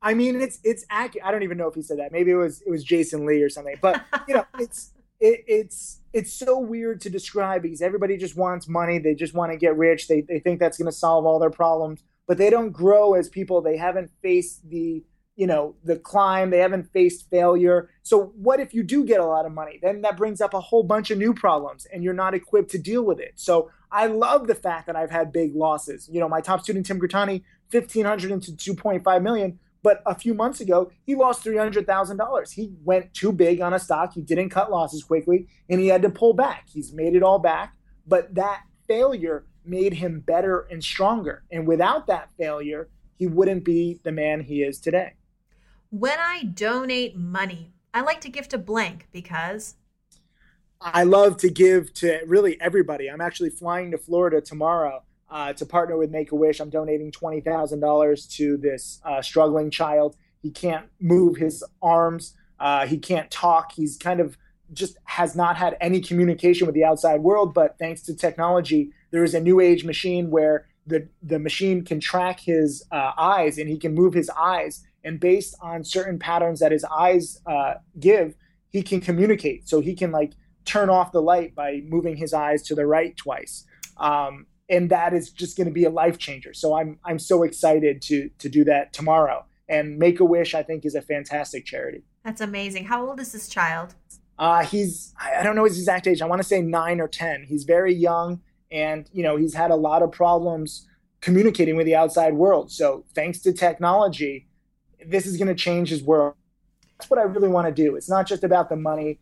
I 0.00 0.14
mean, 0.14 0.40
it's 0.40 0.58
it's 0.64 0.84
accurate. 0.90 1.26
I 1.26 1.30
don't 1.30 1.42
even 1.44 1.58
know 1.58 1.68
if 1.68 1.74
he 1.74 1.82
said 1.82 1.98
that. 1.98 2.12
Maybe 2.12 2.32
it 2.32 2.36
was 2.36 2.60
it 2.62 2.70
was 2.70 2.82
Jason 2.82 3.24
Lee 3.24 3.42
or 3.42 3.48
something. 3.48 3.76
But 3.80 4.04
you 4.26 4.34
know, 4.34 4.44
it's 4.58 4.92
it, 5.20 5.44
it's 5.46 6.00
it's 6.12 6.32
so 6.32 6.58
weird 6.58 7.00
to 7.02 7.10
describe 7.10 7.62
because 7.62 7.82
everybody 7.82 8.16
just 8.16 8.36
wants 8.36 8.68
money. 8.68 8.98
They 8.98 9.14
just 9.14 9.34
want 9.34 9.52
to 9.52 9.58
get 9.58 9.76
rich. 9.76 10.08
They 10.08 10.22
they 10.22 10.40
think 10.40 10.58
that's 10.58 10.76
going 10.76 10.90
to 10.90 10.96
solve 10.96 11.24
all 11.24 11.38
their 11.38 11.50
problems, 11.50 12.02
but 12.26 12.36
they 12.36 12.50
don't 12.50 12.72
grow 12.72 13.14
as 13.14 13.28
people. 13.28 13.60
They 13.62 13.76
haven't 13.76 14.10
faced 14.22 14.68
the 14.68 15.04
you 15.36 15.46
know 15.46 15.74
the 15.82 15.96
climb 15.96 16.50
they 16.50 16.58
haven't 16.58 16.84
faced 16.92 17.28
failure 17.30 17.88
so 18.02 18.32
what 18.36 18.60
if 18.60 18.74
you 18.74 18.82
do 18.82 19.04
get 19.04 19.18
a 19.18 19.24
lot 19.24 19.46
of 19.46 19.52
money 19.52 19.78
then 19.82 20.02
that 20.02 20.16
brings 20.16 20.40
up 20.40 20.52
a 20.52 20.60
whole 20.60 20.82
bunch 20.82 21.10
of 21.10 21.16
new 21.16 21.32
problems 21.32 21.86
and 21.86 22.04
you're 22.04 22.12
not 22.12 22.34
equipped 22.34 22.70
to 22.70 22.78
deal 22.78 23.02
with 23.02 23.18
it 23.18 23.32
so 23.36 23.70
i 23.92 24.06
love 24.06 24.46
the 24.46 24.54
fact 24.54 24.86
that 24.86 24.96
i've 24.96 25.10
had 25.10 25.32
big 25.32 25.54
losses 25.54 26.08
you 26.10 26.18
know 26.18 26.28
my 26.28 26.40
top 26.40 26.60
student 26.60 26.84
tim 26.86 27.00
Grittani, 27.00 27.42
1500 27.70 28.30
into 28.30 28.52
2.5 28.52 29.22
million 29.22 29.58
But 29.82 30.00
a 30.06 30.14
few 30.14 30.32
months 30.32 30.60
ago, 30.60 30.92
he 31.02 31.14
lost 31.16 31.44
$300,000. 31.44 32.52
He 32.52 32.72
went 32.84 33.12
too 33.14 33.32
big 33.32 33.60
on 33.60 33.74
a 33.74 33.78
stock. 33.78 34.14
He 34.14 34.22
didn't 34.22 34.50
cut 34.50 34.70
losses 34.70 35.02
quickly 35.02 35.48
and 35.68 35.80
he 35.80 35.88
had 35.88 36.02
to 36.02 36.10
pull 36.10 36.34
back. 36.34 36.68
He's 36.72 36.92
made 36.92 37.16
it 37.16 37.22
all 37.22 37.40
back. 37.40 37.74
But 38.06 38.34
that 38.34 38.62
failure 38.86 39.44
made 39.64 39.94
him 39.94 40.20
better 40.20 40.66
and 40.70 40.82
stronger. 40.82 41.42
And 41.50 41.66
without 41.66 42.06
that 42.06 42.30
failure, 42.38 42.88
he 43.18 43.26
wouldn't 43.26 43.64
be 43.64 44.00
the 44.02 44.12
man 44.12 44.40
he 44.40 44.62
is 44.62 44.80
today. 44.80 45.14
When 45.90 46.18
I 46.18 46.44
donate 46.44 47.16
money, 47.16 47.72
I 47.92 48.00
like 48.00 48.20
to 48.22 48.28
give 48.28 48.48
to 48.48 48.58
blank 48.58 49.08
because 49.12 49.76
I 50.84 51.04
love 51.04 51.36
to 51.38 51.50
give 51.50 51.92
to 51.94 52.20
really 52.26 52.60
everybody. 52.60 53.08
I'm 53.08 53.20
actually 53.20 53.50
flying 53.50 53.92
to 53.92 53.98
Florida 53.98 54.40
tomorrow 54.40 55.04
uh, 55.30 55.52
to 55.54 55.64
partner 55.64 55.96
with 55.96 56.10
Make 56.10 56.32
a 56.32 56.34
Wish. 56.34 56.60
I'm 56.60 56.70
donating 56.70 57.12
twenty 57.12 57.40
thousand 57.40 57.80
dollars 57.80 58.26
to 58.38 58.56
this 58.56 59.00
uh, 59.04 59.22
struggling 59.22 59.70
child. 59.70 60.16
He 60.42 60.50
can't 60.50 60.86
move 61.00 61.36
his 61.36 61.62
arms. 61.80 62.34
Uh, 62.58 62.86
he 62.86 62.98
can't 62.98 63.30
talk. 63.30 63.72
He's 63.72 63.96
kind 63.96 64.20
of 64.20 64.36
just 64.72 64.96
has 65.04 65.36
not 65.36 65.56
had 65.56 65.76
any 65.80 66.00
communication 66.00 66.66
with 66.66 66.74
the 66.74 66.84
outside 66.84 67.20
world. 67.20 67.54
But 67.54 67.78
thanks 67.78 68.02
to 68.02 68.16
technology, 68.16 68.90
there 69.10 69.22
is 69.22 69.34
a 69.34 69.40
new 69.40 69.60
age 69.60 69.84
machine 69.84 70.30
where 70.30 70.66
the 70.86 71.08
the 71.22 71.38
machine 71.38 71.84
can 71.84 72.00
track 72.00 72.40
his 72.40 72.84
uh, 72.90 73.12
eyes 73.16 73.58
and 73.58 73.68
he 73.68 73.78
can 73.78 73.94
move 73.94 74.14
his 74.14 74.30
eyes. 74.36 74.84
And 75.04 75.20
based 75.20 75.54
on 75.60 75.84
certain 75.84 76.18
patterns 76.18 76.60
that 76.60 76.72
his 76.72 76.84
eyes 76.84 77.40
uh, 77.46 77.74
give, 77.98 78.34
he 78.70 78.82
can 78.82 79.00
communicate. 79.00 79.68
So 79.68 79.80
he 79.80 79.94
can 79.94 80.12
like 80.12 80.32
turn 80.64 80.90
off 80.90 81.12
the 81.12 81.22
light 81.22 81.54
by 81.54 81.82
moving 81.84 82.16
his 82.16 82.32
eyes 82.32 82.62
to 82.64 82.74
the 82.74 82.86
right 82.86 83.16
twice. 83.16 83.64
Um, 83.96 84.46
and 84.68 84.90
that 84.90 85.12
is 85.12 85.30
just 85.30 85.56
going 85.56 85.66
to 85.66 85.72
be 85.72 85.84
a 85.84 85.90
life 85.90 86.18
changer. 86.18 86.54
So 86.54 86.74
I'm 86.74 86.98
I'm 87.04 87.18
so 87.18 87.42
excited 87.42 88.00
to 88.02 88.30
to 88.38 88.48
do 88.48 88.64
that 88.64 88.92
tomorrow. 88.92 89.44
And 89.68 89.98
Make 89.98 90.20
a 90.20 90.24
Wish, 90.24 90.54
I 90.54 90.62
think, 90.62 90.84
is 90.84 90.94
a 90.94 91.02
fantastic 91.02 91.64
charity. 91.64 92.02
That's 92.24 92.40
amazing. 92.40 92.84
How 92.86 93.06
old 93.06 93.20
is 93.20 93.32
this 93.32 93.48
child? 93.48 93.94
Uh, 94.38 94.64
he's 94.64 95.14
I 95.20 95.42
don't 95.42 95.56
know 95.56 95.64
his 95.64 95.78
exact 95.78 96.06
age. 96.06 96.22
I 96.22 96.26
want 96.26 96.40
to 96.40 96.48
say 96.48 96.62
nine 96.62 97.00
or 97.00 97.08
ten. 97.08 97.44
He's 97.44 97.64
very 97.64 97.94
young, 97.94 98.40
and 98.70 99.08
you 99.12 99.22
know 99.22 99.36
he's 99.36 99.54
had 99.54 99.70
a 99.70 99.76
lot 99.76 100.02
of 100.02 100.10
problems 100.10 100.86
communicating 101.20 101.76
with 101.76 101.86
the 101.86 101.94
outside 101.94 102.34
world. 102.34 102.70
So 102.72 103.04
thanks 103.14 103.38
to 103.40 103.52
technology, 103.52 104.48
this 105.06 105.24
is 105.24 105.36
going 105.36 105.48
to 105.48 105.54
change 105.54 105.88
his 105.88 106.02
world. 106.02 106.34
That's 106.98 107.08
what 107.08 107.20
I 107.20 107.22
really 107.22 107.48
want 107.48 107.68
to 107.68 107.72
do. 107.72 107.94
It's 107.94 108.08
not 108.08 108.26
just 108.26 108.42
about 108.42 108.68
the 108.68 108.76
money 108.76 109.20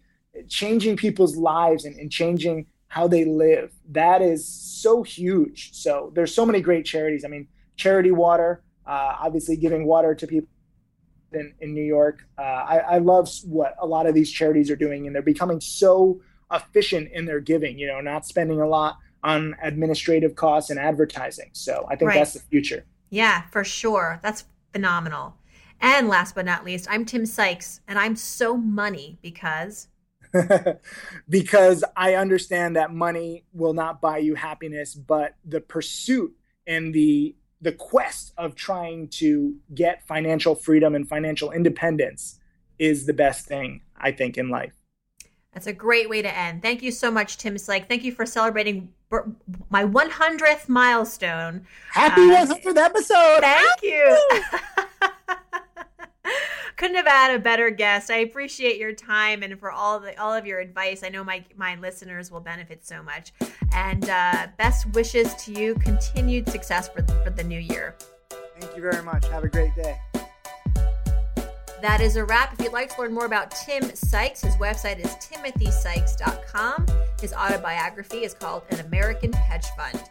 changing 0.49 0.97
people's 0.97 1.37
lives 1.37 1.85
and, 1.85 1.99
and 1.99 2.11
changing 2.11 2.67
how 2.89 3.07
they 3.07 3.25
live. 3.25 3.73
That 3.91 4.21
is 4.23 4.47
so 4.47 5.03
huge. 5.03 5.71
So 5.73 6.13
there's 6.15 6.35
so 6.35 6.45
many 6.45 6.61
great 6.61 6.85
charities. 6.85 7.25
I 7.25 7.29
mean, 7.29 7.47
Charity 7.77 8.11
Water, 8.11 8.63
uh, 8.87 9.15
obviously 9.21 9.57
giving 9.57 9.87
water 9.87 10.15
to 10.15 10.27
people 10.27 10.49
in, 11.33 11.55
in 11.61 11.73
New 11.73 11.85
York. 11.85 12.27
Uh, 12.39 12.43
I, 12.43 12.79
I 12.79 12.99
love 12.99 13.29
what 13.45 13.77
a 13.81 13.87
lot 13.87 14.07
of 14.07 14.15
these 14.15 14.31
charities 14.31 14.71
are 14.71 14.77
doing, 14.77 15.07
and 15.07 15.15
they're 15.15 15.23
becoming 15.23 15.61
so 15.61 16.21
efficient 16.53 17.11
in 17.13 17.27
their 17.27 17.41
giving. 17.41 17.79
You 17.79 17.87
know, 17.87 18.01
not 18.01 18.27
spending 18.27 18.61
a 18.61 18.67
lot 18.67 18.99
on 19.23 19.55
administrative 19.63 20.35
costs 20.35 20.71
and 20.71 20.79
advertising. 20.79 21.51
So 21.53 21.87
I 21.89 21.97
think 21.97 22.09
right. 22.09 22.19
that's 22.19 22.33
the 22.33 22.41
future. 22.41 22.87
Yeah, 23.11 23.43
for 23.51 23.65
sure. 23.65 24.19
That's 24.23 24.45
phenomenal. 24.73 25.37
And 25.81 26.09
last 26.09 26.35
but 26.35 26.45
not 26.45 26.65
least, 26.65 26.87
I'm 26.91 27.05
Tim 27.05 27.25
Sykes, 27.25 27.81
and 27.89 27.99
I'm 27.99 28.17
so 28.17 28.57
money 28.57 29.19
because 29.23 29.89
because 31.29 31.85
I 31.97 32.15
understand 32.15 32.77
that 32.77 32.93
money 32.93 33.45
will 33.53 33.75
not 33.75 34.01
buy 34.01 34.19
you 34.19 34.35
happiness, 34.35 34.95
but 34.95 35.37
the 35.45 35.61
pursuit 35.61 36.35
and 36.67 36.95
the 36.95 37.35
the 37.63 37.73
quest 37.73 38.33
of 38.39 38.55
trying 38.55 39.07
to 39.07 39.55
get 39.75 40.07
financial 40.07 40.55
freedom 40.55 40.95
and 40.95 41.07
financial 41.07 41.53
independence 41.53 42.41
is 42.79 43.05
the 43.05 43.13
best 43.13 43.47
thing 43.47 43.83
I 43.97 44.13
think 44.13 44.39
in 44.39 44.49
life. 44.49 44.73
That's 45.53 45.67
a 45.67 45.73
great 45.73 46.09
way 46.09 46.23
to 46.23 46.35
end. 46.35 46.63
Thank 46.63 46.83
you 46.83 46.91
so 46.91 47.11
much, 47.11 47.37
Tim 47.37 47.59
Sykes. 47.59 47.87
Thank 47.87 48.05
you 48.05 48.13
for 48.13 48.25
celebrating 48.25 48.93
my 49.69 49.85
100th 49.85 50.69
milestone. 50.69 51.67
Happy 51.93 52.23
uh, 52.23 52.47
100th 52.47 52.77
episode. 52.77 53.41
Thank 53.41 53.83
you. 53.83 54.31
couldn't 56.81 56.97
have 56.97 57.07
had 57.07 57.35
a 57.35 57.39
better 57.39 57.69
guest. 57.69 58.11
I 58.11 58.21
appreciate 58.21 58.79
your 58.79 58.95
time 58.95 59.43
and 59.43 59.61
for 59.61 59.71
all 59.71 60.01
the 60.01 60.19
all 60.19 60.33
of 60.33 60.47
your 60.47 60.61
advice. 60.61 61.03
I 61.05 61.11
know 61.11 61.23
my 61.23 61.45
my 61.55 61.75
listeners 61.75 62.31
will 62.31 62.41
benefit 62.41 62.87
so 62.87 63.03
much. 63.03 63.35
And 63.75 64.09
uh, 64.09 64.47
best 64.57 64.87
wishes 64.95 65.35
to 65.45 65.53
you. 65.53 65.75
Continued 65.75 66.49
success 66.49 66.89
for 66.89 67.03
the, 67.03 67.13
for 67.23 67.29
the 67.29 67.45
new 67.45 67.61
year. 67.61 67.97
Thank 68.59 68.75
you 68.75 68.81
very 68.81 69.03
much. 69.03 69.29
Have 69.29 69.45
a 69.45 69.49
great 69.49 69.75
day. 69.75 69.99
That 71.83 72.01
is 72.01 72.17
a 72.17 72.25
wrap. 72.25 72.55
If 72.55 72.65
you'd 72.65 72.73
like 72.73 72.95
to 72.95 73.03
learn 73.03 73.13
more 73.13 73.27
about 73.27 73.51
Tim 73.51 73.83
Sykes, 73.95 74.41
his 74.41 74.57
website 74.57 75.05
is 75.05 75.15
timothysykes.com. 75.17 76.87
His 77.21 77.35
autobiography 77.35 78.25
is 78.25 78.33
called 78.33 78.63
An 78.71 78.81
American 78.81 79.35
Hedge 79.35 79.67
Fund. 79.77 80.03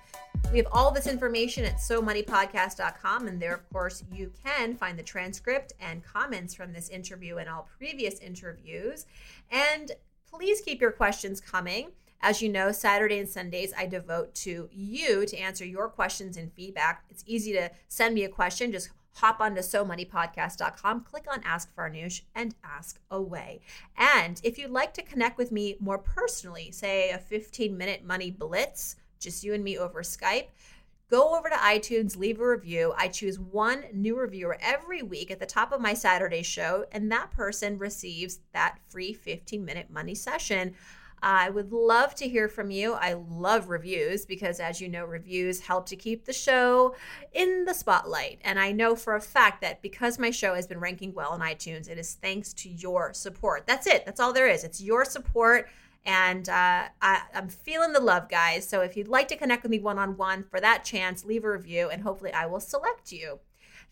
We 0.51 0.57
have 0.57 0.67
all 0.71 0.89
this 0.89 1.05
information 1.05 1.63
at 1.63 1.77
SoMoneyPodcast.com, 1.77 3.27
and 3.27 3.39
there, 3.39 3.53
of 3.53 3.69
course, 3.69 4.03
you 4.11 4.31
can 4.43 4.75
find 4.75 4.97
the 4.97 5.03
transcript 5.03 5.73
and 5.79 6.03
comments 6.03 6.55
from 6.55 6.73
this 6.73 6.89
interview 6.89 7.37
and 7.37 7.47
all 7.47 7.69
previous 7.77 8.17
interviews. 8.17 9.05
And 9.51 9.91
please 10.27 10.61
keep 10.61 10.81
your 10.81 10.91
questions 10.91 11.39
coming. 11.39 11.91
As 12.21 12.41
you 12.41 12.49
know, 12.49 12.71
Saturday 12.71 13.19
and 13.19 13.29
Sundays 13.29 13.73
I 13.77 13.85
devote 13.85 14.33
to 14.35 14.67
you 14.71 15.27
to 15.27 15.37
answer 15.37 15.65
your 15.65 15.87
questions 15.87 16.35
and 16.35 16.51
feedback. 16.51 17.03
It's 17.11 17.23
easy 17.27 17.53
to 17.53 17.69
send 17.87 18.15
me 18.15 18.23
a 18.23 18.29
question. 18.29 18.71
Just 18.71 18.89
hop 19.13 19.41
onto 19.41 19.61
SoMoneyPodcast.com, 19.61 21.03
click 21.03 21.25
on 21.31 21.43
Ask 21.43 21.73
Farnoosh, 21.75 22.21
and 22.33 22.55
ask 22.63 22.99
away. 23.11 23.61
And 23.95 24.41
if 24.43 24.57
you'd 24.57 24.71
like 24.71 24.95
to 24.95 25.03
connect 25.03 25.37
with 25.37 25.51
me 25.51 25.77
more 25.79 25.99
personally, 25.99 26.71
say 26.71 27.11
a 27.11 27.19
15 27.19 27.77
minute 27.77 28.03
money 28.03 28.31
blitz, 28.31 28.95
just 29.19 29.43
you 29.43 29.53
and 29.53 29.63
me 29.63 29.77
over 29.77 30.01
Skype. 30.01 30.47
Go 31.09 31.35
over 31.35 31.49
to 31.49 31.55
iTunes, 31.55 32.17
leave 32.17 32.39
a 32.39 32.47
review. 32.47 32.93
I 32.95 33.07
choose 33.07 33.39
one 33.39 33.85
new 33.93 34.15
reviewer 34.15 34.57
every 34.61 35.01
week 35.01 35.31
at 35.31 35.39
the 35.39 35.45
top 35.45 35.71
of 35.71 35.81
my 35.81 35.95
Saturday 35.95 36.43
show, 36.43 36.85
and 36.91 37.11
that 37.11 37.31
person 37.31 37.79
receives 37.79 38.39
that 38.53 38.77
free 38.87 39.13
15 39.13 39.65
minute 39.65 39.89
money 39.89 40.13
session. 40.13 40.75
I 41.21 41.49
would 41.49 41.73
love 41.73 42.15
to 42.15 42.29
hear 42.29 42.47
from 42.47 42.71
you. 42.71 42.93
I 42.93 43.13
love 43.13 43.69
reviews 43.69 44.25
because, 44.25 44.59
as 44.59 44.79
you 44.79 44.87
know, 44.87 45.03
reviews 45.03 45.59
help 45.59 45.85
to 45.87 45.95
keep 45.95 46.25
the 46.25 46.33
show 46.33 46.95
in 47.33 47.65
the 47.65 47.73
spotlight. 47.73 48.39
And 48.43 48.59
I 48.59 48.71
know 48.71 48.95
for 48.95 49.15
a 49.15 49.21
fact 49.21 49.61
that 49.61 49.81
because 49.81 50.19
my 50.19 50.31
show 50.31 50.53
has 50.53 50.67
been 50.67 50.79
ranking 50.79 51.13
well 51.13 51.31
on 51.31 51.41
iTunes, 51.41 51.89
it 51.89 51.97
is 51.97 52.13
thanks 52.13 52.53
to 52.53 52.69
your 52.69 53.13
support. 53.13 53.67
That's 53.67 53.87
it. 53.87 54.05
That's 54.05 54.19
all 54.19 54.31
there 54.31 54.47
is. 54.47 54.63
It's 54.63 54.79
your 54.79 55.03
support 55.03 55.67
and 56.05 56.47
uh, 56.49 56.85
I, 57.01 57.21
am 57.33 57.49
feeling 57.49 57.93
the 57.93 57.99
love, 57.99 58.29
guys. 58.29 58.67
So 58.67 58.81
if 58.81 58.95
you'd 58.95 59.07
like 59.07 59.27
to 59.29 59.35
connect 59.35 59.63
with 59.63 59.71
me 59.71 59.79
one 59.79 59.99
on 59.99 60.17
one 60.17 60.43
for 60.43 60.59
that 60.59 60.83
chance, 60.83 61.25
leave 61.25 61.43
a 61.43 61.51
review 61.51 61.89
and 61.89 62.01
hopefully 62.01 62.33
I 62.33 62.45
will 62.45 62.59
select 62.59 63.11
you. 63.11 63.39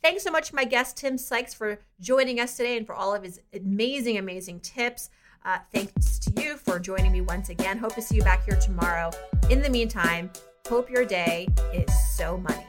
Thanks 0.02 0.24
so 0.24 0.32
much, 0.32 0.54
my 0.54 0.64
guest, 0.64 0.98
Tim 0.98 1.18
Sykes, 1.18 1.54
for 1.54 1.80
joining 2.00 2.40
us 2.40 2.56
today 2.56 2.78
and 2.78 2.86
for 2.86 2.94
all 2.94 3.16
of 3.16 3.24
his 3.24 3.42
amazing, 3.54 4.18
amazing 4.18 4.60
tips. 4.60 5.10
Uh, 5.44 5.60
thanks 5.74 6.20
to 6.20 6.42
you 6.42 6.56
for 6.58 6.80
joining 6.80 7.12
me 7.12 7.22
once 7.22 7.50
again. 7.50 7.78
Hope 7.78 7.96
to 7.96 8.02
see 8.02 8.16
you 8.16 8.24
back 8.24 8.46
here 8.46 8.60
tomorrow. 8.60 9.12
In 9.50 9.62
the 9.62 9.70
meantime, 9.70 10.30
hope 10.68 10.90
your 10.90 11.06
day 11.06 11.48
is 11.74 11.90
so 12.16 12.38
money. 12.38 12.66